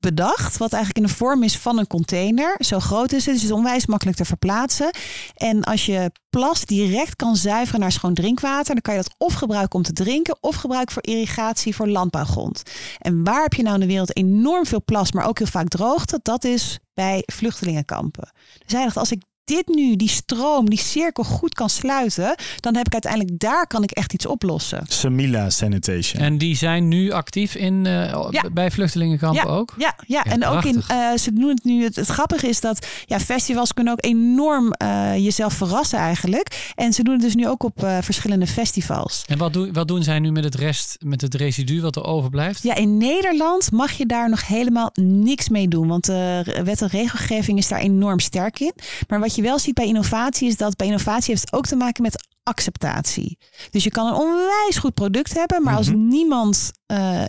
bedacht 0.00 0.56
wat 0.56 0.72
eigenlijk 0.72 1.06
in 1.06 1.12
de 1.12 1.18
vorm 1.18 1.42
is 1.42 1.58
van 1.58 1.78
een 1.78 1.86
container. 1.86 2.54
Zo 2.58 2.80
groot 2.80 3.12
is 3.12 3.24
het, 3.24 3.34
dus 3.34 3.42
het 3.42 3.50
is 3.50 3.56
onwijs 3.56 3.86
makkelijk 3.86 4.16
te 4.16 4.24
verplaatsen. 4.24 4.90
En 5.34 5.62
als 5.62 5.86
je 5.86 6.10
plas 6.30 6.64
direct 6.64 7.16
kan 7.16 7.36
zuiveren 7.36 7.80
naar 7.80 7.92
schoon 7.92 8.14
drinkwater, 8.14 8.72
dan 8.72 8.82
kan 8.82 8.94
je 8.94 9.02
dat 9.02 9.14
of 9.18 9.34
gebruiken 9.34 9.78
om 9.78 9.84
te 9.84 9.92
drinken 9.92 10.36
of 10.40 10.54
gebruiken 10.54 10.94
voor 10.94 11.04
irrigatie 11.04 11.74
voor 11.74 11.88
landbouwgrond. 11.88 12.62
En 12.98 13.24
waar 13.24 13.42
heb 13.42 13.54
je 13.54 13.62
nou 13.62 13.74
in 13.74 13.80
de 13.80 13.86
wereld 13.86 14.16
enorm 14.16 14.66
veel 14.66 14.84
plas, 14.84 15.12
maar 15.12 15.26
ook 15.26 15.38
heel 15.38 15.46
vaak 15.46 15.68
droogte? 15.68 16.20
Dat 16.22 16.44
is 16.44 16.78
bij 16.94 17.22
vluchtelingenkampen. 17.26 18.32
Dus 18.64 18.72
hij 18.72 18.84
dacht, 18.84 18.96
als 18.96 19.12
ik 19.12 19.22
dit 19.54 19.74
nu, 19.76 19.96
die 19.96 20.08
stroom, 20.08 20.70
die 20.70 20.78
cirkel 20.78 21.24
goed 21.24 21.54
kan 21.54 21.68
sluiten, 21.70 22.34
dan 22.60 22.76
heb 22.76 22.86
ik 22.86 22.92
uiteindelijk 22.92 23.38
daar 23.40 23.66
kan 23.66 23.82
ik 23.82 23.90
echt 23.90 24.12
iets 24.12 24.26
oplossen. 24.26 24.84
Samila 24.88 25.50
Sanitation. 25.50 26.22
En 26.22 26.38
die 26.38 26.56
zijn 26.56 26.88
nu 26.88 27.10
actief 27.10 27.54
in, 27.54 27.86
eh, 27.86 28.26
Ja. 28.30 28.44
bij 28.52 28.70
vluchtelingenkampen 28.70 29.48
Ja. 29.48 29.54
ook? 29.54 29.74
Ja, 29.78 29.94
ja. 30.06 30.20
Ja, 30.24 30.32
en 30.32 30.46
ook 30.46 30.64
in, 30.64 30.82
eh, 30.88 31.16
ze 31.16 31.32
doen 31.32 31.48
het 31.48 31.64
nu. 31.64 31.82
Het, 31.84 31.96
het 31.96 32.08
grappige 32.08 32.48
is 32.48 32.60
dat 32.60 32.86
ja, 33.06 33.20
festivals 33.20 33.72
kunnen 33.72 33.92
ook 33.92 34.04
enorm 34.04 34.72
eh, 34.72 35.16
jezelf 35.16 35.52
verrassen 35.54 35.98
eigenlijk. 35.98 36.72
En 36.74 36.92
ze 36.92 37.02
doen 37.02 37.12
het 37.12 37.22
dus 37.22 37.34
nu 37.34 37.48
ook 37.48 37.62
op 37.62 37.82
eh, 37.84 37.98
verschillende 38.00 38.46
festivals. 38.46 39.24
En 39.26 39.38
wat, 39.38 39.52
doen 39.52 39.72
wat 39.72 39.88
doen 39.88 40.02
zij 40.02 40.18
nu 40.18 40.32
met 40.32 40.44
het 40.44 40.54
rest, 40.54 40.96
met 41.00 41.20
het 41.20 41.34
residu 41.34 41.80
wat 41.80 41.96
er 41.96 42.04
overblijft? 42.04 42.62
Ja, 42.62 42.74
in 42.74 42.96
Nederland 42.96 43.70
mag 43.72 43.92
je 43.92 44.06
daar 44.06 44.28
nog 44.30 44.46
helemaal 44.46 44.90
niks 45.00 45.48
mee 45.48 45.68
doen. 45.68 45.88
Want 45.88 46.04
de 46.04 46.60
wet 46.64 46.82
en 46.82 46.88
regelgeving 46.88 47.58
is 47.58 47.68
daar 47.68 47.80
enorm 47.80 48.20
sterk 48.20 48.60
in. 48.60 48.72
Maar 49.08 49.20
wat 49.20 49.34
je 49.34 49.41
je 49.42 49.48
wel 49.48 49.58
ziet 49.58 49.74
bij 49.74 49.86
innovatie 49.86 50.48
is 50.48 50.56
dat 50.56 50.76
bij 50.76 50.86
innovatie 50.86 51.30
heeft 51.30 51.40
het 51.40 51.52
ook 51.52 51.66
te 51.66 51.76
maken 51.76 52.02
met 52.02 52.30
acceptatie. 52.44 53.38
Dus 53.70 53.84
je 53.84 53.90
kan 53.90 54.06
een 54.06 54.14
onwijs 54.14 54.76
goed 54.78 54.94
product 54.94 55.34
hebben, 55.34 55.62
maar 55.62 55.76
als 55.76 55.88
Mhm. 55.88 56.08
niemand 56.08 56.70
eh, 56.86 57.22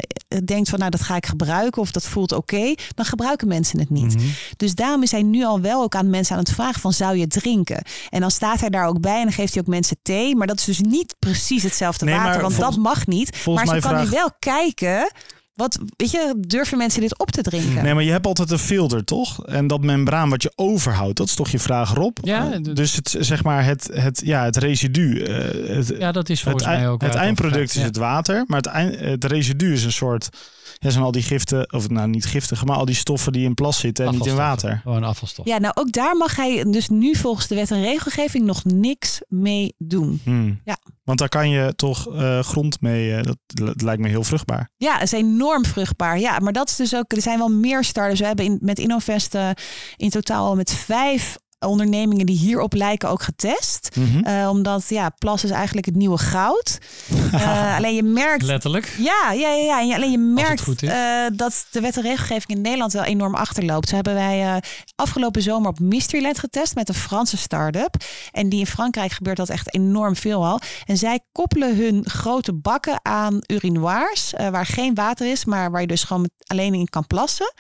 denkt 0.46 0.70
van 0.70 0.80
nou 0.80 0.92
dat 0.92 1.02
ga 1.02 1.16
ik 1.16 1.26
gebruiken 1.26 1.82
of 1.82 1.92
dat 1.92 2.04
voelt 2.06 2.32
oké, 2.32 2.74
dan 2.96 3.06
gebruiken 3.06 3.48
mensen 3.48 3.80
het 3.80 3.90
niet. 3.90 4.16
Mhm. 4.16 4.26
Dus 4.58 4.76
daarom 4.76 5.04
is 5.04 5.12
hij 5.12 5.22
nu 5.22 5.44
al 5.46 5.62
wel 5.62 5.82
ook 5.84 5.96
aan 5.96 6.10
mensen 6.10 6.36
aan 6.36 6.42
het 6.42 6.52
vragen 6.52 6.82
van 6.82 6.94
zou 6.94 7.18
je 7.18 7.28
drinken? 7.28 7.84
En 8.10 8.22
dan 8.22 8.32
staat 8.32 8.60
hij 8.60 8.70
daar 8.70 8.88
ook 8.88 9.00
bij 9.02 9.18
en 9.18 9.24
dan 9.24 9.32
geeft 9.34 9.54
hij 9.54 9.62
ook 9.62 9.68
mensen 9.70 9.98
thee, 10.02 10.36
maar 10.36 10.48
dat 10.48 10.60
is 10.60 10.66
dus 10.66 10.80
niet 10.80 11.16
precies 11.20 11.64
hetzelfde 11.64 12.06
Nee, 12.06 12.16
water, 12.16 12.42
want 12.42 12.54
volgens- 12.54 12.76
dat 12.76 12.84
mag 12.84 13.08
niet. 13.08 13.46
maar 13.46 13.68
ze 13.68 13.80
kan 13.80 14.04
nu 14.04 14.10
wel 14.10 14.30
kijken. 14.40 15.12
Wat, 15.54 15.80
weet 15.98 16.12
je, 16.12 16.34
durven 16.48 16.78
mensen 16.78 17.02
dit 17.02 17.20
op 17.20 17.32
te 17.32 17.42
drinken? 17.42 17.84
Nee, 17.84 17.94
maar 17.94 18.04
je 18.04 18.12
hebt 18.12 18.26
altijd 18.26 18.52
een 18.52 18.60
filter, 18.60 19.04
toch? 19.04 19.46
En 19.46 19.68
dat 19.68 19.82
membraan 19.82 20.30
wat 20.30 20.42
je 20.44 20.52
overhoudt, 20.56 21.18
dat 21.18 21.28
is 21.28 21.36
toch 21.36 21.50
je 21.50 21.60
vraag, 21.60 21.94
Rob? 21.94 22.18
Ja, 22.22 22.52
Eh, 22.52 22.60
dus 22.74 22.96
het, 22.96 23.16
zeg 23.20 23.44
maar 23.44 23.66
het, 23.66 23.90
het, 23.94 24.22
ja, 24.26 24.44
het 24.44 24.58
residu. 24.58 25.22
eh, 25.24 25.76
het, 25.76 25.94
Ja, 26.00 26.12
dat 26.12 26.30
is 26.30 26.42
volgens 26.44 26.66
mij 26.66 26.88
ook. 26.90 27.02
het 27.02 27.16
eindproduct 27.16 27.58
gaat. 27.60 27.70
is 27.76 27.82
Ja. 27.82 27.88
het 27.88 27.98
water, 27.98 28.44
maar 28.48 28.58
het, 28.58 28.66
eind, 28.68 29.00
het 29.00 29.24
residu 29.26 29.74
is 29.74 29.84
een 29.84 29.92
soort... 29.92 30.30
Ja, 30.78 30.90
zijn 30.90 31.04
al 31.04 31.12
die 31.12 31.24
giften, 31.24 31.74
of 31.74 31.90
nou 31.90 32.08
niet 32.08 32.26
giftige, 32.26 32.66
maar 32.66 32.78
al 32.78 32.86
die 32.86 32.96
stoffen 32.96 33.32
die 33.32 33.46
in 33.46 33.54
plas 33.54 33.80
zitten 33.80 34.06
en 34.06 34.12
niet 34.14 34.26
in 34.26 34.36
water. 34.36 34.80
Gewoon 34.84 35.04
afvalstof. 35.04 35.46
Ja, 35.46 35.58
nou 35.58 35.74
ook 35.76 35.92
daar 35.92 36.16
mag 36.16 36.36
hij 36.36 36.64
dus 36.64 36.90
nu 36.90 37.16
volgens 37.16 37.48
de 37.48 37.56
wet 37.56 37.72
en 37.72 37.82
regelgeving 37.82 38.46
nog 38.46 38.64
niks 38.64 39.22
mee 39.28 39.76
doen. 39.78 40.22
Hmm. 40.24 40.62
Ja. 40.66 40.78
Want 41.04 41.20
daar 41.20 41.30
kan 41.30 41.50
je 41.50 41.74
toch 41.76 42.16
eh, 42.16 42.40
grond 42.40 42.82
mee, 42.82 43.16
eh, 43.16 43.24
dat, 43.24 43.38
dat 43.46 43.82
lijkt 43.82 44.02
me 44.02 44.08
heel 44.08 44.24
vruchtbaar. 44.24 44.70
Ja, 44.78 44.94
het 44.94 45.04
is 45.04 45.12
enorm 45.12 45.66
vruchtbaar. 45.66 46.20
Ja, 46.20 46.40
maar 46.40 46.54
dat 46.54 46.70
is 46.70 46.76
dus 46.76 46.96
ook, 46.96 47.12
er 47.12 47.22
zijn 47.22 47.38
wel 47.38 47.50
meer 47.50 47.84
starters. 47.84 48.20
We 48.20 48.26
hebben 48.26 48.46
in, 48.46 48.58
met 48.62 48.80
Innovest 48.80 49.36
eh, 49.36 49.50
in 49.96 50.10
totaal 50.10 50.46
al 50.46 50.56
met 50.56 50.72
vijf 50.72 51.38
ondernemingen 51.68 52.26
die 52.26 52.38
hierop 52.38 52.74
lijken 52.74 53.10
ook 53.10 53.22
getest. 53.24 53.90
Mhm. 53.96 54.18
Eh, 54.24 54.50
omdat 54.50 54.90
ja, 54.90 55.10
plas 55.10 55.44
is 55.44 55.50
eigenlijk 55.50 55.86
het 55.86 55.96
nieuwe 55.96 56.18
goud. 56.18 56.78
Eh, 57.34 57.76
alleen 57.78 57.96
je 57.96 58.04
merkt 58.04 58.44
Letterlijk. 58.44 58.96
Ja, 58.98 59.32
ja, 59.32 59.50
ja, 59.50 59.64
ja. 59.64 59.80
En 59.80 59.88
je- 59.88 59.96
Alleen 59.96 60.12
je 60.12 60.18
merkt 60.18 60.62
eh, 60.84 61.38
dat 61.38 61.66
de 61.72 61.80
wet 61.82 61.96
en 61.98 62.02
regelgeving 62.04 62.48
in 62.58 62.62
Nederland 62.62 62.94
wel 62.94 63.04
enorm 63.04 63.36
achterloopt. 63.36 63.90
Zo 63.90 63.96
hebben 63.96 64.14
wij 64.14 64.42
eh, 64.56 64.56
afgelopen 64.96 65.42
zomer 65.42 65.70
op 65.70 65.80
Mysteryland 65.80 66.40
getest 66.40 66.76
met 66.76 66.90
een 66.90 66.96
Franse 66.96 67.38
start-up. 67.38 67.96
En 68.32 68.50
die 68.50 68.60
in 68.60 68.66
Frankrijk 68.68 69.12
gebeurt 69.12 69.38
dat 69.38 69.50
echt 69.50 69.74
enorm 69.74 70.16
veel 70.16 70.46
al. 70.46 70.60
En 70.86 70.98
zij 70.98 71.20
koppelen 71.32 71.78
hun 71.78 72.10
grote 72.10 72.54
bakken 72.54 73.00
aan 73.02 73.40
urinoirs, 73.48 74.34
eh, 74.34 74.50
waar 74.50 74.66
geen 74.66 74.94
water 74.94 75.32
is, 75.32 75.46
maar 75.46 75.72
waar 75.72 75.82
je 75.82 75.88
dus 75.88 76.04
gewoon 76.04 76.30
alleen 76.48 76.74
in 76.74 76.90
kan 76.90 77.08
plassen. 77.08 77.54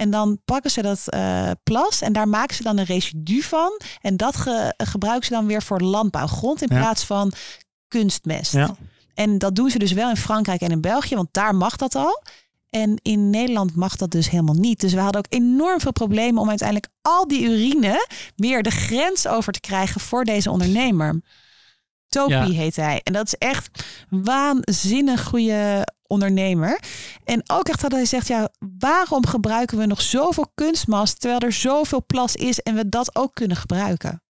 En 0.00 0.10
dan 0.10 0.38
pakken 0.44 0.70
ze 0.70 0.82
dat 0.82 1.08
eh, 1.08 1.50
plas 1.62 2.00
en 2.00 2.12
daar 2.12 2.28
maken 2.28 2.56
ze 2.56 2.62
dan 2.62 2.78
een 2.78 2.84
residu 2.84 3.42
van. 3.42 3.80
En 4.00 4.16
dat 4.16 4.36
ge- 4.36 4.74
gebruiken 4.76 5.26
ze 5.26 5.32
dan 5.32 5.46
weer 5.46 5.62
voor 5.62 5.80
landbouwgrond 5.80 6.62
in 6.62 6.68
Ja. 6.70 6.80
plaats 6.80 7.04
van 7.04 7.32
kunstmest. 7.88 8.52
Ja. 8.52 8.76
En 9.14 9.38
dat 9.38 9.54
doen 9.54 9.70
ze 9.70 9.78
dus 9.78 9.92
wel 9.92 10.08
in 10.10 10.16
Frankrijk 10.16 10.60
en 10.60 10.70
in 10.70 10.80
België, 10.80 11.14
want 11.14 11.28
daar 11.32 11.54
mag 11.54 11.76
dat 11.76 11.94
al. 11.94 12.22
En 12.70 12.98
in 13.02 13.30
Nederland 13.30 13.74
mag 13.76 13.96
dat 13.96 14.10
dus 14.10 14.30
helemaal 14.30 14.54
niet. 14.54 14.80
Dus 14.80 14.92
we 14.92 15.00
hadden 15.00 15.20
ook 15.24 15.32
enorm 15.32 15.80
veel 15.80 15.92
problemen 15.92 16.42
om 16.42 16.48
uiteindelijk 16.48 16.88
al 17.02 17.28
die 17.28 17.42
urine 17.42 18.06
weer 18.36 18.62
de 18.62 18.70
grens 18.70 19.26
over 19.26 19.52
te 19.52 19.60
krijgen 19.60 20.00
voor 20.00 20.24
deze 20.24 20.50
ondernemer. 20.50 21.20
Topi 22.08 22.32
Ja. 22.32 22.44
heet 22.50 22.76
hij. 22.76 23.00
En 23.04 23.12
dat 23.12 23.26
is 23.26 23.34
echt 23.34 23.84
waanzinnig 24.08 25.24
goede 25.24 25.86
ondernemer. 26.10 26.80
En 27.24 27.42
ook 27.46 27.68
echt 27.68 27.80
dat 27.80 27.92
hij 27.92 28.04
zegt, 28.04 28.26
ja, 28.26 28.48
waarom 28.78 29.26
gebruiken 29.26 29.78
we 29.78 29.86
nog 29.86 30.00
zoveel 30.00 30.50
kunstmast 30.54 31.20
terwijl 31.20 31.40
er 31.40 31.52
zoveel 31.52 32.04
plas 32.06 32.36
is 32.36 32.60
en 32.60 32.74
we 32.74 32.88
dat 32.88 33.16
ook 33.16 33.34
kunnen 33.34 33.56
gebruiken? 33.56 34.22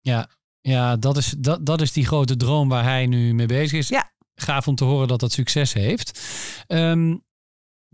Ja, 0.00 0.28
ja 0.60 0.96
dat, 0.96 1.16
is, 1.16 1.34
dat, 1.38 1.66
dat 1.66 1.80
is 1.80 1.92
die 1.92 2.06
grote 2.06 2.36
droom 2.36 2.68
waar 2.68 2.84
hij 2.84 3.06
nu 3.06 3.34
mee 3.34 3.46
bezig 3.46 3.78
is. 3.78 3.88
Ja. 3.88 4.10
Gaaf 4.34 4.68
om 4.68 4.74
te 4.74 4.84
horen 4.84 5.08
dat 5.08 5.20
dat 5.20 5.32
succes 5.32 5.72
heeft. 5.72 6.20
Ehm, 6.66 7.16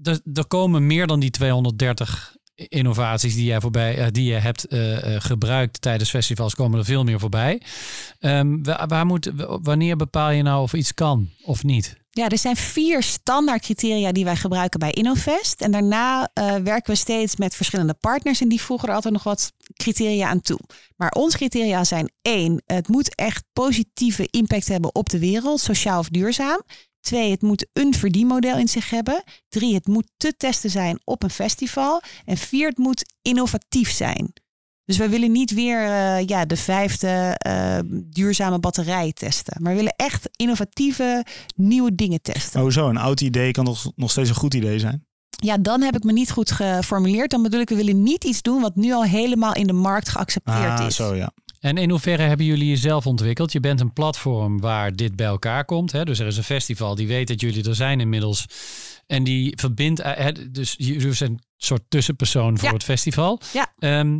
er, 0.02 0.20
er 0.32 0.46
komen 0.46 0.86
meer 0.86 1.06
dan 1.06 1.20
die 1.20 1.30
230 1.30 2.36
innovaties 2.68 3.34
die 3.34 3.44
jij 3.44 3.60
voorbij, 3.60 3.98
eh, 3.98 4.06
die 4.10 4.24
je 4.24 4.34
hebt 4.34 4.64
eh, 4.66 5.14
eh, 5.14 5.22
gebruikt 5.22 5.80
tijdens 5.80 6.10
festivals, 6.10 6.54
komen 6.54 6.78
er 6.78 6.84
veel 6.84 7.04
meer 7.04 7.20
voorbij. 7.20 7.62
Ehm, 8.18 8.62
wa- 8.62 8.86
waar 8.86 9.06
wanneer 9.62 9.96
bepaal 9.96 10.30
je 10.30 10.42
nou 10.42 10.62
of 10.62 10.72
iets 10.72 10.94
kan 10.94 11.28
of 11.42 11.62
niet? 11.64 11.96
Ja, 12.10 12.28
er 12.28 12.38
zijn 12.38 12.56
vier 12.56 13.02
standaard 13.02 13.62
criteria 13.62 14.12
die 14.12 14.24
wij 14.24 14.36
gebruiken 14.36 14.78
bij 14.80 14.90
Innovest. 14.90 15.60
En 15.60 15.70
daarna 15.70 16.30
werken 16.62 16.92
we 16.92 16.98
steeds 16.98 17.36
met 17.36 17.54
verschillende 17.54 17.94
partners 17.94 18.40
en 18.40 18.48
die 18.48 18.60
voegen 18.62 18.88
er 18.88 18.94
altijd 18.94 19.12
nog 19.14 19.22
wat 19.22 19.52
criteria 19.76 20.28
aan 20.28 20.40
toe. 20.40 20.58
Maar 20.96 21.10
onze 21.10 21.36
criteria 21.36 21.84
zijn 21.84 22.10
één, 22.22 22.62
het 22.66 22.88
moet 22.88 23.14
echt 23.14 23.44
positieve 23.52 24.26
impact 24.30 24.68
hebben 24.68 24.94
op 24.94 25.08
de 25.08 25.18
wereld, 25.18 25.60
sociaal 25.60 25.98
of 25.98 26.08
duurzaam. 26.08 26.62
Twee, 27.08 27.30
het 27.30 27.42
moet 27.42 27.66
een 27.72 27.94
verdienmodel 27.94 28.58
in 28.58 28.68
zich 28.68 28.90
hebben. 28.90 29.22
Drie, 29.48 29.74
het 29.74 29.86
moet 29.86 30.06
te 30.16 30.34
testen 30.36 30.70
zijn 30.70 31.00
op 31.04 31.22
een 31.22 31.30
festival. 31.30 32.02
En 32.24 32.36
vier, 32.36 32.68
het 32.68 32.78
moet 32.78 33.04
innovatief 33.22 33.90
zijn. 33.90 34.32
Dus 34.84 34.96
wij 34.96 35.10
willen 35.10 35.32
niet 35.32 35.50
weer 35.54 35.84
eh, 35.84 36.26
ja, 36.26 36.44
de 36.44 36.56
vijfde 36.56 37.34
eh, 37.38 37.78
duurzame 37.92 38.58
batterij 38.58 39.12
testen. 39.12 39.62
Maar 39.62 39.70
we 39.72 39.78
willen 39.78 39.94
echt 39.96 40.28
innovatieve 40.36 41.24
nieuwe 41.56 41.94
dingen 41.94 42.22
testen. 42.22 42.62
Oh 42.62 42.70
zo, 42.70 42.88
een 42.88 42.96
oud 42.96 43.20
idee 43.20 43.50
kan 43.50 43.64
nog, 43.64 43.90
nog 43.96 44.10
steeds 44.10 44.28
een 44.28 44.34
goed 44.34 44.54
idee 44.54 44.78
zijn. 44.78 45.06
Ja, 45.28 45.58
dan 45.58 45.80
heb 45.82 45.96
ik 45.96 46.04
me 46.04 46.12
niet 46.12 46.30
goed 46.30 46.50
geformuleerd. 46.50 47.30
Dan 47.30 47.42
bedoel 47.42 47.60
ik, 47.60 47.68
we 47.68 47.74
willen 47.76 48.02
niet 48.02 48.24
iets 48.24 48.42
doen 48.42 48.60
wat 48.60 48.76
nu 48.76 48.92
al 48.92 49.04
helemaal 49.04 49.54
in 49.54 49.66
de 49.66 49.72
markt 49.72 50.08
geaccepteerd 50.08 50.80
Ah, 50.80 50.86
is. 50.86 50.96
zo 50.96 51.14
ja. 51.14 51.30
En 51.60 51.76
in 51.76 51.90
hoeverre 51.90 52.22
hebben 52.22 52.46
jullie 52.46 52.68
jezelf 52.68 53.06
ontwikkeld? 53.06 53.52
Je 53.52 53.60
bent 53.60 53.80
een 53.80 53.92
platform 53.92 54.60
waar 54.60 54.92
dit 54.96 55.16
bij 55.16 55.26
elkaar 55.26 55.64
komt. 55.64 55.92
Hè? 55.92 56.04
Dus 56.04 56.18
er 56.18 56.26
is 56.26 56.36
een 56.36 56.42
festival 56.44 56.94
die 56.94 57.06
weet 57.06 57.28
dat 57.28 57.40
jullie 57.40 57.68
er 57.68 57.74
zijn 57.74 58.00
inmiddels. 58.00 58.44
En 59.06 59.24
die 59.24 59.52
verbindt, 59.56 60.00
eh, 60.00 60.12
hè, 60.16 60.50
dus 60.50 60.74
jullie 60.78 61.12
zijn 61.12 61.30
een 61.30 61.40
soort 61.56 61.82
tussenpersoon 61.88 62.58
voor 62.58 62.68
Ja. 62.68 62.74
het 62.74 62.84
festival. 62.84 63.40
Ja. 63.52 63.72
Ehm, 63.78 64.18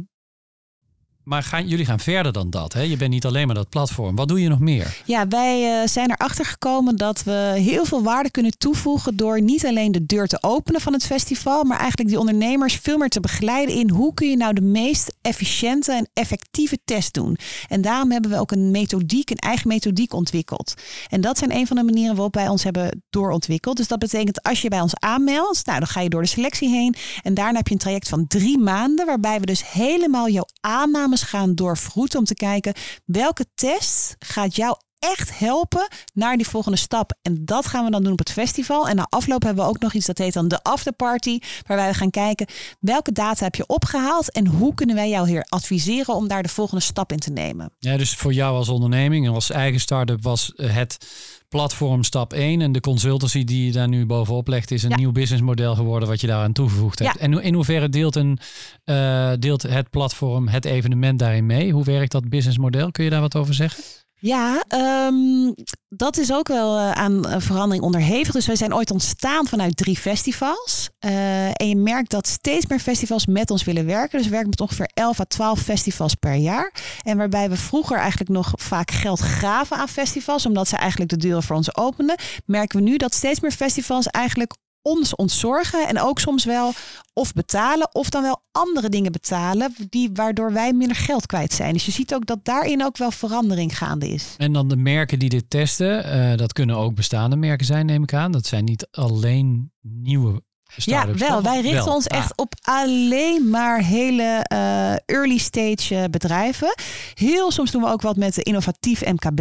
maar 1.29 1.43
gaan, 1.43 1.67
jullie 1.67 1.85
gaan 1.85 2.01
verder 2.01 2.33
dan 2.33 2.51
dat. 2.51 2.73
Hè? 2.73 2.81
Je 2.81 2.97
bent 2.97 3.11
niet 3.11 3.27
alleen 3.27 3.47
maar 3.47 3.55
dat 3.55 3.69
platform. 3.69 4.17
Wat 4.17 4.29
doe 4.29 4.43
je 4.43 4.49
nog 4.49 4.59
meer? 4.59 4.97
Ja, 5.05 5.29
wij 5.29 5.81
eh, 5.81 5.89
zijn 5.89 6.11
erachter 6.11 6.45
gekomen 6.45 6.97
dat 6.97 7.23
we 7.23 7.53
heel 7.55 7.85
veel 7.85 8.03
waarde 8.03 8.31
kunnen 8.31 8.59
toevoegen 8.59 9.17
door 9.17 9.41
niet 9.41 9.67
alleen 9.67 9.93
de 9.93 10.07
deur 10.07 10.27
te 10.27 10.39
openen 10.41 10.81
van 10.81 10.93
het 10.93 11.07
festival, 11.07 11.65
maar 11.65 11.79
eigenlijk 11.79 12.09
die 12.09 12.19
ondernemers 12.19 12.75
veel 12.75 12.99
meer 12.99 13.09
te 13.09 13.21
begeleiden 13.21 13.75
in 13.75 13.91
hoe 13.91 14.15
kun 14.15 14.31
je 14.31 14.37
nou 14.37 14.53
de 14.55 14.61
meest 14.61 15.17
efficiënte 15.23 15.93
en 15.93 16.09
effectieve 16.13 16.79
test 16.85 17.15
doen. 17.15 17.37
En 17.69 17.81
daarom 17.81 18.11
hebben 18.11 18.31
we 18.31 18.39
ook 18.39 18.53
een 18.53 18.71
methodiek, 18.71 19.31
een 19.31 19.37
eigen 19.37 19.69
methodiek 19.69 20.13
ontwikkeld. 20.13 20.75
En 21.09 21.21
dat 21.21 21.39
zijn 21.39 21.55
een 21.55 21.67
van 21.67 21.77
de 21.77 21.83
manieren 21.83 22.15
waarop 22.15 22.35
wij 22.35 22.49
ons 22.49 22.65
hebben 22.65 23.03
doorontwikkeld. 23.11 23.77
Dus 23.77 23.89
dat 23.89 23.99
betekent 23.99 24.43
als 24.43 24.63
je 24.63 24.69
bij 24.69 24.81
ons 24.81 24.95
aanmeldt, 24.95 25.67
nou 25.67 25.79
dan 25.79 25.89
ga 25.89 26.01
je 26.01 26.09
door 26.09 26.23
de 26.23 26.29
selectie 26.29 26.69
heen 26.69 26.95
en 27.23 27.35
daarna 27.35 27.57
heb 27.57 27.67
je 27.67 27.75
een 27.75 27.81
traject 27.81 28.09
van 28.09 28.27
drie 28.27 28.59
maanden 28.59 29.07
waarbij 29.07 29.41
we 29.41 29.47
dus 29.47 29.71
helemaal 29.71 30.29
jouw 30.29 30.47
aannames 30.61 31.18
gaan 31.23 31.55
doorvroeten 31.55 32.19
om 32.19 32.25
te 32.25 32.35
kijken 32.35 32.75
welke 33.05 33.47
test 33.55 34.17
gaat 34.19 34.57
jou 34.57 34.77
echt 34.99 35.39
helpen 35.39 35.89
naar 36.15 36.37
die 36.37 36.49
volgende 36.49 36.79
stap. 36.79 37.19
En 37.23 37.45
dat 37.45 37.67
gaan 37.67 37.85
we 37.85 37.91
dan 37.91 38.03
doen 38.03 38.13
op 38.13 38.19
het 38.19 38.33
festival. 38.33 38.89
En 38.89 38.97
na 38.97 39.07
afloop 39.09 39.43
hebben 39.43 39.65
we 39.65 39.71
ook 39.71 39.81
nog 39.81 39.93
iets 39.93 40.07
dat 40.07 40.19
heet 40.19 40.33
dan 40.33 40.49
de 40.49 40.63
afterparty. 40.63 41.39
Waarbij 41.67 41.89
we 41.89 41.95
gaan 41.95 42.11
kijken 42.11 42.47
welke 42.81 43.13
data 43.13 43.45
heb 43.45 43.55
je 43.55 43.67
opgehaald. 43.67 44.33
En 44.33 44.47
hoe 44.47 44.75
kunnen 44.75 44.97
wij 44.97 45.09
jou 45.09 45.29
hier 45.29 45.47
adviseren 45.49 46.15
om 46.15 46.29
daar 46.29 46.43
de 46.43 46.49
volgende 46.49 46.83
stap 46.83 47.13
in 47.13 47.19
te 47.19 47.31
nemen. 47.31 47.71
Ja, 47.79 47.97
dus 47.97 48.15
voor 48.15 48.33
jou 48.33 48.57
als 48.57 48.69
onderneming 48.69 49.27
en 49.27 49.33
als 49.33 49.51
eigen 49.51 49.81
start-up 49.81 50.23
was 50.23 50.53
het 50.57 51.07
platform 51.49 52.03
stap 52.05 52.33
1. 52.33 52.61
En 52.61 52.73
de 52.73 52.81
consultancy 52.81 53.45
die 53.45 53.67
je 53.67 53.73
daar 53.73 53.89
nu 53.89 54.07
bovenop 54.07 54.49
legt 54.49 54.71
is 54.71 54.83
een 54.83 54.91
Ja. 54.91 54.97
nieuw 54.97 55.13
businessmodel 55.13 55.75
geworden 55.75 56.09
wat 56.09 56.21
je 56.21 56.27
daaraan 56.27 56.53
toegevoegd 56.53 56.99
hebt. 56.99 57.15
Ja. 57.15 57.21
En 57.21 57.43
in 57.43 57.55
hoeverre 57.55 57.89
deelt, 57.89 58.17
een, 58.17 58.39
eh, 58.85 59.33
deelt 59.39 59.63
het 59.63 59.91
platform, 59.91 60.49
het 60.49 60.65
evenement 60.65 61.19
daarin 61.19 61.47
mee? 61.47 61.73
Hoe 61.73 61.85
werkt 61.85 62.13
dat 62.13 62.29
businessmodel? 62.29 62.91
Kun 62.91 63.05
je 63.05 63.11
daar 63.11 63.21
wat 63.21 63.37
over 63.37 63.55
zeggen? 63.55 63.85
Ja, 64.21 64.65
ehm, 64.69 65.53
dat 65.89 66.17
is 66.17 66.33
ook 66.33 66.49
wel 66.49 66.77
eh, 66.79 66.91
aan 66.91 67.27
eh, 67.27 67.41
verandering 67.41 67.85
onderhevig. 67.85 68.33
Dus 68.33 68.47
wij 68.47 68.57
zijn 68.57 68.75
ooit 68.75 68.91
ontstaan 68.91 69.47
vanuit 69.47 69.77
drie 69.77 69.97
festivals. 69.97 70.91
Eh, 70.99 71.47
en 71.47 71.69
je 71.69 71.77
merkt 71.77 72.11
dat 72.11 72.27
steeds 72.27 72.67
meer 72.67 72.79
festivals 72.79 73.27
met 73.27 73.51
ons 73.51 73.65
willen 73.65 73.87
werken. 73.87 74.19
Dus 74.19 74.27
we 74.27 74.33
werken 74.33 74.51
met 74.51 74.61
ongeveer 74.61 74.91
11 74.95 75.21
à 75.21 75.25
12 75.25 75.61
festivals 75.61 76.15
per 76.15 76.35
jaar. 76.35 76.73
En 77.03 77.17
waarbij 77.17 77.51
we 77.51 77.57
vroeger 77.57 77.99
eigenlijk 77.99 78.31
nog 78.31 78.53
vaak 78.55 78.91
geld 78.91 79.21
gaven 79.21 79.77
aan 79.77 79.89
festivals, 79.89 80.47
omdat 80.47 80.69
ze 80.69 80.77
eigenlijk 80.77 81.11
de 81.11 81.17
deuren 81.17 81.43
voor 81.43 81.57
ons 81.57 81.77
openden, 81.77 82.17
merken 82.45 82.79
we 82.79 82.85
nu 82.85 82.97
dat 82.97 83.15
steeds 83.15 83.41
meer 83.41 83.53
festivals 83.53 84.07
eigenlijk 84.07 84.55
ons 84.83 85.15
ontzorgen 85.15 85.89
en 85.89 86.01
ook 86.01 86.19
soms 86.19 86.45
wel 86.45 86.73
of 87.13 87.33
betalen 87.33 87.95
of 87.95 88.11
dan 88.11 88.23
wel 88.23 88.43
andere 88.53 88.89
dingen 88.89 89.13
betalen 89.13 89.75
die 89.89 90.11
waardoor 90.13 90.53
wij 90.53 90.73
minder 90.73 90.97
geld 90.97 91.27
kwijt 91.27 91.53
zijn. 91.53 91.73
Dus 91.73 91.87
je 91.87 91.93
ziet 91.93 92.15
ook 92.15 92.27
dat 92.27 92.39
daarin 92.43 92.85
ook 92.85 92.97
wel 92.97 93.11
verandering 93.11 93.79
gaande 93.79 94.09
is. 94.09 94.35
En 94.37 94.53
dan 94.53 94.69
de 94.69 94.77
merken 94.77 95.19
die 95.19 95.29
dit 95.29 95.51
testen, 95.51 96.05
eh, 96.05 96.37
dat 96.37 96.53
kunnen 96.53 96.77
ook 96.77 96.95
bestaande 96.95 97.37
merken 97.37 97.67
zijn, 97.67 97.87
neem 97.87 98.03
ik 98.03 98.15
aan. 98.15 98.33
Dat 98.33 98.47
zijn 98.47 98.65
niet 98.65 98.89
alleen 98.91 99.73
nieuwe 99.81 100.43
Ja, 100.77 101.15
wel. 101.15 101.43
Wij 101.43 101.61
richten 101.61 101.85
Wel. 101.85 101.95
ons 101.95 102.09
Ah. 102.09 102.19
echt 102.19 102.37
op 102.37 102.55
alleen 102.63 103.51
maar 103.51 103.83
hele 103.83 104.23
eh, 104.23 104.93
early 105.07 105.39
stage 105.39 105.95
eh, 105.95 106.05
bedrijven. 106.11 106.75
Heel 107.15 107.51
soms 107.51 107.71
doen 107.71 107.83
we 107.83 107.89
ook 107.89 108.03
wat 108.03 108.17
met 108.17 108.37
innovatief 108.37 109.05
MKB. 109.05 109.41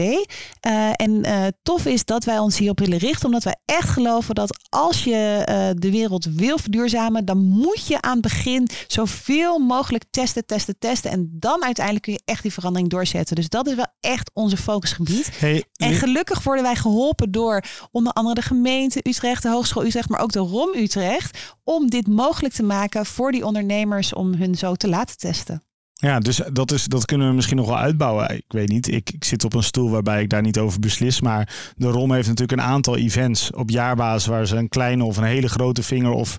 Eh, 0.59 0.89
en 0.95 1.25
tof 1.63 1.85
is 1.85 2.05
dat 2.05 2.23
wij 2.23 2.37
ons 2.39 2.57
hierop 2.57 2.79
willen 2.79 2.97
richten, 2.97 3.25
omdat 3.25 3.43
wij 3.43 3.55
echt 3.65 3.89
geloven 3.89 4.35
dat 4.35 4.57
als 4.69 5.03
je 5.03 5.41
de 5.77 5.91
wereld 5.91 6.25
wil 6.25 6.57
verduurzamen, 6.57 7.25
dan 7.25 7.37
moet 7.37 7.87
je 7.87 8.01
aan 8.01 8.11
het 8.11 8.21
begin 8.21 8.67
zoveel 8.87 9.59
mogelijk 9.59 10.03
testen, 10.11 10.45
testen, 10.45 10.75
testen. 10.79 11.11
En 11.11 11.29
dan 11.31 11.63
uiteindelijk 11.63 12.05
kun 12.05 12.13
je 12.13 12.21
echt 12.25 12.41
die 12.41 12.53
verandering 12.53 12.89
doorzetten. 12.89 13.35
Dus 13.35 13.49
dat 13.49 13.67
is 13.67 13.75
wel 13.75 13.87
echt 13.99 14.31
onze 14.33 14.57
focusgebied. 14.57 15.29
Hey, 15.37 15.63
En 15.75 15.93
gelukkig 15.93 16.43
worden 16.43 16.63
wij 16.63 16.75
geholpen 16.75 17.31
door 17.31 17.63
onder 17.91 18.13
andere 18.13 18.35
de 18.35 18.41
gemeente 18.41 18.99
Utrecht, 19.03 19.43
de 19.43 19.49
Hogeschool 19.49 19.85
Utrecht, 19.85 20.09
maar 20.09 20.21
ook 20.21 20.31
de 20.31 20.39
ROM 20.39 20.75
Utrecht. 20.75 21.16
Om 21.63 21.89
dit 21.89 22.07
mogelijk 22.07 22.53
te 22.53 22.63
maken 22.63 23.05
voor 23.05 23.31
die 23.31 23.45
ondernemers 23.45 24.13
om 24.13 24.33
hun 24.33 24.55
zo 24.55 24.75
te 24.75 24.87
laten 24.87 25.17
testen. 25.17 25.61
Ja, 25.99 26.19
dus 26.19 26.41
dat, 26.53 26.71
is, 26.71 26.85
dat 26.85 27.05
kunnen 27.05 27.27
we 27.27 27.33
misschien 27.33 27.57
nog 27.57 27.67
wel 27.67 27.77
uitbouwen. 27.77 28.35
Ik 28.35 28.45
weet 28.47 28.69
niet, 28.69 28.87
ik, 28.87 29.09
ik 29.09 29.23
zit 29.23 29.43
op 29.43 29.53
een 29.53 29.63
stoel 29.63 29.89
waarbij 29.89 30.21
ik 30.21 30.29
daar 30.29 30.41
niet 30.41 30.57
over 30.57 30.79
beslis. 30.79 31.21
Maar 31.21 31.73
de 31.75 31.87
ROM 31.87 32.11
heeft 32.11 32.27
natuurlijk 32.27 32.61
een 32.61 32.67
aantal 32.67 32.97
events 32.97 33.51
op 33.51 33.69
jaarbasis... 33.69 34.25
waar 34.25 34.47
ze 34.47 34.55
een 34.55 34.69
kleine 34.69 35.03
of 35.03 35.17
een 35.17 35.23
hele 35.23 35.49
grote 35.49 35.83
vinger 35.83 36.11
of 36.11 36.37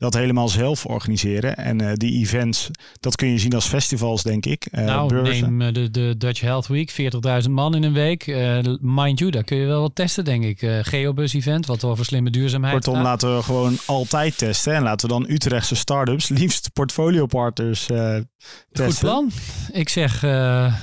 dat 0.00 0.14
helemaal 0.14 0.48
zelf 0.48 0.86
organiseren. 0.86 1.56
En 1.56 1.80
eh, 1.80 1.92
die 1.94 2.18
events, 2.20 2.70
dat 3.00 3.16
kun 3.16 3.28
je 3.28 3.38
zien 3.38 3.54
als 3.54 3.66
festivals, 3.66 4.22
denk 4.22 4.46
ik. 4.46 4.66
Eh, 4.70 4.84
nou, 4.84 5.08
beurzen. 5.08 5.56
neem 5.56 5.68
eh, 5.68 5.74
de, 5.74 5.90
de 5.90 6.14
Dutch 6.18 6.40
Health 6.40 6.66
Week, 6.66 6.90
40.000 7.44 7.50
man 7.50 7.74
in 7.74 7.82
een 7.82 7.92
week. 7.92 8.26
Eh, 8.26 8.58
mind 8.80 9.18
you, 9.18 9.30
daar 9.30 9.44
kun 9.44 9.56
je 9.56 9.66
wel 9.66 9.80
wat 9.80 9.94
testen, 9.94 10.24
denk 10.24 10.44
ik. 10.44 10.62
Eh 10.62 10.78
Geobus 10.82 11.32
event, 11.34 11.66
wat 11.66 11.84
over 11.84 12.04
slimme 12.04 12.30
duurzaamheid 12.30 12.74
Kortom, 12.74 12.94
gaat. 12.94 13.02
laten 13.02 13.36
we 13.36 13.42
gewoon 13.42 13.76
altijd 13.86 14.38
testen. 14.38 14.74
En 14.74 14.82
laten 14.82 15.08
we 15.08 15.14
dan 15.14 15.26
Utrechtse 15.28 15.74
start-ups, 15.76 16.28
liefst 16.38 16.72
portfolio-partners 16.72 17.90
eh, 17.90 18.16
testen. 18.72 18.84
Goed 18.84 18.98
plan. 18.98 19.30
Ik 19.72 19.88
zeg, 19.88 20.22
eh, 20.22 20.74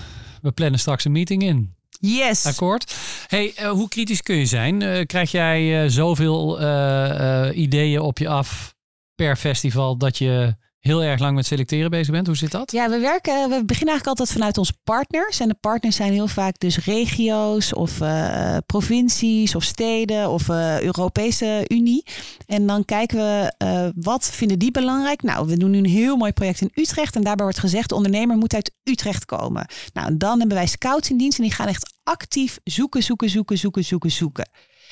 we 0.42 0.52
plannen 0.52 0.80
straks 0.80 1.06
een 1.06 1.12
meeting 1.12 1.44
in. 1.44 1.76
Yes! 2.00 2.46
Akkoord. 2.46 2.96
Hey, 3.28 3.54
hoe 3.70 3.88
kritisch 3.88 4.22
kun 4.22 4.36
je 4.36 4.46
zijn? 4.46 4.82
Eh, 4.82 5.06
krijg 5.06 5.32
jij 5.32 5.84
eh, 5.84 5.90
zoveel 5.90 6.60
eh, 6.60 7.48
eh, 7.48 7.58
ideeën 7.58 8.00
op 8.02 8.18
je 8.18 8.28
af 8.28 8.76
per 9.18 9.36
festival 9.36 9.98
dat 9.98 10.18
je 10.18 10.56
heel 10.80 11.04
erg 11.04 11.20
lang 11.20 11.36
met 11.36 11.46
selecteren 11.46 11.90
bezig 11.90 12.12
bent? 12.12 12.28
Hoe 12.28 12.36
zit 12.36 12.52
dat? 12.52 12.72
Ja, 12.72 12.90
we 12.90 13.00
werken, 13.00 13.34
we 13.34 13.66
beginnen 13.66 13.94
eigenlijk 13.96 14.08
altijd 14.08 14.32
vanuit 14.32 14.58
onze 14.58 14.74
partners. 14.84 15.40
En 15.40 15.48
de 15.48 15.58
partners 15.60 15.96
zijn 15.96 16.14
heel 16.14 16.28
vaak 16.28 16.60
dus 16.60 16.86
regio's 16.86 17.74
of 17.74 18.02
eh, 18.02 18.58
provincies 18.66 19.56
of 19.56 19.64
steden 19.64 20.30
of 20.30 20.50
eh, 20.50 20.82
Europese 20.82 21.66
Unie. 21.68 22.04
En 22.46 22.68
dan 22.68 22.86
kijken 22.86 23.18
we 23.18 23.54
eh, 23.58 23.88
wat 23.96 24.26
vinden 24.26 24.60
die 24.60 24.72
belangrijk. 24.72 25.22
Nou, 25.22 25.48
we 25.48 25.58
doen 25.58 25.72
nu 25.72 25.78
een 25.78 25.86
heel 25.86 26.16
mooi 26.16 26.32
project 26.32 26.62
in 26.62 26.72
Utrecht. 26.74 27.16
En 27.16 27.22
daarbij 27.24 27.46
wordt 27.46 27.60
gezegd, 27.60 27.90
de 27.90 27.96
ondernemer 27.96 28.38
moet 28.38 28.54
uit 28.54 28.72
Utrecht 28.84 29.26
komen. 29.26 29.68
Nou, 29.94 30.18
dan 30.18 30.40
hebben 30.40 30.58
wij 30.58 30.68
scouts 30.68 31.10
in 31.10 31.18
dienst 31.18 31.38
en 31.38 31.44
die 31.44 31.54
gaan 31.54 31.68
echt 31.68 31.94
actief 32.04 32.60
zoeken, 32.64 33.04
zoeken, 33.04 33.30
zoeken, 33.30 33.58
zoeken, 33.58 33.84
zoeken, 33.84 34.12
zoeken. 34.12 34.50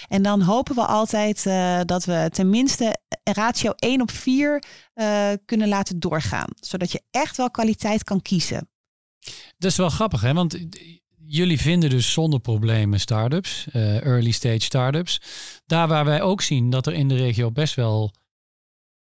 En 0.07 0.21
dan 0.21 0.41
hopen 0.41 0.75
we 0.75 0.85
altijd 0.85 1.45
eh, 1.45 1.79
dat 1.85 2.05
we 2.05 2.29
tenminste 2.31 2.97
ratio 3.23 3.71
1 3.75 4.01
op 4.01 4.11
4 4.11 4.63
eh, 4.93 5.31
kunnen 5.45 5.67
laten 5.67 5.99
doorgaan. 5.99 6.47
Zodat 6.59 6.91
je 6.91 7.01
echt 7.11 7.37
wel 7.37 7.51
kwaliteit 7.51 8.03
kan 8.03 8.21
kiezen. 8.21 8.69
Dat 9.57 9.71
is 9.71 9.77
wel 9.77 9.89
grappig, 9.89 10.21
hè? 10.21 10.33
Want 10.33 10.57
jullie 11.27 11.59
vinden 11.59 11.89
dus 11.89 12.11
zonder 12.11 12.39
problemen 12.39 12.99
start-ups, 12.99 13.67
eh, 13.71 14.05
early 14.05 14.31
stage 14.31 14.61
start-ups. 14.61 15.21
Daar 15.65 15.87
waar 15.87 16.05
wij 16.05 16.21
ook 16.21 16.41
zien 16.41 16.69
dat 16.69 16.87
er 16.87 16.93
in 16.93 17.07
de 17.07 17.15
regio 17.15 17.51
best 17.51 17.75
wel 17.75 18.13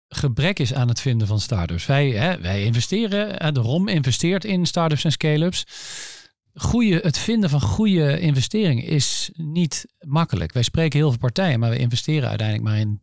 gebrek 0.08 0.58
is 0.58 0.74
aan 0.74 0.88
het 0.88 1.00
vinden 1.00 1.26
van 1.26 1.40
start-ups. 1.40 1.86
Wij, 1.86 2.10
hè, 2.10 2.40
wij 2.40 2.64
investeren, 2.64 3.54
de 3.54 3.60
ROM 3.60 3.88
investeert 3.88 4.44
in 4.44 4.66
start-ups 4.66 5.04
en 5.04 5.12
scale-ups. 5.12 5.64
Goeie, 6.56 6.98
het 6.98 7.18
vinden 7.18 7.50
van 7.50 7.60
goede 7.60 8.20
investeringen 8.20 8.84
is 8.84 9.30
niet 9.34 9.86
makkelijk. 10.00 10.52
Wij 10.52 10.62
spreken 10.62 10.98
heel 10.98 11.08
veel 11.08 11.18
partijen, 11.18 11.60
maar 11.60 11.70
we 11.70 11.78
investeren 11.78 12.28
uiteindelijk 12.28 12.68
maar 12.68 12.78
in 12.78 13.00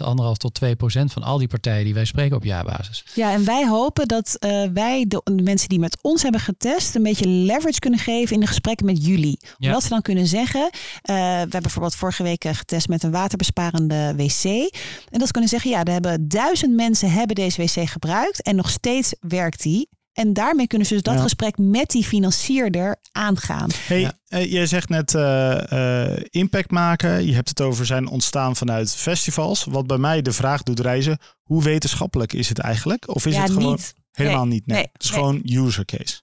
2%, 0.00 0.04
anderhalf 0.04 0.36
tot 0.36 0.60
2% 0.64 0.68
van 1.04 1.22
al 1.22 1.38
die 1.38 1.48
partijen 1.48 1.84
die 1.84 1.94
wij 1.94 2.04
spreken 2.04 2.36
op 2.36 2.44
jaarbasis. 2.44 3.04
Ja, 3.14 3.32
en 3.32 3.44
wij 3.44 3.68
hopen 3.68 4.08
dat 4.08 4.36
eh, 4.38 4.64
wij 4.72 5.04
de, 5.08 5.20
de 5.24 5.42
mensen 5.42 5.68
die 5.68 5.78
met 5.78 5.98
ons 6.02 6.22
hebben 6.22 6.40
getest 6.40 6.94
een 6.94 7.02
beetje 7.02 7.28
leverage 7.28 7.78
kunnen 7.78 8.00
geven 8.00 8.34
in 8.34 8.40
de 8.40 8.46
gesprekken 8.46 8.86
met 8.86 9.06
jullie. 9.06 9.38
Ja. 9.40 9.66
Omdat 9.66 9.82
ze 9.82 9.88
dan 9.88 10.02
kunnen 10.02 10.26
zeggen, 10.26 10.70
eh, 11.02 11.14
we 11.14 11.20
hebben 11.22 11.62
bijvoorbeeld 11.62 11.94
vorige 11.94 12.22
week 12.22 12.44
eh, 12.44 12.54
getest 12.54 12.88
met 12.88 13.02
een 13.02 13.10
waterbesparende 13.10 14.14
wc. 14.16 14.44
En 14.44 15.18
dat 15.18 15.26
ze 15.26 15.32
kunnen 15.32 15.50
zeggen, 15.50 15.70
ja, 15.70 15.84
er 15.84 15.92
hebben 15.92 16.28
duizend 16.28 16.74
mensen 16.74 17.10
hebben 17.10 17.36
deze 17.36 17.62
wc 17.62 17.88
gebruikt 17.88 18.42
en 18.42 18.56
nog 18.56 18.70
steeds 18.70 19.14
werkt 19.20 19.62
die. 19.62 19.88
En 20.12 20.32
daarmee 20.32 20.66
kunnen 20.66 20.86
ze 20.86 20.94
dus 20.94 21.02
dat 21.02 21.14
Ja. 21.14 21.20
gesprek 21.20 21.58
met 21.58 21.90
die 21.90 22.04
financierder 22.04 22.96
aangaan. 23.12 23.70
Hey, 23.86 24.00
Ja. 24.00 24.18
eh, 24.28 24.52
jij 24.52 24.66
zegt 24.66 24.88
net 24.88 25.14
eh, 25.14 26.12
eh, 26.12 26.22
impact 26.30 26.70
maken. 26.70 27.26
Je 27.26 27.34
hebt 27.34 27.48
het 27.48 27.60
over 27.60 27.86
zijn 27.86 28.08
ontstaan 28.08 28.56
vanuit 28.56 28.94
festivals. 28.94 29.64
Wat 29.64 29.86
bij 29.86 29.98
mij 29.98 30.22
de 30.22 30.32
vraag 30.32 30.62
doet 30.62 30.80
reizen. 30.80 31.18
Hoe 31.42 31.62
wetenschappelijk 31.62 32.32
is 32.32 32.48
het 32.48 32.58
eigenlijk? 32.58 33.08
Of 33.14 33.26
is 33.26 33.34
ja, 33.34 33.42
het 33.42 33.50
gewoon 33.50 33.70
niet. 33.72 33.94
helemaal 34.12 34.44
Nee, 34.44 34.52
niet? 34.54 34.66
Nee, 34.66 34.76
nee, 34.76 34.88
het 34.92 35.02
is 35.02 35.10
nee. 35.10 35.18
gewoon 35.18 35.42
user 35.66 35.84
case. 35.84 36.20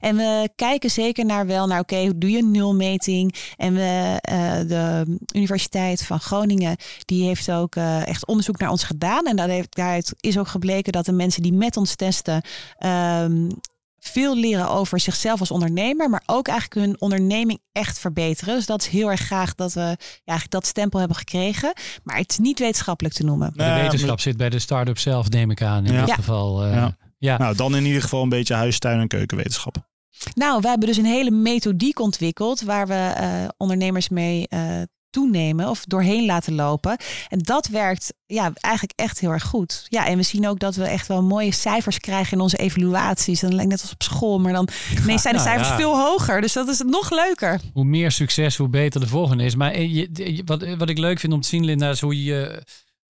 En 0.00 0.16
we 0.16 0.50
kijken 0.56 0.90
zeker 0.90 1.24
naar 1.24 1.46
wel 1.46 1.66
naar, 1.66 1.80
oké, 1.80 2.00
hoe 2.02 2.18
doe 2.18 2.30
je 2.30 2.38
een 2.38 2.50
nulmeting? 2.50 3.34
En 3.56 3.74
we, 3.74 4.18
eh, 4.20 4.58
de 4.66 5.16
Universiteit 5.34 6.02
van 6.04 6.20
Groningen, 6.20 6.76
die 7.04 7.24
heeft 7.26 7.50
ook 7.50 7.76
eh, 7.76 8.06
echt 8.08 8.26
onderzoek 8.26 8.58
naar 8.58 8.70
ons 8.70 8.82
gedaan. 8.84 9.26
En 9.26 9.50
heeft, 9.50 9.74
daaruit 9.74 10.14
is 10.20 10.38
ook 10.38 10.48
gebleken 10.48 10.92
dat 10.92 11.04
de 11.06 11.12
mensen 11.12 11.42
die 11.42 11.52
met 11.52 11.76
ons 11.76 11.94
testen, 11.94 12.42
ehm, 12.78 13.48
veel 13.98 14.36
leren 14.36 14.68
over 14.70 15.00
zichzelf 15.00 15.40
als 15.40 15.50
ondernemer, 15.50 16.10
maar 16.10 16.22
ook 16.26 16.48
eigenlijk 16.48 16.86
hun 16.86 17.00
onderneming 17.00 17.58
echt 17.72 17.98
verbeteren. 17.98 18.54
Dus 18.54 18.66
dat 18.66 18.80
is 18.82 18.88
heel 18.88 19.10
erg 19.10 19.20
graag 19.20 19.54
dat 19.54 19.72
we 19.72 19.80
ja, 19.80 19.96
eigenlijk 20.24 20.50
dat 20.50 20.66
stempel 20.66 20.98
hebben 20.98 21.16
gekregen. 21.16 21.72
Maar 22.02 22.16
het 22.16 22.30
is 22.30 22.38
niet 22.38 22.58
wetenschappelijk 22.58 23.14
te 23.14 23.24
noemen. 23.24 23.52
De 23.56 23.72
wetenschap 23.72 24.20
zit 24.20 24.36
bij 24.36 24.50
de 24.50 24.58
start-up 24.58 24.98
zelf, 24.98 25.28
neem 25.28 25.50
ik 25.50 25.62
aan. 25.62 25.86
In 25.86 25.92
Ja. 25.92 25.98
dit 25.98 26.08
Ja. 26.08 26.14
geval. 26.14 26.64
eh, 26.64 26.72
Ja. 26.72 26.96
Ja. 27.24 27.38
Nou, 27.38 27.56
dan 27.56 27.76
in 27.76 27.84
ieder 27.84 28.02
geval 28.02 28.22
een 28.22 28.28
beetje 28.28 28.54
huistuin- 28.54 29.00
en 29.00 29.08
keukenwetenschap. 29.08 29.76
Nou, 30.34 30.60
we 30.60 30.68
hebben 30.68 30.88
dus 30.88 30.96
een 30.96 31.04
hele 31.04 31.30
methodiek 31.30 32.00
ontwikkeld 32.00 32.60
waar 32.60 32.86
we 32.86 32.94
eh, 32.94 33.48
ondernemers 33.56 34.08
mee 34.08 34.48
eh, 34.48 34.82
toenemen 35.10 35.68
of 35.68 35.84
doorheen 35.84 36.26
laten 36.26 36.54
lopen. 36.54 36.96
En 37.28 37.38
dat 37.38 37.66
werkt 37.66 38.12
ja, 38.26 38.52
eigenlijk 38.60 38.98
echt 38.98 39.20
heel 39.20 39.30
erg 39.30 39.42
goed. 39.42 39.86
Ja, 39.88 40.06
en 40.06 40.16
we 40.16 40.22
zien 40.22 40.48
ook 40.48 40.58
dat 40.58 40.74
we 40.74 40.84
echt 40.84 41.06
wel 41.06 41.22
mooie 41.22 41.52
cijfers 41.52 41.98
krijgen 41.98 42.32
in 42.32 42.40
onze 42.40 42.56
evaluaties. 42.56 43.40
Dan 43.40 43.54
lijkt 43.54 43.70
net 43.70 43.80
als 43.82 43.92
op 43.92 44.02
school, 44.02 44.38
maar 44.40 44.52
dan 44.52 44.68
ineens 45.02 45.22
zijn 45.22 45.34
de 45.36 45.40
nou 45.40 45.50
cijfers 45.52 45.68
ja. 45.68 45.76
veel 45.76 45.96
hoger. 45.96 46.40
Dus 46.40 46.52
dat 46.52 46.68
is 46.68 46.80
nog 46.86 47.10
leuker. 47.10 47.60
hoe 47.72 47.84
meer 47.84 48.10
succes, 48.10 48.56
hoe 48.56 48.68
beter 48.68 49.00
de 49.00 49.06
volgende 49.06 49.44
is. 49.44 49.54
Maar 49.54 49.70
eh, 49.70 49.94
je, 49.94 50.08
je- 50.12 50.42
wat, 50.44 50.74
wat 50.76 50.88
ik 50.88 50.98
leuk 50.98 51.18
vind 51.18 51.32
om 51.32 51.40
te 51.40 51.48
zien, 51.48 51.64
Linda, 51.64 51.90
is 51.90 52.00
hoe 52.00 52.24
je, 52.24 52.62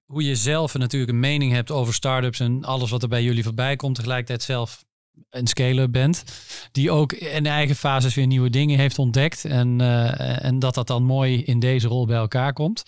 hoe 0.04 0.24
je 0.24 0.36
zelf 0.36 0.74
natuurlijk 0.78 1.12
een 1.12 1.20
mening 1.20 1.52
hebt 1.52 1.70
over 1.70 1.94
start-ups 1.94 2.40
en 2.40 2.64
alles 2.64 2.90
wat 2.90 3.02
er 3.02 3.08
bij 3.08 3.22
jullie 3.22 3.42
voorbij 3.42 3.76
komt, 3.76 3.94
tegelijkertijd 3.94 4.42
zelf 4.42 4.84
een 5.30 5.46
scaler 5.46 5.90
bent, 5.90 6.24
die 6.72 6.90
ook 6.90 7.12
in 7.12 7.46
eigen 7.46 7.76
fases 7.76 8.14
weer 8.14 8.26
nieuwe 8.26 8.50
dingen 8.50 8.78
heeft 8.78 8.98
ontdekt 8.98 9.44
en, 9.44 9.80
eh, 9.80 10.44
en 10.44 10.58
dat 10.58 10.74
dat 10.74 10.86
dan 10.86 11.02
mooi 11.02 11.42
in 11.42 11.58
deze 11.58 11.88
rol 11.88 12.06
bij 12.06 12.16
elkaar 12.16 12.52
komt. 12.52 12.84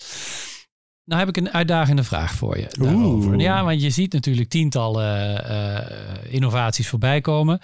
Nou 1.03 1.19
heb 1.19 1.29
ik 1.29 1.37
een 1.37 1.53
uitdagende 1.53 2.03
vraag 2.03 2.33
voor 2.33 2.57
je 2.57 2.67
daarover. 2.69 3.33
Oeh. 3.33 3.41
Ja, 3.41 3.63
want 3.63 3.81
je 3.81 3.89
ziet 3.89 4.13
natuurlijk 4.13 4.49
tientallen 4.49 5.45
eh, 5.45 6.33
innovaties 6.33 6.87
voorbij 6.87 7.21
komen. 7.21 7.59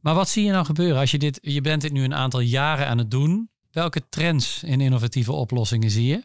Maar 0.00 0.14
wat 0.14 0.28
zie 0.28 0.44
je 0.44 0.50
nou 0.50 0.64
gebeuren 0.64 0.98
als 0.98 1.10
je 1.10 1.18
dit, 1.18 1.38
je 1.42 1.60
bent 1.60 1.82
dit 1.82 1.92
nu 1.92 2.04
een 2.04 2.14
aantal 2.14 2.40
jaren 2.40 2.86
aan 2.86 2.98
het 2.98 3.10
doen. 3.10 3.50
Welke 3.70 4.02
trends 4.08 4.62
in 4.62 4.80
innovatieve 4.80 5.32
oplossingen 5.32 5.90
zie 5.90 6.06
je? 6.06 6.24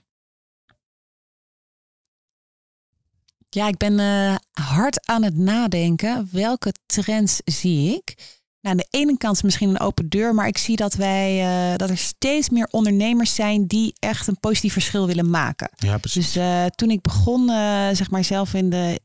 Ja, 3.56 3.68
ik 3.68 3.78
ben 3.78 4.00
eh, 4.00 4.36
hard 4.52 5.08
aan 5.08 5.24
het 5.24 5.38
nadenken. 5.38 6.30
Welke 6.32 6.74
trends 6.86 7.42
zie 7.46 7.94
ik? 7.96 8.14
Nou, 8.62 8.76
aan 8.76 8.78
de 8.78 8.98
ene 8.98 9.18
kant 9.18 9.36
is 9.36 9.42
misschien 9.42 9.70
een 9.70 9.80
open 9.80 10.10
deur, 10.10 10.36
maar 10.36 10.48
ik 10.48 10.58
zie 10.58 10.76
dat 10.76 10.94
wij 10.94 11.42
eh, 11.42 11.78
dat 11.78 11.90
er 11.90 11.98
steeds 11.98 12.50
meer 12.50 12.68
ondernemers 12.72 13.36
zijn 13.36 13.68
die 13.68 13.94
echt 14.00 14.28
een 14.28 14.40
positief 14.40 14.74
verschil 14.74 15.08
willen 15.08 15.30
maken. 15.30 15.70
Ja, 15.76 15.98
precies. 15.98 16.32
Dus 16.32 16.44
eh, 16.44 16.66
toen 16.66 16.90
ik 16.90 17.02
begon, 17.02 17.48
zeg 17.96 18.10
maar 18.10 18.24
zelf 18.24 18.54
in 18.54 18.70
de 18.70 19.00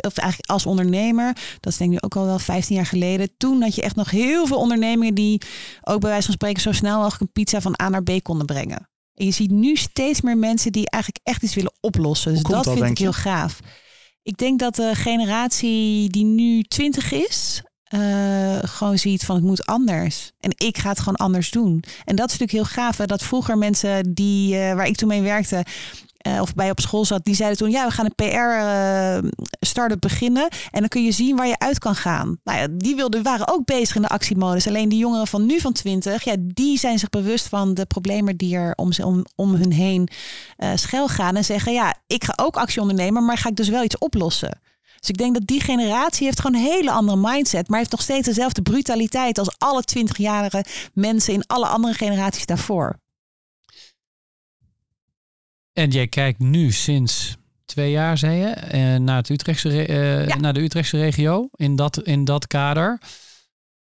of 0.00 0.16
eigenlijk 0.16 0.50
als 0.50 0.66
ondernemer, 0.66 1.32
dat 1.60 1.72
is 1.72 1.78
denk 1.78 1.92
ik 1.92 2.00
nu 2.00 2.06
ook 2.06 2.16
al 2.16 2.24
wel 2.24 2.38
15 2.38 2.76
jaar 2.76 2.86
geleden. 2.86 3.36
Toen 3.36 3.62
had 3.62 3.74
je 3.74 3.82
echt 3.82 3.96
nog 3.96 4.10
heel 4.10 4.46
veel 4.46 4.58
ondernemingen 4.58 5.14
die 5.14 5.42
ook 5.80 6.00
bij 6.00 6.10
wijze 6.10 6.24
van 6.24 6.34
spreken 6.34 6.62
zo 6.62 6.72
snel 6.72 6.96
mogelijk 6.96 7.20
een 7.20 7.32
pizza 7.32 7.60
van 7.60 7.80
A 7.82 7.88
naar 7.88 8.02
B 8.02 8.22
konden 8.22 8.46
brengen. 8.46 8.88
En 9.14 9.24
je 9.24 9.30
ziet 9.30 9.50
nu 9.50 9.76
steeds 9.76 10.20
meer 10.20 10.38
mensen 10.38 10.72
die 10.72 10.90
eigenlijk 10.90 11.24
echt 11.26 11.42
iets 11.42 11.54
willen 11.54 11.74
oplossen. 11.80 12.32
Dus 12.32 12.42
dat 12.42 12.64
dat, 12.64 12.74
vind 12.74 12.90
ik 12.90 12.98
heel 12.98 13.12
gaaf. 13.12 13.60
Ik 14.24 14.36
denk 14.36 14.58
dat 14.58 14.74
de 14.74 14.94
generatie 14.94 16.08
die 16.10 16.24
nu 16.24 16.62
20 16.62 17.12
is, 17.12 17.62
eh, 17.84 18.58
gewoon 18.62 18.98
ziet 18.98 19.24
van 19.24 19.34
het 19.34 19.44
moet 19.44 19.66
anders. 19.66 20.30
En 20.40 20.50
ik 20.56 20.78
ga 20.78 20.88
het 20.88 20.98
gewoon 20.98 21.16
anders 21.16 21.50
doen. 21.50 21.84
En 22.04 22.16
dat 22.16 22.30
is 22.30 22.38
natuurlijk 22.38 22.50
heel 22.50 22.82
gaaf. 22.84 22.96
Dat 22.96 23.22
vroeger 23.22 23.58
mensen 23.58 24.14
die, 24.14 24.56
eh, 24.56 24.74
waar 24.74 24.86
ik 24.86 24.96
toen 24.96 25.08
mee 25.08 25.22
werkte, 25.22 25.64
eh, 26.24 26.40
of 26.40 26.54
bij 26.54 26.70
op 26.70 26.80
school 26.80 27.04
zat, 27.04 27.24
die 27.24 27.34
zeiden 27.34 27.58
toen: 27.58 27.70
ja, 27.70 27.86
we 27.86 27.92
gaan 27.92 28.10
een 28.14 28.14
PR-startup 29.58 30.00
beginnen. 30.00 30.48
En 30.70 30.80
dan 30.80 30.88
kun 30.88 31.04
je 31.04 31.12
zien 31.12 31.36
waar 31.36 31.46
je 31.46 31.58
uit 31.58 31.78
kan 31.78 31.94
gaan. 31.94 32.40
Nou 32.44 32.58
ja, 32.58 32.66
die 32.70 32.96
wilden, 32.96 33.22
waren 33.22 33.48
ook 33.48 33.64
bezig 33.64 33.96
in 33.96 34.02
de 34.02 34.08
actiemodus. 34.08 34.66
Alleen 34.66 34.88
die 34.88 34.98
jongeren 34.98 35.26
van 35.26 35.46
nu 35.46 35.60
van 35.60 35.72
20, 35.72 36.24
ja, 36.24 36.36
die 36.38 36.78
zijn 36.78 36.98
zich 36.98 37.10
bewust 37.10 37.48
van 37.48 37.74
de 37.74 37.86
problemen 37.86 38.36
die 38.36 38.56
er 38.56 38.74
om, 38.74 38.90
om, 39.04 39.24
om 39.34 39.54
hun 39.54 39.72
heen 39.72 40.08
uh, 40.58 40.70
schuil 40.74 41.08
gaan. 41.08 41.36
En 41.36 41.44
zeggen: 41.44 41.72
ja, 41.72 41.94
ik 42.06 42.24
ga 42.24 42.32
ook 42.36 42.56
actie 42.56 42.80
ondernemen, 42.80 43.24
maar 43.24 43.38
ga 43.38 43.48
ik 43.48 43.56
dus 43.56 43.68
wel 43.68 43.82
iets 43.82 43.98
oplossen. 43.98 44.60
Dus 44.98 45.08
ik 45.08 45.16
denk 45.16 45.34
dat 45.34 45.46
die 45.46 45.60
generatie 45.60 46.26
heeft 46.26 46.40
gewoon 46.40 46.60
een 46.60 46.66
hele 46.66 46.90
andere 46.90 47.18
mindset, 47.20 47.68
maar 47.68 47.78
heeft 47.78 47.90
nog 47.90 48.02
steeds 48.02 48.26
dezelfde 48.26 48.62
brutaliteit 48.62 49.38
als 49.38 49.54
alle 49.58 49.82
20-jarige 49.98 50.64
mensen 50.92 51.34
in 51.34 51.46
alle 51.46 51.66
andere 51.66 51.94
generaties 51.94 52.46
daarvoor. 52.46 53.02
En 55.74 55.90
jij 55.90 56.06
kijkt 56.06 56.38
nu 56.38 56.72
sinds 56.72 57.36
twee 57.64 57.90
jaar, 57.90 58.18
zei 58.18 58.38
je, 58.38 58.46
eh, 58.46 58.96
naar, 58.96 59.16
het 59.16 59.28
Utrechtse, 59.28 59.88
uh, 60.28 60.36
naar 60.36 60.52
de 60.52 60.60
Utrechtse 60.60 60.98
regio 60.98 61.48
in 61.56 61.76
dat, 61.76 62.02
in 62.02 62.24
dat 62.24 62.46
kader. 62.46 63.00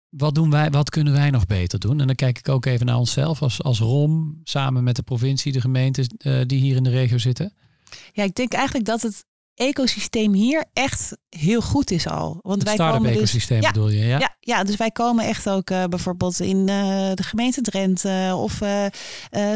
Wat, 0.09 0.35
doen 0.35 0.51
wij, 0.51 0.71
wat 0.71 0.91
kunnen 0.91 1.13
wij 1.13 1.31
nog 1.31 1.47
beter 1.47 1.79
doen? 1.79 2.01
En 2.01 2.07
dan 2.07 2.17
kijk 2.17 2.39
ik 2.39 2.49
ook 2.49 2.67
even 2.67 2.87
naar 2.87 2.97
onszelf 2.97 3.43
als, 3.43 3.63
als 3.63 3.79
ROM, 3.79 4.41
samen 4.45 4.85
met 4.85 4.97
de 4.97 5.03
provincie, 5.03 5.53
de 5.53 5.61
gemeentes 5.61 6.07
uh, 6.19 6.41
die 6.47 6.61
hier 6.61 6.77
in 6.77 6.83
de 6.83 6.91
regio 6.91 7.19
zitten. 7.19 7.55
Ja, 8.13 8.23
ik 8.23 8.35
denk 8.35 8.53
eigenlijk 8.53 8.87
dat 8.87 9.03
het 9.03 9.25
ecosysteem 9.69 10.33
hier 10.33 10.65
echt 10.73 11.17
heel 11.29 11.61
goed 11.61 11.91
is 11.91 12.07
al. 12.07 12.39
Want 12.43 12.59
het 12.59 12.77
wij 12.77 12.89
komen 12.89 13.03
dus, 13.03 13.17
ecosysteem 13.17 13.61
ja, 13.61 13.71
bedoel 13.71 13.89
je? 13.89 14.05
Ja? 14.05 14.19
ja? 14.19 14.37
Ja, 14.41 14.65
dus 14.65 14.77
wij 14.77 14.91
komen 14.91 15.25
echt 15.25 15.49
ook 15.49 15.71
uh, 15.71 15.85
bijvoorbeeld 15.85 16.41
in 16.41 16.57
uh, 16.57 16.67
de 17.15 17.23
gemeente 17.23 17.61
Drenthe 17.61 18.33
of 18.37 18.61
uh, 18.61 18.87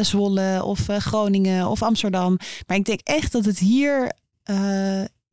Zwolle 0.01 0.63
of 0.63 0.79
Groningen 0.87 1.67
of 1.67 1.81
Amsterdam. 1.81 2.37
Maar 2.67 2.77
ik 2.77 2.85
denk 2.85 2.99
echt 3.03 3.31
dat 3.31 3.45
het 3.45 3.59
hier 3.59 4.11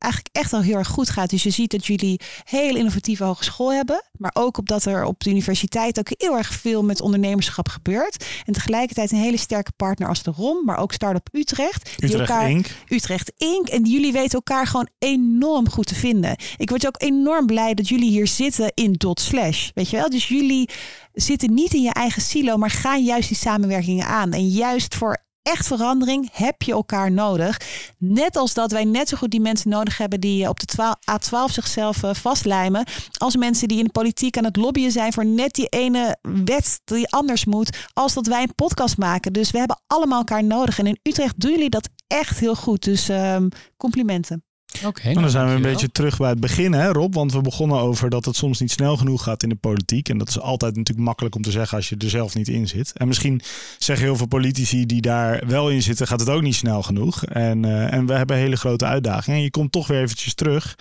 eigenlijk 0.05 0.35
echt 0.35 0.53
al 0.53 0.61
heel 0.61 0.77
erg 0.77 0.87
goed 0.87 1.09
gaat. 1.09 1.29
Dus 1.29 1.43
je 1.43 1.49
ziet 1.49 1.71
dat 1.71 1.85
jullie 1.85 2.19
heel 2.43 2.75
innovatieve 2.75 3.23
hogeschool 3.23 3.73
hebben. 3.73 4.03
Maar 4.17 4.31
ook 4.33 4.57
op 4.57 4.67
dat 4.67 4.85
er 4.85 5.05
op 5.05 5.23
de 5.23 5.29
universiteit 5.29 5.99
ook 5.99 6.09
heel 6.09 6.37
erg 6.37 6.53
veel 6.53 6.83
met 6.83 7.01
ondernemerschap 7.01 7.69
gebeurt. 7.69 8.25
En 8.45 8.53
tegelijkertijd 8.53 9.11
een 9.11 9.17
hele 9.17 9.37
sterke 9.37 9.71
partner 9.75 10.07
als 10.07 10.23
de 10.23 10.31
ROM, 10.31 10.65
maar 10.65 10.77
ook 10.77 10.93
Startup 10.93 11.27
Utrecht. 11.31 11.89
Utrecht 11.93 12.13
elkaar, 12.13 12.49
Inc. 12.49 12.67
Utrecht 12.87 13.31
Inc. 13.37 13.67
En 13.67 13.83
jullie 13.83 14.11
weten 14.11 14.33
elkaar 14.33 14.67
gewoon 14.67 14.89
enorm 14.99 15.69
goed 15.69 15.87
te 15.87 15.95
vinden. 15.95 16.35
Ik 16.57 16.69
word 16.69 16.87
ook 16.87 17.01
enorm 17.01 17.45
blij 17.45 17.73
dat 17.73 17.87
jullie 17.87 18.09
hier 18.09 18.27
zitten 18.27 18.71
in 18.73 18.93
dot 18.93 19.19
slash. 19.19 19.69
Weet 19.73 19.89
je 19.89 19.97
wel? 19.97 20.09
Dus 20.09 20.27
jullie 20.27 20.69
zitten 21.13 21.53
niet 21.53 21.73
in 21.73 21.81
je 21.81 21.93
eigen 21.93 22.21
silo, 22.21 22.57
maar 22.57 22.69
gaan 22.69 23.03
juist 23.03 23.27
die 23.27 23.37
samenwerkingen 23.37 24.05
aan. 24.05 24.31
En 24.31 24.47
juist 24.47 24.95
voor 24.95 25.23
echt 25.45 25.67
verandering 25.67 26.29
heb 26.31 26.61
je 26.61 26.71
elkaar 26.71 27.11
nodig. 27.11 27.61
Net 27.97 28.35
als 28.35 28.53
dat 28.53 28.71
wij 28.71 28.83
net 28.83 29.09
zo 29.09 29.17
goed 29.17 29.31
die 29.31 29.39
mensen 29.39 29.69
nodig 29.69 29.97
hebben 29.97 30.19
die 30.19 30.43
eh, 30.43 30.49
op 30.49 30.59
de 30.59 30.95
A12 31.11 31.51
zichzelf 31.51 32.03
eh, 32.03 32.13
vastlijmen. 32.13 32.85
Als 33.17 33.35
mensen 33.35 33.67
die 33.67 33.77
in 33.77 33.83
de 33.83 33.91
politiek 33.91 34.37
aan 34.37 34.43
het 34.43 34.55
lobbyen 34.55 34.91
zijn 34.91 35.13
voor 35.13 35.25
net 35.25 35.53
die 35.53 35.67
ene 35.67 36.17
wet 36.21 36.81
die 36.83 37.09
anders 37.09 37.45
moet. 37.45 37.87
Als 37.93 38.13
dat 38.13 38.27
wij 38.27 38.41
een 38.41 38.55
podcast 38.55 38.97
maken. 38.97 39.33
Dus 39.33 39.51
we 39.51 39.57
hebben 39.57 39.81
allemaal 39.87 40.17
elkaar 40.17 40.43
nodig. 40.43 40.79
En 40.79 40.87
in 40.87 40.99
Utrecht 41.03 41.39
doen 41.39 41.51
jullie 41.51 41.69
dat 41.69 41.89
echt 42.07 42.39
heel 42.39 42.55
goed. 42.55 42.83
Dus 42.83 43.09
um, 43.09 43.49
complimenten. 43.77 44.43
Oké. 44.85 45.13
dan 45.13 45.29
zijn 45.29 45.47
we 45.47 45.53
een 45.53 45.61
beetje 45.61 45.91
terug 45.91 46.17
bij 46.17 46.29
het 46.29 46.39
begin, 46.39 46.73
hè, 46.73 46.91
Rob? 46.91 47.13
Want 47.13 47.33
we 47.33 47.41
begonnen 47.41 47.77
over 47.77 48.09
dat 48.09 48.25
het 48.25 48.35
soms 48.35 48.59
niet 48.59 48.71
snel 48.71 48.97
genoeg 48.97 49.23
gaat 49.23 49.43
in 49.43 49.49
de 49.49 49.55
politiek. 49.55 50.09
En 50.09 50.17
dat 50.17 50.27
is 50.27 50.39
altijd 50.39 50.75
natuurlijk 50.75 51.07
makkelijk 51.07 51.35
om 51.35 51.41
te 51.41 51.51
zeggen 51.51 51.77
als 51.77 51.89
je 51.89 51.95
er 51.97 52.09
zelf 52.09 52.35
niet 52.35 52.47
in 52.47 52.67
zit. 52.67 52.93
En 52.93 53.07
misschien 53.07 53.41
zeggen 53.77 54.05
heel 54.05 54.15
veel 54.15 54.25
politici 54.25 54.85
die 54.85 55.01
daar 55.01 55.47
wel 55.47 55.69
in 55.69 55.81
zitten, 55.81 56.07
gaat 56.07 56.19
het 56.19 56.29
ook 56.29 56.41
niet 56.41 56.55
snel 56.55 56.83
genoeg. 56.83 57.25
En, 57.25 57.63
uh, 57.63 57.93
en 57.93 58.05
we 58.05 58.13
hebben 58.13 58.37
hele 58.37 58.55
grote 58.55 58.85
uitdagingen. 58.85 59.37
En 59.37 59.43
je 59.43 59.51
komt 59.51 59.71
toch 59.71 59.87
weer 59.87 60.01
eventjes 60.01 60.33
terug 60.33 60.75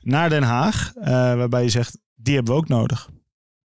naar 0.00 0.28
Den 0.28 0.42
Haag, 0.42 0.92
uh, 0.96 1.04
waarbij 1.04 1.62
je 1.62 1.68
zegt, 1.68 1.98
die 2.14 2.34
hebben 2.34 2.54
we 2.54 2.60
ook 2.60 2.68
nodig. 2.68 3.08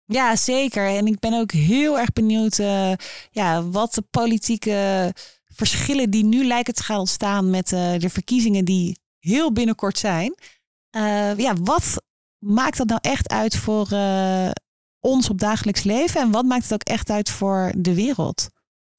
Ja, 0.04 0.36
zeker. 0.36 0.86
En 0.86 1.06
ik 1.06 1.18
ben 1.18 1.32
ook 1.32 1.52
heel 1.52 1.98
erg 1.98 2.12
benieuwd 2.12 2.58
uh, 2.58 2.92
ja, 3.30 3.62
wat 3.62 3.94
de 3.94 4.02
politieke 4.10 5.12
verschillen 5.46 6.10
die 6.10 6.24
nu 6.24 6.46
lijken 6.46 6.74
te 6.74 6.82
gaan 6.82 6.98
ontstaan 6.98 7.50
met 7.50 7.68
de 7.68 8.08
verkiezingen 8.08 8.64
die 8.64 8.98
heel 9.28 9.52
binnenkort 9.52 9.98
zijn. 9.98 10.34
Uh, 10.96 11.38
ja, 11.38 11.54
wat 11.54 12.02
maakt 12.38 12.76
dat 12.76 12.86
nou 12.86 13.00
echt 13.02 13.28
uit 13.28 13.56
voor 13.56 13.88
uh, 13.92 14.50
ons 15.00 15.30
op 15.30 15.38
dagelijks 15.38 15.82
leven? 15.82 16.20
En 16.20 16.30
wat 16.30 16.44
maakt 16.44 16.62
het 16.62 16.72
ook 16.72 16.82
echt 16.82 17.10
uit 17.10 17.30
voor 17.30 17.72
de 17.76 17.94
wereld? 17.94 18.48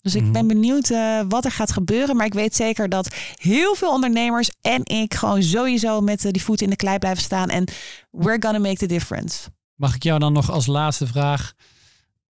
Dus 0.02 0.16
ik 0.16 0.32
ben 0.32 0.46
mhm. 0.46 0.48
benieuwd 0.48 0.90
uh, 0.90 1.22
wat 1.28 1.46
er 1.46 1.52
gaat 1.52 1.72
gebeuren. 1.72 2.16
Maar 2.16 2.26
ik 2.26 2.34
weet 2.34 2.56
zeker 2.56 2.90
dat 2.90 3.16
heel 3.36 3.76
veel 3.76 3.92
ondernemers 3.92 4.52
en 4.62 4.82
ik 4.86 5.14
gewoon 5.14 5.44
sowieso 5.44 6.02
met 6.02 6.22
die 6.22 6.44
voeten 6.44 6.66
in 6.66 6.72
de 6.72 6.78
klei 6.78 6.98
blijven 6.98 7.24
staan. 7.24 7.50
En 7.50 7.68
we're 8.12 8.42
gonna 8.42 8.60
make 8.60 8.78
the 8.78 8.86
difference. 8.86 9.50
Mag 9.76 9.96
ik 9.96 10.04
jou 10.04 10.20
dan 10.20 10.34
nog 10.34 10.52
als 10.52 10.66
laatste 10.66 11.08
vraag 11.08 11.54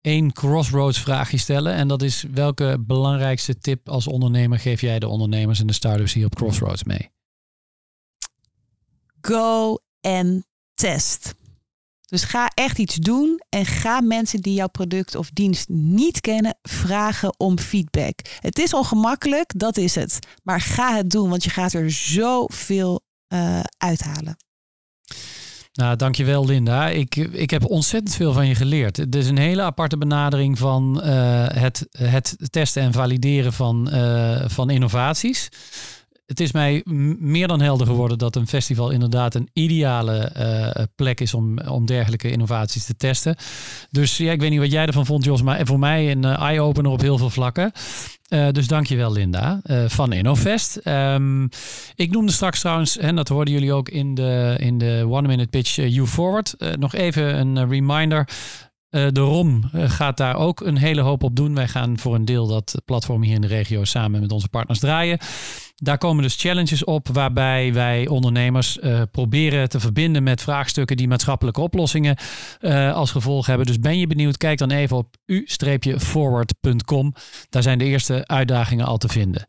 één 0.01 0.33
crossroads 0.33 1.01
vraagje 1.01 1.39
stellen? 1.39 1.75
En 1.75 1.89
dat 1.89 2.03
is 2.03 2.25
welke 2.33 2.77
belangrijkste 2.87 3.59
tip 3.59 3.89
als 3.89 4.07
ondernemer 4.07 4.59
geef 4.59 4.81
jij 4.81 4.99
de 4.99 5.09
ondernemers 5.09 5.61
en 5.61 5.67
de 5.67 5.73
startups 5.73 6.13
hier 6.13 6.27
op 6.27 6.35
Crossroads 6.35 6.85
mee? 6.85 7.11
Go 9.21 9.77
en 10.01 10.47
test. 10.75 11.35
Dus 12.11 12.25
ga 12.25 12.51
echt 12.55 12.79
iets 12.79 12.95
doen 12.95 13.41
en 13.49 13.67
ga 13.67 14.01
mensen 14.01 14.41
die 14.41 14.55
jouw 14.55 14.69
product 14.69 15.15
of 15.15 15.31
dienst 15.33 15.69
niet 15.69 16.21
kennen 16.21 16.59
vragen 16.63 17.39
om 17.39 17.59
feedback. 17.59 18.19
Het 18.41 18.59
is 18.59 18.75
ongemakkelijk, 18.75 19.53
dat 19.57 19.77
is 19.77 19.95
het. 19.95 20.19
Maar 20.43 20.61
ga 20.61 20.97
het 20.97 21.11
doen, 21.11 21.29
want 21.29 21.45
je 21.45 21.51
gaat 21.51 21.73
er 21.73 21.91
zoveel 21.91 23.01
uh, 23.33 23.61
uithalen. 23.77 24.37
Nou, 25.73 25.97
dankjewel 25.97 26.47
Linda. 26.47 26.89
Ik, 26.89 27.17
ik 27.17 27.51
heb 27.51 27.65
ontzettend 27.65 28.17
veel 28.17 28.33
van 28.33 28.47
je 28.47 28.55
geleerd. 28.55 28.97
Het 28.97 29.15
is 29.15 29.29
een 29.29 29.39
hele 29.39 29.63
aparte 29.63 29.99
benadering 29.99 30.59
van 30.59 31.01
uh, 31.05 31.47
het, 31.49 31.87
het 31.91 32.37
testen 32.51 32.83
en 32.83 32.93
valideren 32.93 33.53
van, 33.53 33.89
uh, 33.95 34.45
van 34.47 34.71
innovaties 34.71 35.49
het 36.31 36.41
is 36.41 36.53
mij 36.53 36.83
meer 37.19 37.49
dan 37.49 37.61
helder 37.61 37.87
geworden 37.87 38.19
dat 38.19 38.37
een 38.37 38.47
festival 38.47 38.91
inderdaad 38.91 39.35
een 39.35 39.49
ideale 39.53 40.33
uh, 40.37 40.85
plek 40.95 41.21
is 41.21 41.35
om, 41.35 41.59
om 41.59 41.87
dergelijke 41.87 42.31
innovaties 42.31 42.85
te 42.85 42.97
testen. 42.97 43.37
Dus 43.91 44.17
ja, 44.17 44.33
ik 44.33 44.41
weet 44.41 44.51
niet 44.51 44.59
wat 44.59 44.73
jij 44.73 44.87
ervan 44.87 45.07
vond, 45.07 45.25
Jos, 45.25 45.43
maar 45.43 45.67
voor 45.67 45.79
mij 45.79 46.11
een 46.11 46.25
uh, 46.25 46.41
eye-opener 46.41 46.91
op 46.91 47.01
heel 47.01 47.19
veel 47.19 47.31
vlakken. 47.31 47.73
Uh, 48.29 48.51
dus 48.51 48.67
dankjewel 48.67 49.13
Linda 49.13 49.61
van 49.87 50.13
InnoFest. 50.13 50.81
Um, 50.85 51.49
ik 51.95 52.11
noemde 52.11 52.33
straks 52.33 52.61
trouwens, 52.61 52.99
en 52.99 53.17
dat 53.17 53.29
hoorden 53.29 53.55
jullie 53.55 53.73
ook 53.73 53.89
in 53.89 54.15
de, 54.15 54.57
in 54.59 54.79
de 54.79 55.07
One 55.09 55.29
Minute 55.29 55.49
Pitch 55.49 55.75
You 55.75 56.07
Forward, 56.07 56.55
nog 56.79 56.95
even 56.95 57.39
een 57.39 57.69
reminder. 57.69 58.29
Uh, 58.91 59.07
de 59.11 59.21
ROM 59.21 59.63
gaat 59.73 60.17
daar 60.17 60.37
ook 60.37 60.61
een 60.61 60.77
hele 60.77 61.01
hoop 61.01 61.23
op 61.23 61.37
doen. 61.37 61.55
Wij 61.55 61.69
gaan 61.69 61.99
voor 61.99 62.15
een 62.15 62.25
deel 62.25 62.47
dat 62.47 62.75
platform 62.85 63.23
hier 63.23 63.35
in 63.35 63.41
de 63.41 63.47
regio 63.47 63.85
samen 63.85 64.21
met 64.21 64.33
onze 64.33 64.49
partners 64.49 64.79
draaien. 64.79 65.19
Daar 65.77 65.99
komen 65.99 66.23
dus 66.23 66.37
challenges 66.37 66.85
op 66.85 67.09
waarbij 67.09 67.73
wij 67.73 68.09
ondernemers 68.09 68.79
uh, 68.79 69.03
proberen 69.11 69.69
te 69.69 69.81
verbinden 69.81 70.23
met 70.23 70.43
vraagstukken 70.43 70.97
die 70.97 71.09
maatschappelijke 71.09 71.61
oplossingen 71.61 72.17
als 72.93 73.11
gevolg 73.11 73.47
hebben. 73.47 73.67
Dus 73.67 73.79
ben 73.79 73.99
je 73.99 74.07
benieuwd, 74.07 74.37
kijk 74.37 74.59
dan 74.59 74.71
even 74.71 74.97
op 74.97 75.17
u-forward.com. 75.27 77.15
Daar 77.49 77.63
zijn 77.63 77.79
de 77.79 77.85
eerste 77.85 78.27
uitdagingen 78.27 78.87
al 78.87 78.97
te 78.97 79.09
vinden. 79.09 79.47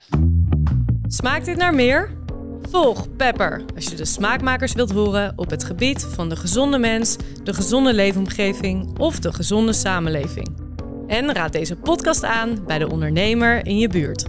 Smaakt 1.08 1.46
dit 1.46 1.58
naar 1.58 1.76
meer? 1.76 2.21
Volg 2.70 3.16
Pepper 3.16 3.62
als 3.76 3.86
je 3.86 3.96
de 3.96 4.06
smaakmakers 4.06 4.74
wilt 4.74 4.92
horen 4.92 5.34
op 5.36 5.50
het 5.50 5.64
gebied 5.64 6.04
van 6.04 6.30
de 6.30 6.36
gezonde 6.36 6.78
mens, 6.78 7.16
de 7.44 7.54
gezonde 7.54 7.94
leefomgeving 7.94 9.00
of 9.00 9.20
de 9.20 9.34
gezonde 9.34 9.74
samenleving. 9.74 10.58
En 11.08 11.34
raad 11.34 11.52
deze 11.52 11.76
podcast 11.76 12.24
aan 12.24 12.64
bij 12.68 12.80
de 12.80 12.90
ondernemer 12.90 13.66
in 13.66 13.78
je 13.78 13.88
buurt. 13.88 14.26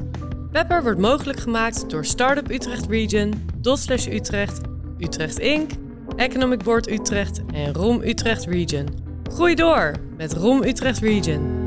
Pepper 0.50 0.82
wordt 0.82 0.98
mogelijk 0.98 1.40
gemaakt 1.40 1.90
door 1.90 2.04
Startup 2.04 2.50
Utrecht 2.50 2.86
Region, 2.86 3.48
Dotslash 3.56 4.06
Utrecht, 4.06 4.60
Utrecht 4.98 5.38
Inc., 5.38 5.70
Economic 6.16 6.62
Board 6.62 6.90
Utrecht 6.90 7.40
en 7.52 7.74
ROM 7.74 8.02
Utrecht 8.02 8.44
Region. 8.44 8.88
Groei 9.32 9.54
door 9.54 9.92
met 10.16 10.32
ROM 10.32 10.62
Utrecht 10.62 10.98
Region. 10.98 11.61